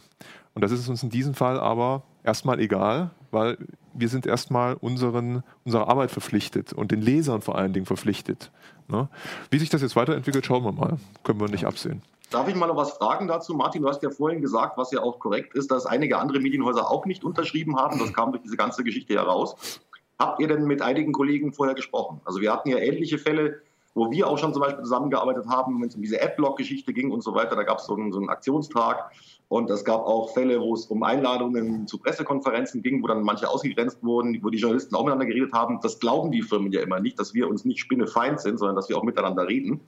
Und 0.53 0.61
das 0.61 0.71
ist 0.71 0.87
uns 0.87 1.01
in 1.01 1.09
diesem 1.09 1.33
Fall 1.33 1.59
aber 1.59 2.03
erstmal 2.23 2.59
egal, 2.59 3.09
weil 3.31 3.57
wir 3.95 4.09
sind 4.09 4.27
erstmal 4.27 4.75
unseren, 4.75 5.41
unserer 5.65 5.87
Arbeit 5.87 6.11
verpflichtet 6.11 6.73
und 6.73 6.91
den 6.91 7.01
Lesern 7.01 7.41
vor 7.41 7.57
allen 7.57 7.73
Dingen 7.73 7.87
verpflichtet. 7.87 8.51
Ne? 8.87 9.09
Wie 9.49 9.57
sich 9.57 9.69
das 9.69 9.81
jetzt 9.81 9.95
weiterentwickelt, 9.95 10.45
schauen 10.45 10.63
wir 10.63 10.73
mal. 10.73 10.97
Können 11.23 11.39
wir 11.39 11.49
nicht 11.49 11.65
absehen. 11.65 12.03
Darf 12.33 12.47
ich 12.47 12.55
mal 12.55 12.65
noch 12.65 12.77
was 12.77 12.93
fragen 12.93 13.27
dazu? 13.27 13.53
Martin, 13.53 13.83
du 13.83 13.87
hast 13.87 14.01
ja 14.01 14.09
vorhin 14.09 14.41
gesagt, 14.41 14.75
was 14.75 14.91
ja 14.91 15.01
auch 15.01 15.19
korrekt 15.19 15.53
ist, 15.53 15.69
dass 15.69 15.85
einige 15.85 16.17
andere 16.17 16.39
Medienhäuser 16.39 16.89
auch 16.89 17.05
nicht 17.05 17.23
unterschrieben 17.23 17.77
haben. 17.77 17.99
Das 17.99 18.11
kam 18.11 18.31
durch 18.31 18.41
diese 18.41 18.57
ganze 18.57 18.83
Geschichte 18.83 19.13
heraus. 19.13 19.79
Habt 20.17 20.39
ihr 20.39 20.47
denn 20.47 20.65
mit 20.65 20.81
einigen 20.81 21.11
Kollegen 21.11 21.53
vorher 21.53 21.75
gesprochen? 21.75 22.21
Also 22.25 22.41
wir 22.41 22.51
hatten 22.51 22.69
ja 22.69 22.77
ähnliche 22.77 23.19
Fälle, 23.19 23.61
wo 23.93 24.09
wir 24.09 24.27
auch 24.27 24.39
schon 24.39 24.51
zum 24.51 24.63
Beispiel 24.63 24.83
zusammengearbeitet 24.83 25.45
haben, 25.47 25.79
wenn 25.79 25.89
es 25.89 25.95
um 25.95 26.01
diese 26.01 26.19
Adblock-Geschichte 26.19 26.91
ging 26.91 27.11
und 27.11 27.21
so 27.21 27.35
weiter. 27.35 27.55
Da 27.55 27.61
gab 27.61 27.77
es 27.77 27.85
so, 27.85 27.95
so 27.95 28.17
einen 28.17 28.29
Aktionstag. 28.29 29.11
Und 29.47 29.69
es 29.69 29.85
gab 29.85 30.03
auch 30.03 30.33
Fälle, 30.33 30.59
wo 30.59 30.73
es 30.73 30.87
um 30.87 31.03
Einladungen 31.03 31.85
zu 31.85 31.99
Pressekonferenzen 31.99 32.81
ging, 32.81 33.03
wo 33.03 33.07
dann 33.07 33.21
manche 33.21 33.47
ausgegrenzt 33.47 34.03
wurden, 34.03 34.39
wo 34.41 34.49
die 34.49 34.57
Journalisten 34.57 34.95
auch 34.95 35.03
miteinander 35.03 35.27
geredet 35.27 35.53
haben. 35.53 35.79
Das 35.83 35.99
glauben 35.99 36.31
die 36.31 36.41
Firmen 36.41 36.71
ja 36.71 36.81
immer 36.81 36.99
nicht, 36.99 37.19
dass 37.19 37.35
wir 37.35 37.47
uns 37.47 37.63
nicht 37.63 37.79
spinnefeind 37.79 38.39
sind, 38.39 38.57
sondern 38.57 38.75
dass 38.75 38.89
wir 38.89 38.97
auch 38.97 39.03
miteinander 39.03 39.47
reden. 39.47 39.81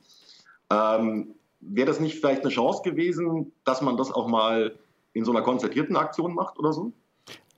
Ähm, 0.69 1.33
Wäre 1.67 1.87
das 1.87 1.99
nicht 1.99 2.19
vielleicht 2.19 2.41
eine 2.41 2.51
Chance 2.51 2.81
gewesen, 2.83 3.51
dass 3.63 3.81
man 3.81 3.97
das 3.97 4.11
auch 4.11 4.27
mal 4.27 4.75
in 5.13 5.25
so 5.25 5.31
einer 5.31 5.41
konzertierten 5.41 5.95
Aktion 5.95 6.33
macht 6.33 6.59
oder 6.59 6.73
so? 6.73 6.91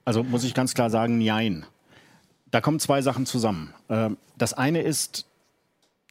Also 0.06 0.24
muss 0.24 0.44
ich 0.44 0.54
ganz 0.54 0.74
klar 0.74 0.90
sagen, 0.90 1.18
nein. 1.18 1.66
Da 2.50 2.62
kommen 2.62 2.80
zwei 2.80 3.02
Sachen 3.02 3.26
zusammen. 3.26 3.74
Ähm, 3.90 4.18
das 4.38 4.54
eine 4.54 4.82
ist 4.82 5.26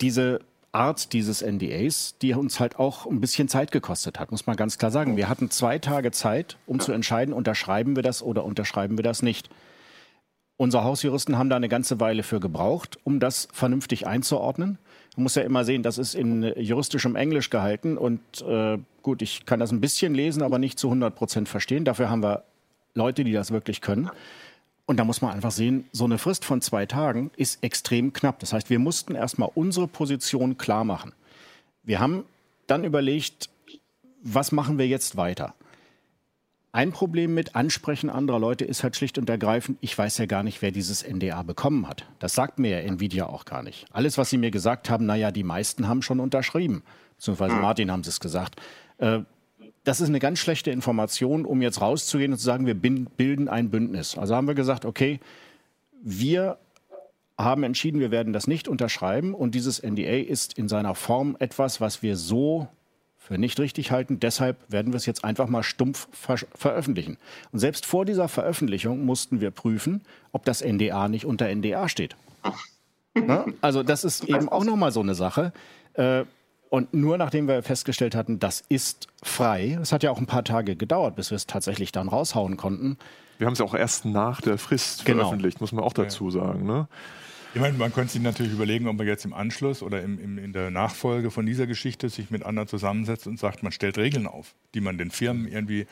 diese 0.00 0.40
Art 0.72 1.14
dieses 1.14 1.40
NDAs, 1.40 2.16
die 2.20 2.34
uns 2.34 2.60
halt 2.60 2.78
auch 2.78 3.06
ein 3.06 3.20
bisschen 3.20 3.48
Zeit 3.48 3.72
gekostet 3.72 4.20
hat, 4.20 4.30
muss 4.30 4.46
man 4.46 4.56
ganz 4.56 4.76
klar 4.76 4.90
sagen. 4.90 5.16
Wir 5.16 5.28
hatten 5.28 5.50
zwei 5.50 5.78
Tage 5.78 6.10
Zeit, 6.10 6.58
um 6.66 6.80
zu 6.80 6.92
entscheiden, 6.92 7.32
unterschreiben 7.32 7.96
wir 7.96 8.02
das 8.02 8.22
oder 8.22 8.44
unterschreiben 8.44 8.98
wir 8.98 9.02
das 9.02 9.22
nicht. 9.22 9.48
Unsere 10.58 10.84
Hausjuristen 10.84 11.36
haben 11.36 11.50
da 11.50 11.56
eine 11.56 11.68
ganze 11.68 12.00
Weile 12.00 12.22
für 12.22 12.40
gebraucht, 12.40 12.98
um 13.04 13.20
das 13.20 13.48
vernünftig 13.52 14.06
einzuordnen. 14.06 14.78
Man 15.16 15.24
muss 15.24 15.34
ja 15.34 15.42
immer 15.42 15.64
sehen, 15.64 15.82
das 15.82 15.98
ist 15.98 16.14
in 16.14 16.42
juristischem 16.56 17.14
Englisch 17.14 17.50
gehalten 17.50 17.98
und 17.98 18.20
äh, 18.42 18.78
gut, 19.02 19.20
ich 19.20 19.44
kann 19.44 19.60
das 19.60 19.70
ein 19.70 19.80
bisschen 19.80 20.14
lesen, 20.14 20.42
aber 20.42 20.58
nicht 20.58 20.78
zu 20.78 20.88
100 20.88 21.14
Prozent 21.14 21.48
verstehen. 21.48 21.84
Dafür 21.84 22.08
haben 22.08 22.22
wir 22.22 22.44
Leute, 22.94 23.22
die 23.24 23.32
das 23.32 23.50
wirklich 23.50 23.82
können. 23.82 24.10
Und 24.86 24.98
da 24.98 25.04
muss 25.04 25.20
man 25.20 25.32
einfach 25.32 25.50
sehen, 25.50 25.86
so 25.92 26.04
eine 26.04 26.16
Frist 26.16 26.44
von 26.44 26.62
zwei 26.62 26.86
Tagen 26.86 27.30
ist 27.36 27.62
extrem 27.62 28.12
knapp. 28.12 28.38
Das 28.38 28.52
heißt, 28.52 28.70
wir 28.70 28.78
mussten 28.78 29.14
erstmal 29.14 29.50
unsere 29.54 29.88
Position 29.88 30.56
klar 30.56 30.84
machen. 30.84 31.12
Wir 31.82 32.00
haben 32.00 32.24
dann 32.66 32.84
überlegt, 32.84 33.50
was 34.22 34.52
machen 34.52 34.78
wir 34.78 34.86
jetzt 34.86 35.16
weiter? 35.16 35.54
Ein 36.76 36.92
Problem 36.92 37.32
mit 37.32 37.56
Ansprechen 37.56 38.10
anderer 38.10 38.38
Leute 38.38 38.66
ist 38.66 38.82
halt 38.82 38.96
schlicht 38.96 39.16
und 39.16 39.30
ergreifend, 39.30 39.78
ich 39.80 39.96
weiß 39.96 40.18
ja 40.18 40.26
gar 40.26 40.42
nicht, 40.42 40.60
wer 40.60 40.72
dieses 40.72 41.02
NDA 41.02 41.42
bekommen 41.42 41.88
hat. 41.88 42.04
Das 42.18 42.34
sagt 42.34 42.58
mir 42.58 42.68
ja 42.68 42.78
Nvidia 42.80 43.24
auch 43.28 43.46
gar 43.46 43.62
nicht. 43.62 43.86
Alles, 43.92 44.18
was 44.18 44.28
sie 44.28 44.36
mir 44.36 44.50
gesagt 44.50 44.90
haben, 44.90 45.06
naja, 45.06 45.30
die 45.30 45.42
meisten 45.42 45.88
haben 45.88 46.02
schon 46.02 46.20
unterschrieben. 46.20 46.82
Beziehungsweise 47.16 47.54
hm. 47.54 47.62
Martin 47.62 47.90
haben 47.90 48.04
sie 48.04 48.10
es 48.10 48.20
gesagt. 48.20 48.60
Äh, 48.98 49.20
das 49.84 50.02
ist 50.02 50.10
eine 50.10 50.18
ganz 50.18 50.38
schlechte 50.38 50.70
Information, 50.70 51.46
um 51.46 51.62
jetzt 51.62 51.80
rauszugehen 51.80 52.32
und 52.32 52.38
zu 52.38 52.44
sagen, 52.44 52.66
wir 52.66 52.78
bilden 52.78 53.48
ein 53.48 53.70
Bündnis. 53.70 54.18
Also 54.18 54.36
haben 54.36 54.46
wir 54.46 54.54
gesagt, 54.54 54.84
okay, 54.84 55.18
wir 56.02 56.58
haben 57.38 57.62
entschieden, 57.62 58.00
wir 58.00 58.10
werden 58.10 58.34
das 58.34 58.46
nicht 58.46 58.68
unterschreiben 58.68 59.32
und 59.32 59.54
dieses 59.54 59.82
NDA 59.82 60.18
ist 60.18 60.58
in 60.58 60.68
seiner 60.68 60.94
Form 60.94 61.38
etwas, 61.38 61.80
was 61.80 62.02
wir 62.02 62.18
so 62.18 62.68
für 63.26 63.38
nicht 63.38 63.58
richtig 63.58 63.90
halten. 63.90 64.20
Deshalb 64.20 64.58
werden 64.68 64.92
wir 64.92 64.98
es 64.98 65.06
jetzt 65.06 65.24
einfach 65.24 65.48
mal 65.48 65.64
stumpf 65.64 66.06
ver 66.12 66.36
veröffentlichen. 66.54 67.18
Und 67.50 67.58
selbst 67.58 67.84
vor 67.84 68.04
dieser 68.04 68.28
Veröffentlichung 68.28 69.04
mussten 69.04 69.40
wir 69.40 69.50
prüfen, 69.50 70.02
ob 70.30 70.44
das 70.44 70.62
NDA 70.62 71.08
nicht 71.08 71.24
unter 71.24 71.52
NDA 71.52 71.88
steht. 71.88 72.16
Na? 73.14 73.46
Also 73.60 73.82
das 73.82 74.04
ist 74.04 74.24
eben 74.24 74.48
auch 74.48 74.64
nochmal 74.64 74.92
so 74.92 75.00
eine 75.00 75.14
Sache. 75.14 75.52
Äh, 75.94 76.24
und 76.68 76.94
nur 76.94 77.18
nachdem 77.18 77.48
wir 77.48 77.62
festgestellt 77.62 78.14
hatten, 78.14 78.38
das 78.38 78.62
ist 78.68 79.08
frei, 79.22 79.78
es 79.80 79.92
hat 79.92 80.02
ja 80.02 80.10
auch 80.10 80.18
ein 80.18 80.26
paar 80.26 80.44
Tage 80.44 80.76
gedauert, 80.76 81.16
bis 81.16 81.30
wir 81.30 81.36
es 81.36 81.46
tatsächlich 81.46 81.90
dann 81.90 82.08
raushauen 82.08 82.56
konnten. 82.56 82.96
Wir 83.38 83.46
haben 83.46 83.54
es 83.54 83.60
auch 83.60 83.74
erst 83.74 84.04
nach 84.04 84.40
der 84.40 84.58
Frist 84.58 85.04
genau. 85.04 85.24
veröffentlicht, 85.24 85.60
muss 85.60 85.72
man 85.72 85.82
auch 85.82 85.92
dazu 85.92 86.30
sagen. 86.30 86.64
Ne? 86.64 86.86
Ich 87.56 87.62
meine, 87.62 87.78
man 87.78 87.90
könnte 87.90 88.12
sich 88.12 88.20
natürlich 88.20 88.52
überlegen, 88.52 88.86
ob 88.86 88.98
man 88.98 89.06
jetzt 89.06 89.24
im 89.24 89.32
Anschluss 89.32 89.82
oder 89.82 90.02
im, 90.02 90.18
im, 90.22 90.36
in 90.36 90.52
der 90.52 90.70
Nachfolge 90.70 91.30
von 91.30 91.46
dieser 91.46 91.66
Geschichte 91.66 92.10
sich 92.10 92.30
mit 92.30 92.44
anderen 92.44 92.68
zusammensetzt 92.68 93.26
und 93.26 93.38
sagt, 93.38 93.62
man 93.62 93.72
stellt 93.72 93.96
Regeln 93.96 94.26
auf, 94.26 94.54
die 94.74 94.82
man 94.82 94.98
den 94.98 95.10
Firmen 95.10 95.48
irgendwie 95.48 95.86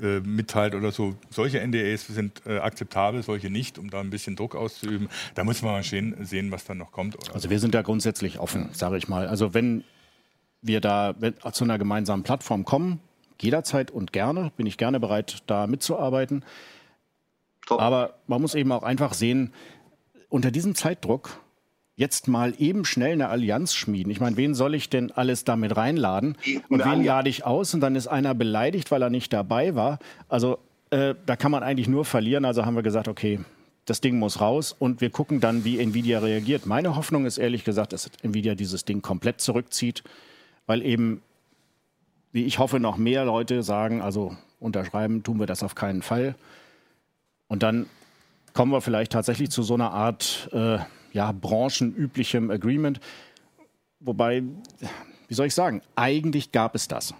äh, 0.00 0.20
mitteilt 0.20 0.74
oder 0.74 0.92
so. 0.92 1.16
Solche 1.28 1.60
NDAs 1.60 2.06
sind 2.06 2.40
äh, 2.46 2.56
akzeptabel, 2.60 3.22
solche 3.22 3.50
nicht, 3.50 3.78
um 3.78 3.90
da 3.90 4.00
ein 4.00 4.08
bisschen 4.08 4.34
Druck 4.34 4.56
auszuüben. 4.56 5.10
Da 5.34 5.44
muss 5.44 5.60
man 5.60 5.72
mal 5.72 5.82
sehen, 5.82 6.16
sehen 6.24 6.50
was 6.52 6.64
dann 6.64 6.78
noch 6.78 6.90
kommt. 6.90 7.18
also 7.34 7.50
wir 7.50 7.58
sind 7.58 7.74
da 7.74 7.82
grundsätzlich 7.82 8.38
offen, 8.38 8.70
sage 8.72 8.96
ich 8.96 9.06
mal. 9.06 9.28
Also 9.28 9.52
wenn 9.52 9.84
wir 10.62 10.80
da 10.80 11.14
zu 11.52 11.64
einer 11.64 11.76
gemeinsamen 11.76 12.22
Plattform 12.22 12.64
kommen, 12.64 12.98
jederzeit 13.42 13.90
und 13.90 14.14
gerne, 14.14 14.52
bin 14.56 14.64
ich 14.64 14.78
gerne 14.78 14.98
bereit, 14.98 15.42
da 15.46 15.66
mitzuarbeiten. 15.66 16.46
Top. 17.66 17.78
Aber 17.78 18.14
man 18.26 18.40
muss 18.40 18.54
eben 18.54 18.72
auch 18.72 18.82
einfach 18.82 19.12
sehen, 19.12 19.52
unter 20.30 20.50
diesem 20.50 20.74
Zeitdruck 20.74 21.40
jetzt 21.96 22.28
mal 22.28 22.54
eben 22.56 22.86
schnell 22.86 23.12
eine 23.12 23.28
Allianz 23.28 23.74
schmieden. 23.74 24.10
Ich 24.10 24.20
meine, 24.20 24.38
wen 24.38 24.54
soll 24.54 24.74
ich 24.74 24.88
denn 24.88 25.10
alles 25.10 25.44
damit 25.44 25.76
reinladen? 25.76 26.38
Und 26.70 26.82
wen 26.82 27.04
lade 27.04 27.28
ich 27.28 27.44
aus? 27.44 27.74
Und 27.74 27.80
dann 27.80 27.94
ist 27.94 28.06
einer 28.06 28.34
beleidigt, 28.34 28.90
weil 28.90 29.02
er 29.02 29.10
nicht 29.10 29.34
dabei 29.34 29.74
war. 29.74 29.98
Also 30.26 30.58
äh, 30.88 31.14
da 31.26 31.36
kann 31.36 31.50
man 31.50 31.62
eigentlich 31.62 31.88
nur 31.88 32.06
verlieren. 32.06 32.46
Also 32.46 32.64
haben 32.64 32.74
wir 32.74 32.82
gesagt, 32.82 33.06
okay, 33.06 33.40
das 33.84 34.00
Ding 34.00 34.18
muss 34.18 34.40
raus 34.40 34.74
und 34.78 35.00
wir 35.02 35.10
gucken 35.10 35.40
dann, 35.40 35.64
wie 35.64 35.78
Nvidia 35.78 36.20
reagiert. 36.20 36.64
Meine 36.64 36.96
Hoffnung 36.96 37.26
ist 37.26 37.36
ehrlich 37.36 37.64
gesagt, 37.64 37.92
dass 37.92 38.10
Nvidia 38.22 38.54
dieses 38.54 38.84
Ding 38.84 39.02
komplett 39.02 39.40
zurückzieht, 39.40 40.02
weil 40.66 40.80
eben, 40.82 41.22
wie 42.32 42.44
ich 42.44 42.58
hoffe, 42.58 42.80
noch 42.80 42.96
mehr 42.96 43.24
Leute 43.24 43.62
sagen, 43.62 44.00
also 44.00 44.36
unterschreiben 44.58 45.22
tun 45.22 45.38
wir 45.38 45.46
das 45.46 45.62
auf 45.62 45.74
keinen 45.74 46.02
Fall. 46.02 46.34
Und 47.48 47.62
dann 47.62 47.86
kommen 48.52 48.72
wir 48.72 48.80
vielleicht 48.80 49.12
tatsächlich 49.12 49.50
zu 49.50 49.62
so 49.62 49.74
einer 49.74 49.92
Art 49.92 50.48
äh, 50.52 50.78
ja, 51.12 51.32
branchenüblichem 51.32 52.50
Agreement. 52.50 53.00
Wobei, 54.00 54.42
wie 55.28 55.34
soll 55.34 55.46
ich 55.46 55.54
sagen, 55.54 55.82
eigentlich 55.96 56.52
gab 56.52 56.74
es 56.74 56.88
das. 56.88 57.14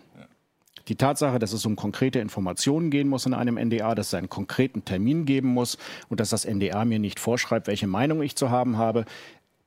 Die 0.89 0.97
Tatsache, 0.97 1.39
dass 1.39 1.53
es 1.53 1.65
um 1.67 1.77
konkrete 1.77 2.19
Informationen 2.19 2.91
gehen 2.91 3.09
muss 3.09 3.27
in 3.27 3.35
einem 3.35 3.57
NDA, 3.57 3.95
dass 3.95 4.09
es 4.09 4.15
einen 4.15 4.29
konkreten 4.29 4.85
Termin 4.85 5.25
geben 5.25 5.49
muss 5.49 5.79
und 6.09 6.19
dass 6.19 6.31
das 6.31 6.45
NDA 6.45 6.85
mir 6.85 6.99
nicht 6.99 7.21
vorschreibt, 7.21 7.69
welche 7.69 7.87
Meinung 7.87 8.23
ich 8.23 8.35
zu 8.35 8.51
haben 8.51 8.77
habe, 8.77 9.05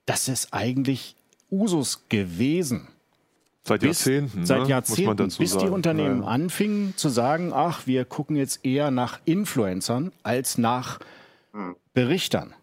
das 0.06 0.28
ist 0.28 0.54
eigentlich 0.54 1.16
Usus 1.50 2.04
gewesen. 2.10 2.90
Seit 3.64 3.80
bis, 3.80 4.04
Jahrzehnten. 4.04 4.46
Seit 4.46 4.64
ne? 4.64 4.70
Jahrzehnten, 4.70 5.30
bis 5.38 5.52
sagen. 5.52 5.66
die 5.66 5.72
Unternehmen 5.72 6.24
ja. 6.24 6.28
anfingen 6.28 6.98
zu 6.98 7.08
sagen, 7.08 7.54
ach, 7.54 7.88
wir 7.88 8.04
gucken 8.04 8.36
jetzt 8.36 8.66
eher 8.66 8.92
nach 8.92 9.22
Influencern 9.24 10.12
als 10.24 10.58
nach 10.58 11.00
Berichtern. 11.94 12.54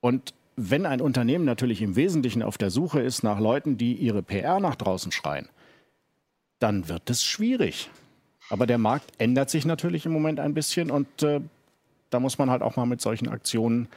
Und 0.00 0.34
wenn 0.56 0.86
ein 0.86 1.00
Unternehmen 1.00 1.44
natürlich 1.44 1.80
im 1.80 1.96
Wesentlichen 1.96 2.42
auf 2.42 2.58
der 2.58 2.70
Suche 2.70 3.00
ist 3.00 3.22
nach 3.22 3.38
Leuten, 3.38 3.76
die 3.78 3.94
ihre 3.94 4.22
PR 4.22 4.60
nach 4.60 4.76
draußen 4.76 5.12
schreien, 5.12 5.48
dann 6.58 6.88
wird 6.88 7.08
es 7.08 7.24
schwierig. 7.24 7.90
Aber 8.50 8.66
der 8.66 8.78
Markt 8.78 9.12
ändert 9.18 9.48
sich 9.48 9.64
natürlich 9.64 10.06
im 10.06 10.12
Moment 10.12 10.40
ein 10.40 10.54
bisschen 10.54 10.90
und 10.90 11.22
äh, 11.22 11.40
da 12.10 12.18
muss 12.18 12.38
man 12.38 12.50
halt 12.50 12.62
auch 12.62 12.76
mal 12.76 12.86
mit 12.86 13.00
solchen 13.00 13.28
Aktionen 13.28 13.88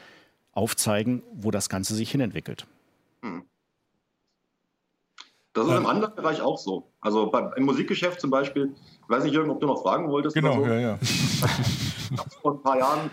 aufzeigen, 0.53 1.23
wo 1.33 1.49
das 1.49 1.67
Ganze 1.67 1.95
sich 1.95 2.11
hinentwickelt. 2.11 2.67
Hm. 3.23 3.43
Das 5.53 5.65
ist 5.65 5.71
ähm, 5.71 5.77
im 5.77 5.85
anderen 5.87 6.15
Bereich 6.15 6.41
auch 6.41 6.57
so. 6.57 6.87
Also 7.01 7.29
beim, 7.29 7.51
im 7.55 7.65
Musikgeschäft 7.65 8.21
zum 8.21 8.29
Beispiel, 8.29 8.73
ich 9.01 9.09
weiß 9.09 9.23
nicht, 9.23 9.33
Jürgen, 9.33 9.49
ob 9.49 9.59
du 9.59 9.67
noch 9.67 9.81
fragen 9.81 10.09
wolltest. 10.09 10.35
Genau, 10.35 10.63
so. 10.63 10.65
ja, 10.65 10.79
ja. 10.79 10.99
vor 12.41 12.53
ein 12.53 12.61
paar 12.61 12.77
Jahren 12.77 13.09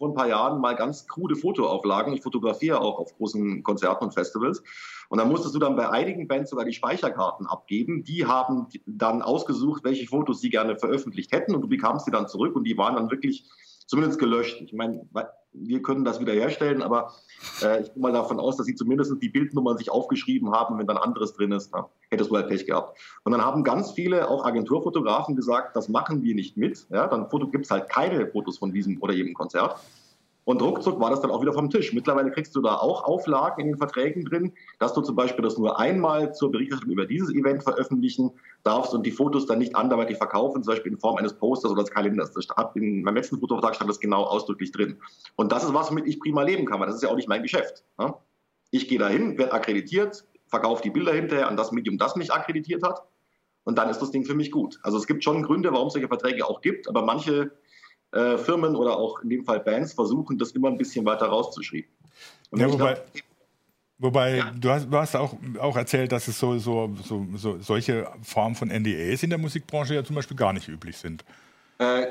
vor 0.00 0.08
ein 0.08 0.14
paar 0.14 0.28
Jahren 0.28 0.62
mal 0.62 0.76
ganz 0.76 1.06
krude 1.06 1.36
Fotoauflagen. 1.36 2.14
Ich 2.14 2.22
fotografiere 2.22 2.80
auch 2.80 2.98
auf 2.98 3.14
großen 3.18 3.62
Konzerten 3.62 4.04
und 4.04 4.14
Festivals. 4.14 4.62
Und 5.10 5.18
da 5.18 5.26
musstest 5.26 5.54
du 5.54 5.58
dann 5.58 5.76
bei 5.76 5.90
einigen 5.90 6.26
Bands 6.26 6.48
sogar 6.48 6.64
die 6.64 6.72
Speicherkarten 6.72 7.46
abgeben. 7.46 8.02
Die 8.02 8.24
haben 8.24 8.68
dann 8.86 9.20
ausgesucht, 9.20 9.84
welche 9.84 10.06
Fotos 10.06 10.40
sie 10.40 10.48
gerne 10.48 10.78
veröffentlicht 10.78 11.32
hätten 11.32 11.54
und 11.54 11.60
du 11.60 11.68
bekamst 11.68 12.06
sie 12.06 12.10
dann 12.10 12.28
zurück 12.28 12.56
und 12.56 12.64
die 12.64 12.78
waren 12.78 12.94
dann 12.94 13.10
wirklich 13.10 13.44
zumindest 13.90 14.20
gelöscht. 14.20 14.60
Ich 14.60 14.72
meine, 14.72 15.04
wir 15.52 15.82
können 15.82 16.04
das 16.04 16.20
wieder 16.20 16.32
herstellen, 16.32 16.80
aber 16.80 17.12
äh, 17.60 17.82
ich 17.82 17.92
gehe 17.92 18.00
mal 18.00 18.12
davon 18.12 18.38
aus, 18.38 18.56
dass 18.56 18.66
sie 18.66 18.76
zumindest 18.76 19.12
die 19.20 19.28
Bildnummern 19.28 19.76
sich 19.78 19.90
aufgeschrieben 19.90 20.52
haben, 20.52 20.78
wenn 20.78 20.86
dann 20.86 20.96
anderes 20.96 21.34
drin 21.34 21.50
ist, 21.50 21.72
na, 21.72 21.88
hättest 22.08 22.30
du 22.30 22.36
halt 22.36 22.48
Pech 22.48 22.66
gehabt. 22.66 22.96
Und 23.24 23.32
dann 23.32 23.44
haben 23.44 23.64
ganz 23.64 23.90
viele, 23.90 24.28
auch 24.28 24.44
Agenturfotografen, 24.44 25.34
gesagt, 25.34 25.74
das 25.74 25.88
machen 25.88 26.22
wir 26.22 26.36
nicht 26.36 26.56
mit. 26.56 26.86
Ja, 26.90 27.08
dann 27.08 27.28
gibt 27.50 27.64
es 27.64 27.70
halt 27.72 27.88
keine 27.88 28.28
Fotos 28.28 28.58
von 28.58 28.72
diesem 28.72 29.02
oder 29.02 29.12
jedem 29.12 29.34
Konzert. 29.34 29.80
Und 30.44 30.62
ruckzuck 30.62 30.98
war 31.00 31.10
das 31.10 31.20
dann 31.20 31.30
auch 31.30 31.42
wieder 31.42 31.52
vom 31.52 31.70
Tisch. 31.70 31.92
Mittlerweile 31.92 32.30
kriegst 32.30 32.56
du 32.56 32.62
da 32.62 32.76
auch 32.76 33.04
Auflagen 33.04 33.60
in 33.60 33.66
den 33.68 33.76
Verträgen 33.76 34.24
drin, 34.24 34.52
dass 34.78 34.94
du 34.94 35.02
zum 35.02 35.14
Beispiel 35.14 35.44
das 35.44 35.58
nur 35.58 35.78
einmal 35.78 36.34
zur 36.34 36.50
Berichterstattung 36.50 36.92
über 36.92 37.06
dieses 37.06 37.30
Event 37.34 37.62
veröffentlichen 37.62 38.30
darfst 38.62 38.94
und 38.94 39.04
die 39.04 39.10
Fotos 39.10 39.46
dann 39.46 39.58
nicht 39.58 39.76
anderweitig 39.76 40.16
verkaufen, 40.16 40.62
zum 40.62 40.72
Beispiel 40.72 40.92
in 40.92 40.98
Form 40.98 41.16
eines 41.16 41.34
Posters 41.34 41.70
oder 41.70 41.82
des 41.82 41.90
Kalenders. 41.90 42.32
Das 42.32 42.44
stand 42.44 42.76
in 42.76 43.02
meinem 43.02 43.16
letzten 43.16 43.38
Fotovertrag 43.38 43.74
stand 43.74 43.90
das 43.90 44.00
genau 44.00 44.24
ausdrücklich 44.24 44.72
drin. 44.72 44.98
Und 45.36 45.52
das 45.52 45.64
ist 45.64 45.74
was, 45.74 45.90
womit 45.90 46.06
ich 46.06 46.18
prima 46.18 46.42
leben 46.42 46.64
kann, 46.64 46.80
weil 46.80 46.86
das 46.86 46.96
ist 46.96 47.02
ja 47.02 47.10
auch 47.10 47.16
nicht 47.16 47.28
mein 47.28 47.42
Geschäft. 47.42 47.84
Ne? 47.98 48.14
Ich 48.70 48.88
gehe 48.88 48.98
dahin, 48.98 49.36
werde 49.38 49.52
akkreditiert, 49.52 50.24
verkaufe 50.46 50.82
die 50.82 50.90
Bilder 50.90 51.12
hinterher 51.12 51.48
an 51.48 51.56
das 51.56 51.70
Medium, 51.72 51.98
das 51.98 52.16
mich 52.16 52.32
akkreditiert 52.32 52.82
hat. 52.82 53.02
Und 53.64 53.76
dann 53.78 53.90
ist 53.90 54.00
das 54.00 54.10
Ding 54.10 54.24
für 54.24 54.34
mich 54.34 54.50
gut. 54.50 54.78
Also 54.82 54.96
es 54.96 55.06
gibt 55.06 55.22
schon 55.22 55.42
Gründe, 55.42 55.72
warum 55.72 55.88
es 55.88 55.92
solche 55.92 56.08
Verträge 56.08 56.46
auch 56.46 56.60
gibt, 56.60 56.88
aber 56.88 57.02
manche 57.02 57.52
äh, 58.12 58.38
Firmen 58.38 58.74
oder 58.74 58.96
auch 58.96 59.20
in 59.22 59.30
dem 59.30 59.44
Fall 59.44 59.60
Bands 59.60 59.92
versuchen, 59.92 60.38
das 60.38 60.52
immer 60.52 60.68
ein 60.68 60.78
bisschen 60.78 61.04
weiter 61.04 61.26
rauszuschreiben. 61.26 61.90
Ja, 62.56 62.70
wobei, 62.70 62.94
da, 62.94 63.00
wobei 63.98 64.36
ja. 64.36 64.50
du 64.58 64.70
hast, 64.70 64.86
du 64.90 64.96
hast 64.96 65.16
auch, 65.16 65.34
auch 65.58 65.76
erzählt, 65.76 66.10
dass 66.10 66.26
es 66.26 66.38
so, 66.38 66.58
so, 66.58 66.90
so, 67.04 67.26
so, 67.36 67.58
solche 67.60 68.10
Formen 68.22 68.56
von 68.56 68.68
NDAs 68.68 69.22
in 69.22 69.30
der 69.30 69.38
Musikbranche 69.38 69.94
ja 69.94 70.04
zum 70.04 70.16
Beispiel 70.16 70.36
gar 70.36 70.52
nicht 70.52 70.68
üblich 70.68 70.96
sind. 70.96 71.24
Äh, 71.78 72.06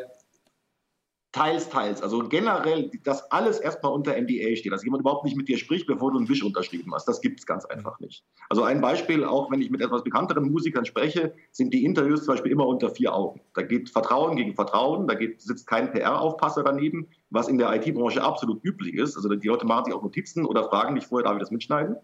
Teils, 1.39 1.69
teils. 1.69 2.01
Also 2.03 2.19
generell, 2.27 2.91
dass 3.05 3.31
alles 3.31 3.59
erstmal 3.59 3.93
unter 3.93 4.11
NDA 4.11 4.57
steht, 4.57 4.73
dass 4.73 4.83
jemand 4.83 4.99
überhaupt 4.99 5.23
nicht 5.23 5.37
mit 5.37 5.47
dir 5.47 5.57
spricht, 5.57 5.87
bevor 5.87 6.11
du 6.11 6.17
einen 6.17 6.27
Wisch 6.27 6.43
unterschrieben 6.43 6.93
hast. 6.93 7.07
Das 7.07 7.21
gibt 7.21 7.39
es 7.39 7.45
ganz 7.45 7.63
einfach 7.63 7.97
nicht. 8.01 8.25
Also 8.49 8.63
ein 8.63 8.81
Beispiel, 8.81 9.23
auch 9.23 9.49
wenn 9.49 9.61
ich 9.61 9.69
mit 9.69 9.79
etwas 9.79 10.03
bekannteren 10.03 10.51
Musikern 10.51 10.83
spreche, 10.83 11.33
sind 11.53 11.73
die 11.73 11.85
Interviews 11.85 12.25
zum 12.25 12.33
Beispiel 12.33 12.51
immer 12.51 12.67
unter 12.67 12.89
vier 12.89 13.15
Augen. 13.15 13.39
Da 13.53 13.61
geht 13.61 13.89
Vertrauen 13.89 14.35
gegen 14.35 14.53
Vertrauen, 14.53 15.07
da 15.07 15.13
geht, 15.13 15.39
sitzt 15.39 15.65
kein 15.65 15.93
PR-Aufpasser 15.93 16.61
daneben, 16.61 17.07
was 17.29 17.47
in 17.47 17.57
der 17.57 17.73
IT-Branche 17.73 18.21
absolut 18.21 18.61
üblich 18.65 18.95
ist. 18.95 19.15
Also 19.15 19.29
die 19.29 19.47
Leute 19.47 19.65
machen 19.65 19.85
sich 19.85 19.93
auch 19.93 20.03
Notizen 20.03 20.45
oder 20.45 20.65
fragen 20.65 20.95
dich 20.95 21.07
vorher, 21.07 21.23
darf 21.23 21.37
ich 21.37 21.41
das 21.41 21.51
mitschneiden? 21.51 21.95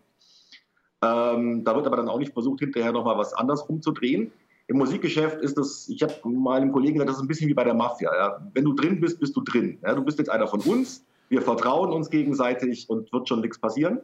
Ähm, 1.02 1.66
da 1.66 1.76
wird 1.76 1.88
aber 1.88 1.98
dann 1.98 2.08
auch 2.08 2.20
nicht 2.20 2.32
versucht, 2.32 2.62
hinterher 2.62 2.94
nochmal 2.94 3.18
was 3.18 3.34
anders 3.34 3.68
rumzudrehen. 3.68 4.32
Im 4.68 4.78
Musikgeschäft 4.78 5.42
ist 5.42 5.58
das, 5.58 5.88
ich 5.90 6.02
habe 6.02 6.14
mal 6.24 6.60
einem 6.60 6.72
Kollegen 6.72 6.94
gesagt, 6.94 7.10
das 7.10 7.18
ist 7.18 7.24
ein 7.24 7.28
bisschen 7.28 7.48
wie 7.48 7.54
bei 7.54 7.64
der 7.64 7.76
Mafia. 7.76 8.12
Ja. 8.16 8.42
Wenn 8.54 8.64
du 8.64 8.74
drin 8.74 9.00
bist, 9.00 9.20
bist 9.20 9.36
du 9.36 9.42
drin. 9.42 9.78
Ja. 9.84 9.94
Du 9.94 10.04
bist 10.04 10.18
jetzt 10.18 10.30
einer 10.30 10.48
von 10.48 10.62
uns, 10.62 11.06
wir 11.30 11.42
vertrauen 11.42 11.92
uns 11.92 12.10
gegenseitig 12.10 12.90
und 12.90 13.12
wird 13.14 13.28
schon 13.30 13.42
nichts 13.42 13.60
passieren. 13.60 14.00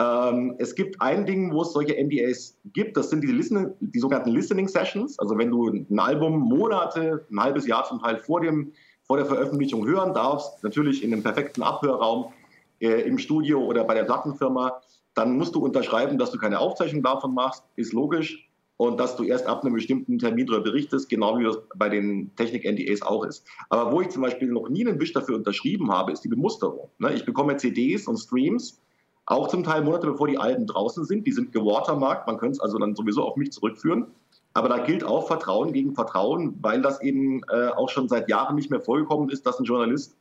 Ähm, 0.00 0.54
es 0.58 0.74
gibt 0.74 1.00
ein 1.02 1.26
Ding, 1.26 1.52
wo 1.52 1.62
es 1.62 1.72
solche 1.72 2.02
NDAs 2.02 2.56
gibt, 2.72 2.96
das 2.96 3.10
sind 3.10 3.22
die, 3.22 3.32
Listen 3.32 3.74
die 3.80 3.98
sogenannten 3.98 4.30
Listening 4.30 4.68
Sessions. 4.68 5.18
Also 5.18 5.36
wenn 5.36 5.50
du 5.50 5.68
ein 5.68 5.98
Album 5.98 6.38
Monate, 6.38 7.26
ein 7.30 7.40
halbes 7.40 7.66
Jahr 7.66 7.84
zum 7.84 8.00
Teil 8.00 8.16
vor, 8.16 8.40
dem, 8.40 8.72
vor 9.02 9.18
der 9.18 9.26
Veröffentlichung 9.26 9.86
hören 9.86 10.14
darfst, 10.14 10.64
natürlich 10.64 11.04
in 11.04 11.12
einem 11.12 11.22
perfekten 11.22 11.62
Abhörraum 11.62 12.32
äh, 12.80 13.02
im 13.02 13.18
Studio 13.18 13.62
oder 13.62 13.84
bei 13.84 13.94
der 13.94 14.04
Plattenfirma, 14.04 14.80
dann 15.14 15.36
musst 15.36 15.54
du 15.54 15.62
unterschreiben, 15.62 16.16
dass 16.16 16.30
du 16.30 16.38
keine 16.38 16.60
Aufzeichnung 16.60 17.02
davon 17.02 17.34
machst, 17.34 17.64
ist 17.76 17.92
logisch 17.92 18.49
und 18.80 18.98
dass 18.98 19.14
du 19.14 19.24
erst 19.24 19.46
ab 19.46 19.62
einem 19.62 19.74
bestimmten 19.74 20.18
Termin 20.18 20.46
darüber 20.46 20.64
berichtest, 20.64 21.10
genau 21.10 21.38
wie 21.38 21.44
das 21.44 21.58
bei 21.76 21.90
den 21.90 22.34
Technik-NDAs 22.36 23.02
auch 23.02 23.24
ist. 23.26 23.46
Aber 23.68 23.92
wo 23.92 24.00
ich 24.00 24.08
zum 24.08 24.22
Beispiel 24.22 24.48
noch 24.48 24.70
nie 24.70 24.88
einen 24.88 24.98
Wisch 24.98 25.12
dafür 25.12 25.36
unterschrieben 25.36 25.92
habe, 25.92 26.12
ist 26.12 26.22
die 26.22 26.28
Bemusterung. 26.28 26.88
Ne, 26.98 27.12
ich 27.12 27.26
bekomme 27.26 27.58
CDs 27.58 28.08
und 28.08 28.16
Streams, 28.16 28.80
auch 29.26 29.48
zum 29.48 29.64
Teil 29.64 29.84
Monate 29.84 30.06
bevor 30.06 30.28
die 30.28 30.38
Alben 30.38 30.66
draußen 30.66 31.04
sind. 31.04 31.26
Die 31.26 31.32
sind 31.32 31.52
gewatermarkt, 31.52 32.26
man 32.26 32.38
könnte 32.38 32.52
es 32.52 32.60
also 32.60 32.78
dann 32.78 32.94
sowieso 32.94 33.22
auf 33.22 33.36
mich 33.36 33.52
zurückführen. 33.52 34.06
Aber 34.54 34.70
da 34.70 34.78
gilt 34.78 35.04
auch 35.04 35.26
Vertrauen 35.26 35.74
gegen 35.74 35.94
Vertrauen, 35.94 36.56
weil 36.62 36.80
das 36.80 37.02
eben 37.02 37.42
äh, 37.52 37.68
auch 37.68 37.90
schon 37.90 38.08
seit 38.08 38.30
Jahren 38.30 38.56
nicht 38.56 38.70
mehr 38.70 38.80
vorgekommen 38.80 39.28
ist, 39.28 39.44
dass 39.44 39.58
ein 39.58 39.64
Journalist 39.64 40.16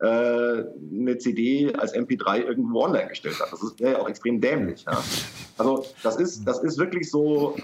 äh, 0.00 0.06
eine 0.06 1.16
CD 1.18 1.72
als 1.74 1.94
MP3 1.94 2.40
irgendwo 2.40 2.82
online 2.82 3.06
gestellt 3.06 3.38
hat. 3.38 3.52
Das 3.52 3.62
ist 3.62 3.78
ja 3.78 4.00
auch 4.00 4.08
extrem 4.08 4.40
dämlich. 4.40 4.84
Ja. 4.84 5.00
Also 5.58 5.86
das 6.02 6.16
ist, 6.16 6.44
das 6.44 6.64
ist 6.64 6.76
wirklich 6.76 7.08
so, 7.08 7.54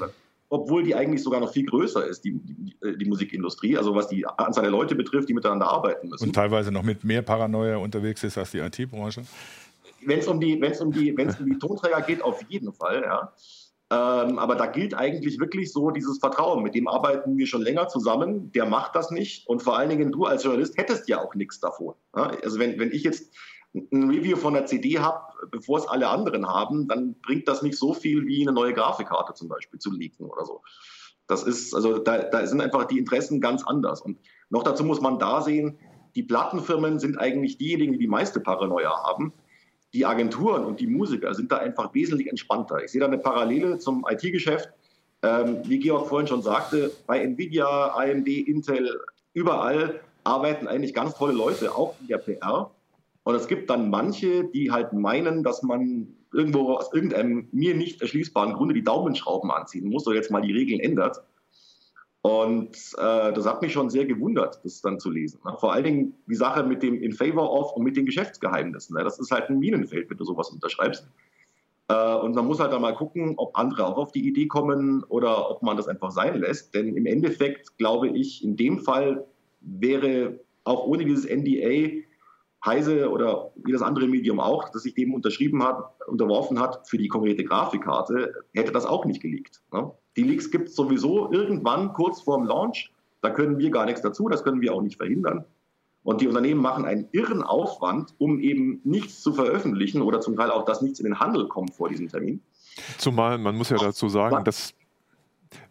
obwohl 0.49 0.83
die 0.85 0.95
eigentlich 0.95 1.23
sogar 1.23 1.41
noch 1.41 1.53
viel 1.53 1.67
größer 1.67 2.07
ist, 2.07 2.25
die, 2.25 2.39
die, 2.43 2.77
die, 2.99 3.05
Musikindustrie, 3.05 3.77
also 3.77 3.95
was 3.95 4.09
die 4.09 4.27
Anzahl 4.27 4.63
der 4.63 4.71
Leute 4.71 4.95
betrifft, 4.95 5.29
die 5.29 5.35
miteinander 5.35 5.67
arbeiten 5.67 6.09
müssen. 6.09 6.25
Und 6.25 6.33
teilweise 6.35 6.71
noch 6.71 6.83
mit 6.83 7.05
mehr 7.05 7.23
Paranoia 7.23 7.77
unterwegs 7.77 8.23
ist 8.25 8.39
als 8.39 8.53
die 8.53 8.59
IT-Branche. 8.59 9.23
Wenn 10.05 10.19
es 10.21 10.29
um 10.29 10.41
die, 10.41 10.61
wenn's 10.61 10.81
um 10.81 10.93
die, 10.93 11.17
wenn's 11.17 11.39
um 11.41 11.47
die 11.47 11.59
Tonträger 11.59 12.01
geht, 12.03 12.23
auf 12.23 12.41
jeden 12.49 12.73
Fall, 12.73 13.03
ja. 13.03 13.33
Ähm, 13.89 14.41
aber 14.41 14.57
da 14.57 14.67
gilt 14.67 14.95
eigentlich 14.95 15.39
wirklich 15.39 15.73
so 15.73 15.91
dieses 15.91 16.19
Vertrauen. 16.19 16.65
Mit 16.65 16.75
dem 16.75 16.89
arbeiten 16.89 17.37
wir 17.39 17.47
schon 17.47 17.63
länger 17.63 17.87
zusammen. 17.87 18.51
Der 18.51 18.67
macht 18.67 18.97
das 18.97 19.13
nicht. 19.13 19.47
Und 19.47 19.63
vor 19.63 19.79
allen 19.79 19.89
Dingen 19.91 20.11
du 20.11 20.25
als 20.25 20.43
Journalist 20.43 20.77
hättest 20.77 21.09
ja 21.09 21.23
auch 21.23 21.37
nichts 21.37 21.61
davon. 21.61 21.95
Ja? 22.17 22.33
Also 22.43 22.59
wenn, 22.59 22.81
wenn 22.81 22.91
ich 22.91 23.05
jetzt 23.05 23.33
ein 23.93 24.11
Review 24.11 24.37
von 24.37 24.55
der 24.55 24.67
CD 24.67 24.99
habe, 24.99 25.21
bevor 25.51 25.79
es 25.79 25.87
alle 25.87 26.09
anderen 26.09 26.47
haben, 26.47 26.89
dann 26.89 27.15
bringt 27.21 27.49
das 27.49 27.63
nicht 27.63 27.79
so 27.79 27.93
viel 27.93 28.27
wie 28.27 28.43
eine 28.43 28.53
neue 28.53 28.73
Grafikkarte 28.73 29.35
zum 29.35 29.49
Beispiel 29.49 29.79
zu 29.79 29.93
leaken 29.93 30.27
oder 30.27 30.45
so. 30.45 30.63
Das 31.27 31.43
ist, 31.43 31.75
also 31.75 31.99
da, 31.99 32.19
da 32.19 32.47
sind 32.47 32.61
einfach 32.61 32.85
die 32.85 32.99
Interessen 32.99 33.41
ganz 33.41 33.65
anders. 33.65 34.01
Und 34.01 34.19
noch 34.49 34.63
dazu 34.63 34.85
muss 34.85 35.01
man 35.01 35.19
da 35.19 35.43
sehen, 35.43 35.79
die 36.15 36.23
Plattenfirmen 36.23 36.99
sind 36.99 37.19
eigentlich 37.19 37.59
diejenigen, 37.59 37.93
die 37.93 37.99
die 37.99 38.07
meiste 38.07 38.41
Paranoia 38.41 39.05
haben. 39.05 39.33
Die 39.93 40.07
Agenturen 40.07 40.65
und 40.65 40.81
die 40.81 40.87
Musiker 40.87 41.35
sind 41.35 41.53
da 41.53 41.59
einfach 41.59 41.93
wesentlich 41.95 42.29
entspannter. 42.29 42.83
Ich 42.83 42.93
sehe 42.93 43.01
da 43.01 43.07
eine 43.07 43.19
Parallele 43.19 43.79
zum 43.79 44.05
IT-Geschäft. 44.09 44.71
Ähm, 45.23 45.59
wie 45.65 45.79
Georg 45.79 46.09
vorhin 46.09 46.27
schon 46.27 46.43
sagte, 46.43 46.93
bei 47.07 47.21
Nvidia, 47.21 47.95
AMD, 47.95 48.29
Intel, 48.29 49.01
überall 49.33 50.01
arbeiten 50.25 50.69
eigentlich 50.69 50.95
ganz 50.95 51.15
tolle 51.15 51.33
Leute, 51.33 51.75
auch 51.75 51.95
in 52.01 52.09
der 52.09 52.19
PR. 52.19 52.71
Und 53.27 53.35
es 53.35 53.49
gibt 53.49 53.71
dann 53.71 53.91
manche, 53.91 54.45
die 54.45 54.71
halt 54.71 54.93
meinen, 54.93 55.43
dass 55.43 55.65
man 55.65 56.07
irgendwo 56.33 56.75
aus 56.75 56.93
irgendeinem 56.93 57.49
mir 57.51 57.75
nicht 57.75 58.01
erschließbaren 58.01 58.55
Grunde 58.55 58.73
die 58.73 58.85
Daumenschrauben 58.85 59.51
anziehen 59.51 59.89
muss 59.89 60.07
oder 60.07 60.15
jetzt 60.15 60.31
mal 60.31 60.43
die 60.43 60.53
Regeln 60.53 60.79
ändert. 60.79 61.25
Und 62.23 62.77
äh, 62.99 63.33
das 63.33 63.45
hat 63.45 63.63
mich 63.63 63.73
schon 63.73 63.91
sehr 63.91 64.05
gewundert, 64.05 64.61
das 64.63 64.81
dann 64.81 65.01
zu 65.01 65.11
lesen. 65.11 65.41
Ne? 65.45 65.57
Vor 65.59 65.73
allen 65.73 65.83
Dingen 65.83 66.15
die 66.29 66.37
Sache 66.37 66.63
mit 66.63 66.85
dem 66.85 67.03
In 67.03 67.13
Favor 67.13 67.53
of 67.53 67.73
und 67.73 67.83
mit 67.83 67.97
den 67.97 68.07
Geschäftsgeheimnissen. 68.07 68.97
Ne? 68.97 69.03
Das 69.03 69.19
ist 69.19 69.33
halt 69.33 69.51
ein 69.51 69.59
Minenfeld, 69.59 70.09
wenn 70.09 70.19
du 70.19 70.25
sowas 70.25 70.51
unterschreibst. 70.51 71.09
Äh, 71.89 72.15
und 72.15 72.37
man 72.37 72.47
muss 72.47 72.61
halt 72.61 72.73
dann 72.73 72.83
mal 72.83 72.95
gucken, 72.95 73.35
ob 73.39 73.59
andere 73.59 73.89
auch 73.89 73.97
auf 73.97 74.13
die 74.13 74.25
Idee 74.25 74.47
kommen 74.47 75.03
oder 75.03 75.51
ob 75.51 75.65
man 75.65 75.77
das 75.77 75.89
einfach 75.89 76.13
sein 76.13 76.39
lässt. 76.39 76.77
Denn 76.77 76.95
im 76.95 77.07
Endeffekt 77.07 77.77
glaube 77.77 78.07
ich, 78.07 78.45
in 78.45 78.57
dem 78.57 78.79
Fall 78.79 79.27
wäre 79.63 80.39
auch 80.63 80.87
ohne 80.87 81.05
dieses 81.05 81.25
NDA 81.25 82.06
Heise 82.67 83.11
oder 83.11 83.53
wie 83.57 83.73
das 83.73 83.83
andere 83.83 84.07
Medium 84.09 84.41
auch, 84.41 84.69
das 84.71 84.83
sich 84.83 84.95
dem 84.95 85.15
unterschrieben 85.15 85.63
hat, 85.63 85.93
unterworfen 86.07 86.61
hat 86.61 86.89
für 86.89 86.99
die 86.99 87.09
konkrete 87.09 87.45
Grafikkarte, 87.45 88.35
hätte 88.53 88.73
das 88.73 88.85
auch 88.85 89.05
nicht 89.05 89.23
geleakt. 89.23 89.63
Ne? 89.73 89.91
Die 90.17 90.23
Leaks 90.23 90.51
gibt 90.51 90.69
es 90.69 90.75
sowieso 90.75 91.33
irgendwann 91.33 91.93
kurz 91.93 92.21
vorm 92.21 92.45
Launch. 92.45 92.93
Da 93.23 93.31
können 93.31 93.59
wir 93.59 93.71
gar 93.71 93.87
nichts 93.87 94.03
dazu, 94.03 94.29
das 94.29 94.45
können 94.45 94.61
wir 94.61 94.75
auch 94.75 94.83
nicht 94.83 94.97
verhindern. 94.97 95.45
Und 96.03 96.21
die 96.21 96.29
Unternehmen 96.29 96.61
machen 96.61 96.85
einen 96.85 97.09
irren 97.11 97.43
Aufwand, 97.43 98.15
um 98.19 98.39
eben 98.39 98.81
nichts 98.85 99.23
zu 99.23 99.33
veröffentlichen 99.33 100.03
oder 100.03 100.21
zum 100.21 100.37
Teil 100.37 100.51
auch, 100.51 100.65
dass 100.65 100.81
nichts 100.81 101.01
in 101.01 101.05
den 101.05 101.19
Handel 101.19 101.49
kommt 101.49 101.75
vor 101.75 101.89
diesem 101.89 102.09
Termin. 102.09 102.41
Zumal 102.99 103.39
man 103.39 103.57
muss 103.57 103.71
ja 103.71 103.77
dazu 103.77 104.09
sagen, 104.09 104.45
dass 104.45 104.75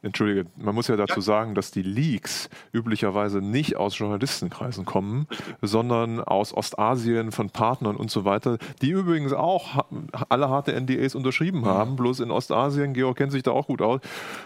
Entschuldige, 0.02 0.46
man 0.56 0.76
muss 0.76 0.88
ja 0.88 0.96
dazu 0.96 1.16
ja. 1.16 1.22
sagen, 1.22 1.56
dass 1.56 1.72
die 1.72 1.82
Leaks 1.82 2.50
üblicherweise 2.72 3.40
nicht 3.40 3.76
aus 3.76 3.98
Journalistenkreisen 3.98 4.86
kommen, 4.86 5.28
sondern 5.62 6.20
aus 6.20 6.54
Ostasien 6.54 7.32
von 7.32 7.50
Partnern 7.50 7.96
und 7.96 8.12
so 8.12 8.26
weiter, 8.26 8.58
die 8.82 8.92
übrigens 8.92 9.34
auch 9.34 9.86
alle 10.30 10.50
harte 10.50 10.80
NDAs 10.80 11.16
unterschrieben 11.16 11.62
mhm. 11.62 11.66
haben, 11.66 11.96
bloß 11.96 12.20
in 12.20 12.32
Ostasien, 12.32 12.94
Georg 12.94 13.18
kennt 13.18 13.32
sich 13.32 13.44
da 13.44 13.52
auch 13.52 13.68
gut 13.68 13.82
aus, 13.82 14.02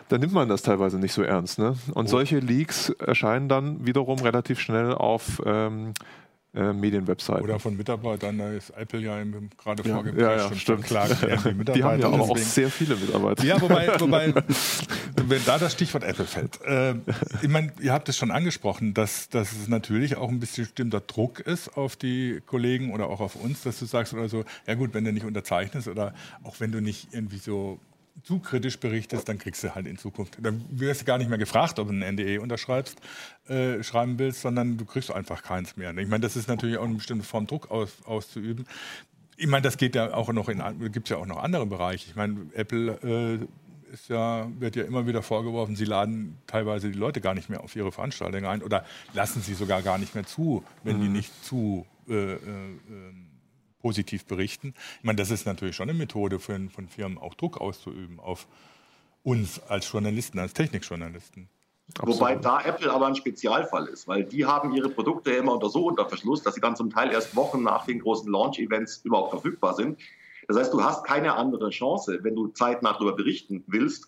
da 0.08 0.18
nimmt 0.18 0.34
man 0.34 0.50
das 0.50 0.62
teilweise 0.62 0.98
nicht 1.00 1.14
so 1.14 1.22
ernst. 1.24 1.60
Ne? 1.60 1.76
Und 1.94 2.06
oh. 2.06 2.10
solche 2.10 2.40
Leaks 2.40 2.90
erscheinen 2.90 3.50
dann 3.50 3.86
wiederum 3.86 4.20
relativ 4.20 4.60
schnell 4.60 4.94
auf 4.94 5.42
ähm, 5.46 5.94
äh, 6.60 6.74
Medienwebseiten. 6.74 7.44
Oder 7.44 7.60
von 7.60 7.78
Mitarbeitern, 7.78 8.38
da 8.38 8.52
ist 8.52 8.72
Apple 8.72 9.00
ja 9.00 9.24
gerade 9.58 9.84
ja, 9.84 9.96
vorgeprescht 9.96 10.22
ja, 10.22 10.50
ja, 10.50 10.56
stimmt. 10.56 10.84
Klagen 10.84 11.16
die, 11.66 11.74
die 11.74 11.84
haben 11.84 12.00
ja 12.02 12.08
aber 12.08 12.22
auch 12.22 12.38
sehr 12.38 12.70
viele 12.70 12.96
Mitarbeiter. 12.96 13.46
Ja, 13.46 13.62
wobei, 13.62 14.00
wobei 14.00 14.34
wenn 15.28 15.46
da 15.46 15.58
das 15.58 15.74
Stichwort 15.74 16.04
Apple 16.04 16.26
fällt. 16.26 16.62
Äh, 16.62 16.96
ich 17.42 17.48
meine, 17.48 17.72
ihr 17.80 17.94
habt 17.94 18.10
es 18.10 18.18
schon 18.18 18.32
angesprochen, 18.32 18.94
dass, 18.94 19.30
dass 19.30 19.54
es 19.54 19.68
natürlich 19.68 20.18
auch 20.18 20.30
ein 20.30 20.40
bisschen 20.40 20.66
bestimmter 20.66 21.00
Druck 21.00 21.40
ist 21.40 21.78
auf 21.78 21.96
die 21.96 22.42
Kollegen 22.46 22.94
oder 22.94 23.08
auch 23.08 23.22
auf 23.22 23.36
uns, 23.36 23.64
dass 23.64 23.80
du 23.80 23.86
sagst 23.86 24.14
oder 24.14 24.28
so, 24.28 24.44
ja 24.68 24.76
gut, 24.76 24.94
wenn 24.94 25.06
du 25.06 25.14
nicht 25.14 25.26
unterzeichnest 25.26 25.88
oder 25.88 26.14
auch 26.44 26.60
wenn 26.60 26.72
du 26.72 26.82
nicht 26.82 27.14
irgendwie 27.14 27.38
so 27.38 27.80
zu 28.24 28.40
kritisch 28.40 28.80
berichtest, 28.80 29.28
dann 29.30 29.38
kriegst 29.38 29.64
du 29.64 29.74
halt 29.74 29.88
in 29.88 29.98
Zukunft. 29.98 30.38
Dann 30.42 30.64
wirst 30.70 31.02
du 31.02 31.06
gar 31.06 31.18
nicht 31.18 31.30
mehr 31.30 31.38
gefragt, 31.38 31.80
ob 31.80 31.88
du 31.88 31.94
ein 31.94 32.16
NDE 32.16 32.40
unterschreibst, 32.40 33.00
äh, 33.48 33.84
schreiben 33.84 34.20
willst, 34.20 34.42
sondern 34.42 34.78
du 34.78 34.86
kriegst 34.86 35.12
einfach 35.12 35.44
keins 35.44 35.78
mehr. 35.78 35.96
Ich 35.98 36.08
meine, 36.08 36.22
das 36.22 36.36
ist 36.36 36.48
natürlich 36.48 36.78
auch 36.78 36.86
eine 36.86 36.96
bestimmte 36.96 37.26
Form 37.26 37.48
Druck 37.48 37.72
aus, 37.72 37.98
auszuüben. 38.06 38.66
Ich 39.38 39.48
meine, 39.48 39.62
das 39.62 39.78
geht 39.78 39.96
ja 39.96 40.14
auch 40.14 40.32
noch 40.34 40.50
in, 40.50 40.62
gibt 40.92 41.08
es 41.08 41.12
ja 41.12 41.18
auch 41.18 41.26
noch 41.26 41.38
andere 41.38 41.66
Bereiche. 41.66 42.10
Ich 42.10 42.16
meine, 42.16 42.48
Apple 42.54 43.40
äh, 43.40 43.94
ist 43.94 44.10
ja, 44.10 44.48
wird 44.60 44.76
ja 44.76 44.84
immer 44.84 45.08
wieder 45.08 45.22
vorgeworfen, 45.24 45.76
sie 45.76 45.86
laden 45.86 46.38
teilweise 46.48 46.92
die 46.92 46.98
Leute 46.98 47.22
gar 47.22 47.34
nicht 47.34 47.50
mehr 47.50 47.64
auf 47.64 47.76
ihre 47.76 47.92
Veranstaltungen 47.92 48.46
ein 48.46 48.62
oder 48.62 48.86
lassen 49.14 49.42
sie 49.42 49.54
sogar 49.54 49.82
gar 49.82 49.98
nicht 49.98 50.16
mehr 50.16 50.26
zu, 50.26 50.64
wenn 50.84 50.98
mhm. 50.98 51.02
die 51.02 51.10
nicht 51.10 51.46
zu 51.46 51.86
äh, 52.08 52.14
äh, 52.14 52.38
ähm, 52.38 53.29
positiv 53.80 54.26
berichten. 54.26 54.74
Ich 54.98 55.04
meine, 55.04 55.18
das 55.18 55.32
ist 55.32 55.46
natürlich 55.46 55.76
schon 55.76 55.90
eine 55.90 55.98
Methode 55.98 56.40
für, 56.40 56.60
von 56.70 56.88
Firmen, 56.88 57.18
auch 57.18 57.34
Druck 57.34 57.60
auszuüben 57.60 58.20
auf 58.20 58.48
uns 59.24 59.62
als 59.68 59.92
Journalisten, 59.92 60.40
als 60.40 60.54
Technikjournalisten. 60.54 61.50
Absolut. 61.98 62.20
Wobei 62.20 62.36
da 62.36 62.62
Apple 62.62 62.92
aber 62.92 63.08
ein 63.08 63.16
Spezialfall 63.16 63.88
ist, 63.88 64.08
weil 64.08 64.24
die 64.24 64.46
haben 64.46 64.74
ihre 64.74 64.90
Produkte 64.90 65.32
immer 65.32 65.54
unter 65.54 65.70
so 65.70 65.88
unter 65.88 66.08
Verschluss, 66.08 66.44
dass 66.44 66.54
sie 66.54 66.62
dann 66.62 66.76
zum 66.76 66.92
Teil 66.92 67.12
erst 67.12 67.36
Wochen 67.36 67.64
nach 67.64 67.86
den 67.86 68.00
großen 68.00 68.32
Launch-Events 68.32 69.02
überhaupt 69.04 69.32
verfügbar 69.32 69.74
sind. 69.74 70.00
Das 70.48 70.58
heißt, 70.58 70.74
du 70.74 70.84
hast 70.84 71.04
keine 71.04 71.34
andere 71.34 71.70
Chance, 71.70 72.20
wenn 72.22 72.36
du 72.36 72.48
zeitnah 72.48 72.94
darüber 72.94 73.16
berichten 73.16 73.64
willst, 73.68 74.08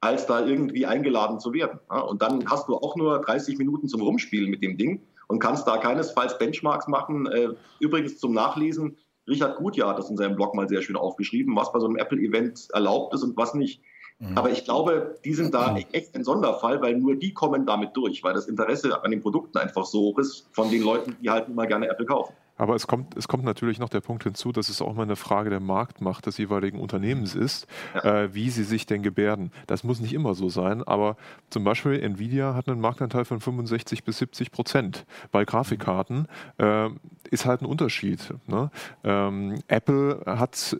als 0.00 0.26
da 0.26 0.44
irgendwie 0.44 0.86
eingeladen 0.86 1.40
zu 1.40 1.54
werden. 1.54 1.80
Und 1.88 2.20
dann 2.20 2.48
hast 2.50 2.68
du 2.68 2.76
auch 2.76 2.94
nur 2.94 3.20
30 3.20 3.56
Minuten 3.56 3.88
zum 3.88 4.02
Rumspielen 4.02 4.50
mit 4.50 4.62
dem 4.62 4.76
Ding 4.76 5.02
und 5.28 5.38
kannst 5.38 5.66
da 5.66 5.78
keinesfalls 5.78 6.38
Benchmarks 6.38 6.88
machen. 6.88 7.26
Äh, 7.26 7.48
übrigens 7.80 8.18
zum 8.18 8.32
Nachlesen, 8.32 8.98
Richard 9.26 9.56
Gutjahr 9.56 9.90
hat 9.90 9.98
das 9.98 10.10
in 10.10 10.16
seinem 10.16 10.36
Blog 10.36 10.54
mal 10.54 10.68
sehr 10.68 10.82
schön 10.82 10.96
aufgeschrieben, 10.96 11.56
was 11.56 11.72
bei 11.72 11.80
so 11.80 11.86
einem 11.86 11.96
Apple-Event 11.96 12.68
erlaubt 12.72 13.14
ist 13.14 13.22
und 13.22 13.36
was 13.36 13.54
nicht. 13.54 13.82
Mhm. 14.18 14.36
Aber 14.38 14.50
ich 14.50 14.64
glaube, 14.64 15.18
die 15.24 15.34
sind 15.34 15.54
da 15.54 15.72
mhm. 15.72 15.84
echt 15.92 16.14
ein 16.14 16.24
Sonderfall, 16.24 16.80
weil 16.80 16.96
nur 16.96 17.16
die 17.16 17.32
kommen 17.32 17.66
damit 17.66 17.96
durch, 17.96 18.22
weil 18.22 18.34
das 18.34 18.46
Interesse 18.46 19.02
an 19.02 19.10
den 19.10 19.20
Produkten 19.20 19.58
einfach 19.58 19.84
so 19.84 20.00
hoch 20.00 20.18
ist 20.18 20.48
von 20.52 20.70
den 20.70 20.82
Leuten, 20.82 21.16
die 21.22 21.30
halt 21.30 21.48
immer 21.48 21.66
gerne 21.66 21.88
Apple 21.88 22.06
kaufen. 22.06 22.34
Aber 22.56 22.74
es 22.74 22.86
kommt, 22.86 23.16
es 23.16 23.26
kommt 23.26 23.44
natürlich 23.44 23.78
noch 23.78 23.88
der 23.88 24.00
Punkt 24.00 24.22
hinzu, 24.22 24.52
dass 24.52 24.68
es 24.68 24.80
auch 24.80 24.94
mal 24.94 25.02
eine 25.02 25.16
Frage 25.16 25.50
der 25.50 25.60
Marktmacht 25.60 26.26
des 26.26 26.38
jeweiligen 26.38 26.78
Unternehmens 26.78 27.34
ist, 27.34 27.66
äh, 28.02 28.28
wie 28.32 28.50
sie 28.50 28.64
sich 28.64 28.86
denn 28.86 29.02
gebärden. 29.02 29.50
Das 29.66 29.82
muss 29.82 30.00
nicht 30.00 30.12
immer 30.12 30.34
so 30.34 30.48
sein, 30.48 30.82
aber 30.82 31.16
zum 31.50 31.64
Beispiel 31.64 32.00
Nvidia 32.00 32.54
hat 32.54 32.68
einen 32.68 32.80
Marktanteil 32.80 33.24
von 33.24 33.40
65 33.40 34.04
bis 34.04 34.18
70 34.18 34.52
Prozent. 34.52 35.04
Bei 35.32 35.44
Grafikkarten 35.44 36.28
äh, 36.58 36.90
ist 37.30 37.44
halt 37.44 37.62
ein 37.62 37.66
Unterschied. 37.66 38.32
Ne? 38.46 38.70
Ähm, 39.02 39.58
Apple 39.66 40.22
hat, 40.24 40.76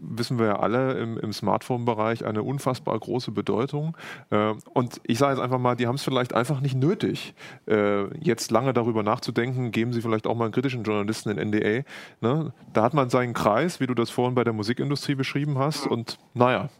wissen 0.00 0.38
wir 0.38 0.46
ja 0.46 0.58
alle, 0.58 0.94
im, 0.94 1.18
im 1.18 1.32
Smartphone-Bereich 1.32 2.24
eine 2.24 2.42
unfassbar 2.42 2.98
große 2.98 3.30
Bedeutung. 3.30 3.96
Äh, 4.30 4.54
und 4.72 5.00
ich 5.04 5.18
sage 5.18 5.34
jetzt 5.34 5.42
einfach 5.42 5.58
mal, 5.58 5.76
die 5.76 5.86
haben 5.86 5.94
es 5.94 6.02
vielleicht 6.02 6.34
einfach 6.34 6.60
nicht 6.60 6.76
nötig, 6.76 7.34
äh, 7.66 8.06
jetzt 8.18 8.50
lange 8.50 8.72
darüber 8.72 9.04
nachzudenken, 9.04 9.70
geben 9.70 9.92
sie 9.92 10.02
vielleicht 10.02 10.26
auch 10.26 10.34
mal 10.34 10.46
einen 10.46 10.52
kritischen 10.52 10.82
Journalisten 10.82 11.03
Journalisten 11.04 11.30
in 11.30 11.50
NDA. 11.50 11.84
Ne? 12.20 12.52
Da 12.72 12.82
hat 12.82 12.94
man 12.94 13.10
seinen 13.10 13.34
Kreis, 13.34 13.80
wie 13.80 13.86
du 13.86 13.94
das 13.94 14.10
vorhin 14.10 14.34
bei 14.34 14.44
der 14.44 14.52
Musikindustrie 14.52 15.14
beschrieben 15.14 15.58
hast. 15.58 15.86
Und 15.86 16.18
naja, 16.32 16.70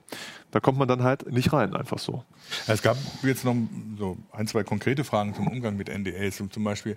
da 0.51 0.61
kommt 0.61 0.79
man 0.79 0.89
dann 0.89 1.03
halt 1.03 1.31
nicht 1.31 1.53
rein, 1.53 1.75
einfach 1.75 1.99
so. 1.99 2.25
Es 2.66 2.83
gab 2.83 2.97
jetzt 3.22 3.45
noch 3.45 3.57
so 3.99 4.16
ein, 4.33 4.47
zwei 4.47 4.64
konkrete 4.64 5.05
Fragen 5.05 5.35
zum 5.35 5.49
Umgang 5.49 5.77
mit 5.77 5.89
NDAs. 5.89 6.43
Zum 6.51 6.64
Beispiel, 6.64 6.97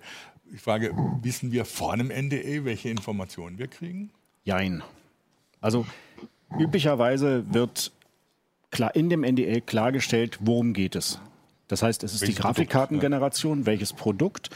ich 0.53 0.61
frage, 0.61 0.93
wissen 1.21 1.51
wir 1.51 1.65
vor 1.65 1.93
einem 1.93 2.07
NDA, 2.07 2.63
welche 2.63 2.89
Informationen 2.89 3.57
wir 3.57 3.67
kriegen? 3.67 4.11
Jein. 4.43 4.83
Also 5.59 5.85
üblicherweise 6.57 7.43
wird 7.53 7.91
klar 8.71 8.95
in 8.95 9.09
dem 9.09 9.21
NDA 9.21 9.59
klargestellt, 9.59 10.37
worum 10.41 10.73
geht 10.73 10.95
es. 10.95 11.19
Das 11.67 11.83
heißt, 11.83 12.03
es 12.03 12.13
ist 12.13 12.21
welches 12.21 12.35
die 12.35 12.41
Grafikkartengeneration, 12.41 13.65
welches 13.65 13.91
Produkt, 13.91 14.49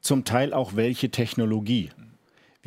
zum 0.00 0.24
Teil 0.24 0.52
auch 0.52 0.76
welche 0.76 1.10
Technologie. 1.10 1.90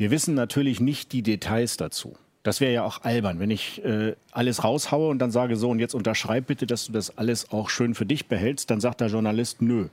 Wir 0.02 0.10
wissen 0.10 0.34
natürlich 0.34 0.80
nicht 0.80 1.12
die 1.12 1.22
Details 1.22 1.76
dazu. 1.76 2.16
Das 2.42 2.60
wäre 2.60 2.72
ja 2.72 2.82
auch 2.82 3.02
albern, 3.04 3.38
wenn 3.38 3.52
ich 3.52 3.84
äh, 3.84 4.16
alles 4.32 4.64
raushaue 4.64 5.08
und 5.08 5.20
dann 5.20 5.30
sage 5.30 5.54
so, 5.54 5.70
und 5.70 5.78
jetzt 5.78 5.94
unterschreib 5.94 6.48
bitte, 6.48 6.66
dass 6.66 6.86
du 6.86 6.92
das 6.92 7.16
alles 7.18 7.52
auch 7.52 7.70
schön 7.70 7.94
für 7.94 8.04
dich 8.04 8.26
behältst. 8.26 8.68
Dann 8.68 8.80
sagt 8.80 9.00
der 9.00 9.06
Journalist, 9.06 9.62
nö. 9.62 9.86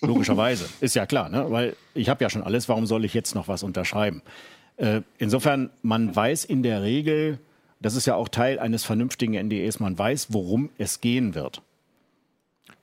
Logischerweise, 0.00 0.66
ist 0.80 0.94
ja 0.94 1.06
klar, 1.06 1.28
ne? 1.28 1.46
weil 1.48 1.74
ich 1.92 2.08
habe 2.08 2.22
ja 2.22 2.30
schon 2.30 2.44
alles, 2.44 2.68
warum 2.68 2.86
soll 2.86 3.04
ich 3.04 3.14
jetzt 3.14 3.34
noch 3.34 3.48
was 3.48 3.64
unterschreiben? 3.64 4.22
Äh, 4.76 5.00
insofern, 5.18 5.70
man 5.82 6.14
weiß 6.14 6.44
in 6.44 6.62
der 6.62 6.82
Regel, 6.82 7.40
das 7.80 7.96
ist 7.96 8.06
ja 8.06 8.14
auch 8.14 8.28
Teil 8.28 8.60
eines 8.60 8.84
vernünftigen 8.84 9.34
NDEs, 9.34 9.80
man 9.80 9.98
weiß, 9.98 10.28
worum 10.30 10.70
es 10.78 11.00
gehen 11.00 11.34
wird. 11.34 11.62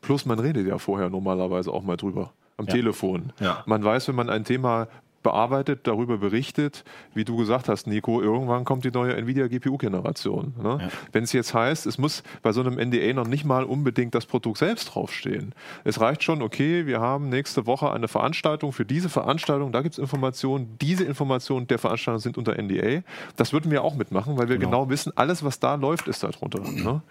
Plus 0.02 0.26
man 0.26 0.40
redet 0.40 0.68
ja 0.68 0.78
vorher 0.78 1.10
normalerweise 1.10 1.72
auch 1.72 1.84
mal 1.84 1.96
drüber 1.96 2.34
am 2.58 2.66
ja. 2.66 2.74
Telefon. 2.74 3.32
Ja. 3.40 3.64
Man 3.66 3.82
weiß, 3.82 4.10
wenn 4.10 4.16
man 4.16 4.30
ein 4.30 4.44
Thema 4.44 4.90
bearbeitet, 5.24 5.82
darüber 5.84 6.18
berichtet, 6.18 6.84
wie 7.14 7.26
du 7.26 7.38
gesagt 7.38 7.70
hast, 7.70 7.88
Nico, 7.88 8.22
irgendwann 8.22 8.66
kommt 8.66 8.86
die 8.86 8.92
neue 8.92 9.16
Nvidia 9.16 9.48
GPU-Generation. 9.48 10.54
Ne? 10.62 10.78
Ja. 10.82 10.90
Wenn 11.12 11.24
es 11.24 11.34
jetzt 11.34 11.54
heißt, 11.54 11.86
es 11.86 11.98
muss 11.98 12.24
bei 12.42 12.52
so 12.52 12.62
einem 12.62 12.76
NDA 12.76 13.14
noch 13.14 13.28
nicht 13.28 13.46
mal 13.46 13.64
unbedingt 13.64 14.16
das 14.16 14.26
Produkt 14.26 14.58
selbst 14.58 14.94
draufstehen. 14.94 15.54
Es 15.84 16.00
reicht 16.00 16.24
schon, 16.24 16.42
okay, 16.42 16.86
wir 16.86 17.00
haben 17.00 17.30
nächste 17.30 17.66
Woche 17.66 17.92
eine 17.92 18.08
Veranstaltung 18.08 18.72
für 18.72 18.86
diese 18.86 19.10
Veranstaltung, 19.10 19.72
da 19.72 19.82
gibt 19.82 19.94
es 19.94 20.00
Informationen, 20.00 20.78
diese 20.80 21.04
Informationen 21.04 21.68
der 21.68 21.80
Veranstaltung 21.80 22.20
sind 22.20 22.38
unter 22.38 22.62
NDA. 22.62 23.02
Das 23.36 23.54
würden 23.54 23.72
wir 23.72 23.84
auch 23.84 23.96
mitmachen, 23.96 24.38
weil 24.38 24.50
wir 24.50 24.58
genau, 24.58 24.84
genau 24.84 24.90
wissen, 24.90 25.14
alles, 25.16 25.44
was 25.44 25.60
da 25.60 25.76
läuft, 25.76 26.08
ist 26.08 26.24
darunter. 26.24 26.60
Ne? 26.60 27.02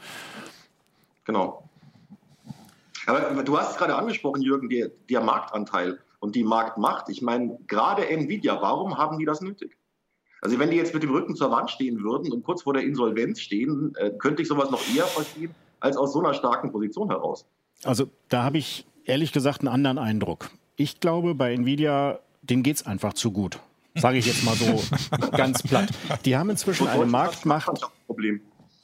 Genau. 1.24 1.68
Aber 3.06 3.42
du 3.42 3.58
hast 3.58 3.72
es 3.72 3.76
gerade 3.78 3.96
angesprochen, 3.96 4.42
Jürgen, 4.42 4.68
der, 4.68 4.90
der 5.08 5.22
Marktanteil 5.22 5.98
und 6.20 6.34
die 6.34 6.44
Marktmacht. 6.44 7.08
Ich 7.08 7.22
meine, 7.22 7.58
gerade 7.66 8.08
Nvidia, 8.08 8.60
warum 8.60 8.98
haben 8.98 9.18
die 9.18 9.24
das 9.24 9.40
nötig? 9.40 9.76
Also 10.40 10.58
wenn 10.58 10.70
die 10.70 10.76
jetzt 10.76 10.94
mit 10.94 11.02
dem 11.02 11.10
Rücken 11.10 11.34
zur 11.34 11.50
Wand 11.50 11.70
stehen 11.70 12.02
würden 12.02 12.32
und 12.32 12.44
kurz 12.44 12.62
vor 12.62 12.72
der 12.72 12.84
Insolvenz 12.84 13.40
stehen, 13.40 13.92
äh, 13.96 14.10
könnte 14.10 14.42
ich 14.42 14.48
sowas 14.48 14.70
noch 14.70 14.82
eher 14.94 15.04
verstehen 15.04 15.54
als 15.80 15.96
aus 15.96 16.12
so 16.12 16.20
einer 16.20 16.34
starken 16.34 16.72
Position 16.72 17.08
heraus. 17.08 17.44
Also 17.84 18.08
da 18.28 18.44
habe 18.44 18.58
ich 18.58 18.86
ehrlich 19.04 19.32
gesagt 19.32 19.60
einen 19.60 19.68
anderen 19.68 19.98
Eindruck. 19.98 20.50
Ich 20.76 21.00
glaube, 21.00 21.34
bei 21.34 21.52
Nvidia, 21.52 22.20
denen 22.42 22.62
geht 22.62 22.76
es 22.76 22.86
einfach 22.86 23.14
zu 23.14 23.32
gut. 23.32 23.58
Sage 23.94 24.18
ich 24.18 24.26
jetzt 24.26 24.44
mal 24.44 24.54
so 24.54 24.80
ganz 25.36 25.62
platt. 25.62 25.88
Die 26.24 26.36
haben 26.36 26.50
inzwischen 26.50 26.86
eine 26.86 27.06
Marktmacht. 27.06 27.70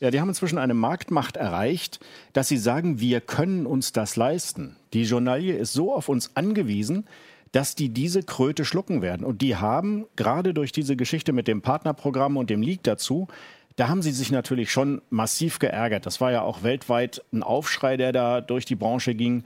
Ja, 0.04 0.10
die 0.10 0.20
haben 0.20 0.28
inzwischen 0.28 0.58
eine 0.58 0.74
Marktmacht 0.74 1.38
erreicht, 1.38 1.98
dass 2.34 2.48
sie 2.48 2.58
sagen, 2.58 3.00
wir 3.00 3.22
können 3.22 3.64
uns 3.64 3.92
das 3.92 4.16
leisten. 4.16 4.76
Die 4.92 5.04
Journalie 5.04 5.56
ist 5.56 5.72
so 5.72 5.94
auf 5.94 6.10
uns 6.10 6.36
angewiesen, 6.36 7.06
dass 7.52 7.74
die 7.74 7.88
diese 7.88 8.22
Kröte 8.22 8.66
schlucken 8.66 9.00
werden. 9.00 9.24
Und 9.24 9.40
die 9.40 9.56
haben 9.56 10.04
gerade 10.14 10.52
durch 10.52 10.72
diese 10.72 10.94
Geschichte 10.94 11.32
mit 11.32 11.48
dem 11.48 11.62
Partnerprogramm 11.62 12.36
und 12.36 12.50
dem 12.50 12.60
Leak 12.60 12.82
dazu 12.82 13.28
da 13.76 13.88
haben 13.88 14.02
sie 14.02 14.12
sich 14.12 14.30
natürlich 14.30 14.70
schon 14.70 15.02
massiv 15.10 15.58
geärgert. 15.58 16.06
Das 16.06 16.20
war 16.20 16.30
ja 16.30 16.42
auch 16.42 16.62
weltweit 16.62 17.24
ein 17.32 17.42
Aufschrei, 17.42 17.96
der 17.96 18.12
da 18.12 18.40
durch 18.40 18.64
die 18.64 18.76
Branche 18.76 19.16
ging. 19.16 19.42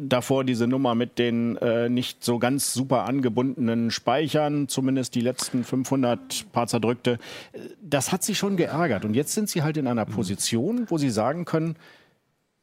Davor 0.00 0.44
diese 0.44 0.68
Nummer 0.68 0.94
mit 0.94 1.18
den 1.18 1.56
äh, 1.56 1.88
nicht 1.88 2.22
so 2.22 2.38
ganz 2.38 2.72
super 2.72 3.06
angebundenen 3.06 3.90
Speichern, 3.90 4.68
zumindest 4.68 5.16
die 5.16 5.20
letzten 5.20 5.64
500 5.64 6.52
paar 6.52 6.68
zerdrückte. 6.68 7.18
Das 7.82 8.12
hat 8.12 8.22
sie 8.22 8.36
schon 8.36 8.56
geärgert. 8.56 9.04
Und 9.04 9.14
jetzt 9.14 9.32
sind 9.32 9.48
sie 9.48 9.62
halt 9.62 9.76
in 9.76 9.88
einer 9.88 10.06
Position, 10.06 10.86
wo 10.88 10.96
sie 10.96 11.10
sagen 11.10 11.44
können, 11.44 11.74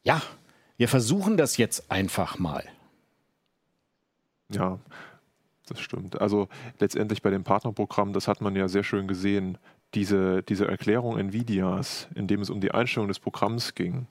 ja, 0.02 0.22
wir 0.78 0.88
versuchen 0.88 1.36
das 1.36 1.58
jetzt 1.58 1.90
einfach 1.90 2.38
mal. 2.38 2.64
Ja, 4.50 4.78
das 5.68 5.80
stimmt. 5.80 6.18
Also 6.18 6.48
letztendlich 6.78 7.20
bei 7.20 7.28
dem 7.28 7.44
Partnerprogramm, 7.44 8.14
das 8.14 8.26
hat 8.26 8.40
man 8.40 8.56
ja 8.56 8.68
sehr 8.68 8.82
schön 8.82 9.06
gesehen, 9.06 9.58
diese, 9.94 10.42
diese 10.42 10.68
Erklärung 10.68 11.18
NVIDIAs, 11.18 12.08
in 12.14 12.26
dem 12.26 12.40
es 12.40 12.50
um 12.50 12.60
die 12.60 12.70
Einstellung 12.70 13.08
des 13.08 13.18
Programms 13.18 13.74
ging, 13.74 14.06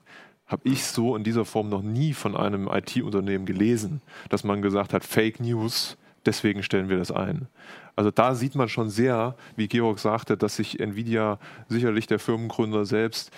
habe 0.46 0.68
ich 0.68 0.84
so 0.84 1.16
in 1.16 1.24
dieser 1.24 1.44
Form 1.44 1.68
noch 1.68 1.82
nie 1.82 2.12
von 2.12 2.36
einem 2.36 2.68
IT-Unternehmen 2.68 3.46
gelesen, 3.46 4.02
dass 4.28 4.44
man 4.44 4.62
gesagt 4.62 4.92
hat, 4.92 5.04
Fake 5.04 5.40
News, 5.40 5.96
deswegen 6.26 6.62
stellen 6.62 6.88
wir 6.88 6.98
das 6.98 7.12
ein. 7.12 7.46
Also 7.96 8.10
da 8.10 8.34
sieht 8.34 8.54
man 8.54 8.68
schon 8.68 8.90
sehr, 8.90 9.36
wie 9.56 9.68
Georg 9.68 9.98
sagte, 9.98 10.36
dass 10.36 10.56
sich 10.56 10.80
Nvidia 10.80 11.38
sicherlich 11.68 12.06
der 12.06 12.18
Firmengründer 12.18 12.84
selbst 12.84 13.30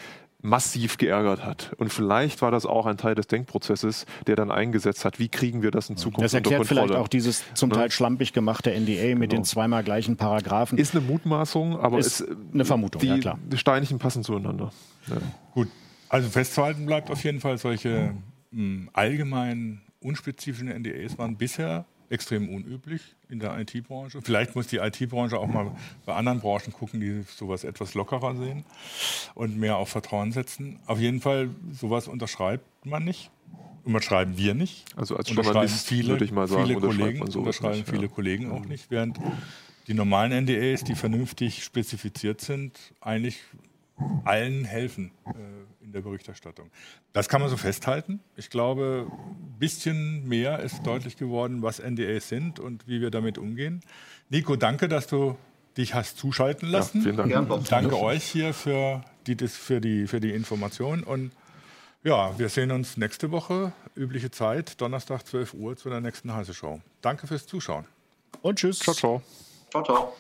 massiv 0.42 0.98
geärgert 0.98 1.44
hat. 1.44 1.72
Und 1.78 1.92
vielleicht 1.92 2.42
war 2.42 2.50
das 2.50 2.66
auch 2.66 2.86
ein 2.86 2.96
Teil 2.96 3.14
des 3.14 3.28
Denkprozesses, 3.28 4.06
der 4.26 4.36
dann 4.36 4.50
eingesetzt 4.50 5.04
hat, 5.04 5.18
wie 5.18 5.28
kriegen 5.28 5.62
wir 5.62 5.70
das 5.70 5.88
in 5.88 5.96
Zukunft 5.96 6.24
Das 6.24 6.34
erklärt 6.34 6.66
vielleicht 6.66 6.94
auch 6.94 7.08
dieses 7.08 7.44
zum 7.54 7.70
Teil 7.70 7.90
schlampig 7.90 8.32
gemachte 8.32 8.70
NDA 8.70 9.14
mit 9.14 9.30
genau. 9.30 9.40
den 9.40 9.44
zweimal 9.44 9.84
gleichen 9.84 10.16
Paragraphen. 10.16 10.78
Ist 10.78 10.94
eine 10.94 11.04
Mutmaßung, 11.04 11.78
aber 11.78 11.98
ist 11.98 12.20
es, 12.20 12.36
eine 12.52 12.64
Vermutung, 12.64 13.00
die, 13.00 13.06
ja 13.06 13.18
klar. 13.18 13.38
Die 13.50 13.56
Steinchen 13.56 13.98
passen 13.98 14.24
zueinander. 14.24 14.72
Ja. 15.06 15.16
Gut, 15.54 15.68
also 16.08 16.28
festzuhalten 16.28 16.86
bleibt 16.86 17.10
auf 17.10 17.22
jeden 17.22 17.40
Fall, 17.40 17.56
solche 17.58 18.14
mh, 18.50 18.88
allgemeinen, 18.92 19.82
unspezifischen 20.00 20.68
NDAs 20.68 21.16
waren 21.18 21.36
bisher 21.36 21.84
extrem 22.12 22.48
unüblich 22.54 23.00
in 23.28 23.40
der 23.40 23.58
IT-Branche. 23.58 24.20
Vielleicht 24.22 24.54
muss 24.54 24.66
die 24.66 24.76
IT-Branche 24.76 25.38
auch 25.38 25.46
mal 25.46 25.72
bei 26.04 26.14
anderen 26.14 26.40
Branchen 26.40 26.72
gucken, 26.72 27.00
die 27.00 27.22
sowas 27.22 27.64
etwas 27.64 27.94
lockerer 27.94 28.36
sehen 28.36 28.64
und 29.34 29.58
mehr 29.58 29.76
auf 29.76 29.88
Vertrauen 29.88 30.30
setzen. 30.32 30.78
Auf 30.86 31.00
jeden 31.00 31.20
Fall, 31.20 31.48
sowas 31.72 32.08
unterschreibt 32.08 32.64
man 32.84 33.04
nicht. 33.04 33.30
Unterschreiben 33.84 34.36
wir 34.36 34.54
nicht. 34.54 34.84
Also 34.94 35.16
als 35.16 35.30
Journalist 35.30 35.88
viele, 35.88 36.10
würde 36.10 36.24
ich 36.24 36.32
mal 36.32 36.46
sagen, 36.46 36.66
viele 36.66 36.80
Kollegen, 36.80 37.18
man 37.18 37.28
unterschreiben 37.34 37.78
nicht, 37.78 37.88
viele 37.88 38.02
ja. 38.02 38.08
Kollegen 38.08 38.50
auch 38.52 38.64
nicht, 38.64 38.90
während 38.90 39.18
die 39.88 39.94
normalen 39.94 40.44
NDAs, 40.44 40.84
die 40.84 40.94
vernünftig 40.94 41.64
spezifiziert 41.64 42.40
sind, 42.40 42.78
eigentlich 43.00 43.40
allen 44.24 44.64
helfen. 44.64 45.10
In 45.92 46.02
der 46.02 46.08
Berichterstattung. 46.08 46.70
Das 47.12 47.28
kann 47.28 47.42
man 47.42 47.50
so 47.50 47.58
festhalten. 47.58 48.20
Ich 48.34 48.48
glaube, 48.48 49.06
ein 49.10 49.58
bisschen 49.58 50.26
mehr 50.26 50.60
ist 50.60 50.86
deutlich 50.86 51.18
geworden, 51.18 51.60
was 51.60 51.80
NDAs 51.80 52.30
sind 52.30 52.58
und 52.58 52.88
wie 52.88 53.02
wir 53.02 53.10
damit 53.10 53.36
umgehen. 53.36 53.82
Nico, 54.30 54.56
danke, 54.56 54.88
dass 54.88 55.06
du 55.06 55.36
dich 55.76 55.92
hast 55.92 56.16
zuschalten 56.16 56.70
lassen. 56.70 56.98
Ja, 56.98 57.02
vielen 57.02 57.46
Dank. 57.46 57.68
Danke 57.68 57.98
euch 57.98 58.24
hier 58.24 58.54
für 58.54 59.04
die, 59.26 59.36
für, 59.48 59.82
die, 59.82 60.06
für 60.06 60.20
die 60.20 60.30
Information. 60.30 61.02
Und 61.02 61.32
ja, 62.02 62.38
wir 62.38 62.48
sehen 62.48 62.70
uns 62.70 62.96
nächste 62.96 63.30
Woche, 63.30 63.72
übliche 63.94 64.30
Zeit, 64.30 64.80
Donnerstag 64.80 65.26
12 65.26 65.52
Uhr 65.52 65.76
zu 65.76 65.90
der 65.90 66.00
nächsten 66.00 66.32
Heiße 66.32 66.54
Show. 66.54 66.80
Danke 67.02 67.26
fürs 67.26 67.46
Zuschauen. 67.46 67.84
Und 68.40 68.58
tschüss. 68.58 68.78
Ciao, 68.78 68.94
ciao. 68.94 69.22
Ciao, 69.70 69.84
ciao. 69.84 70.14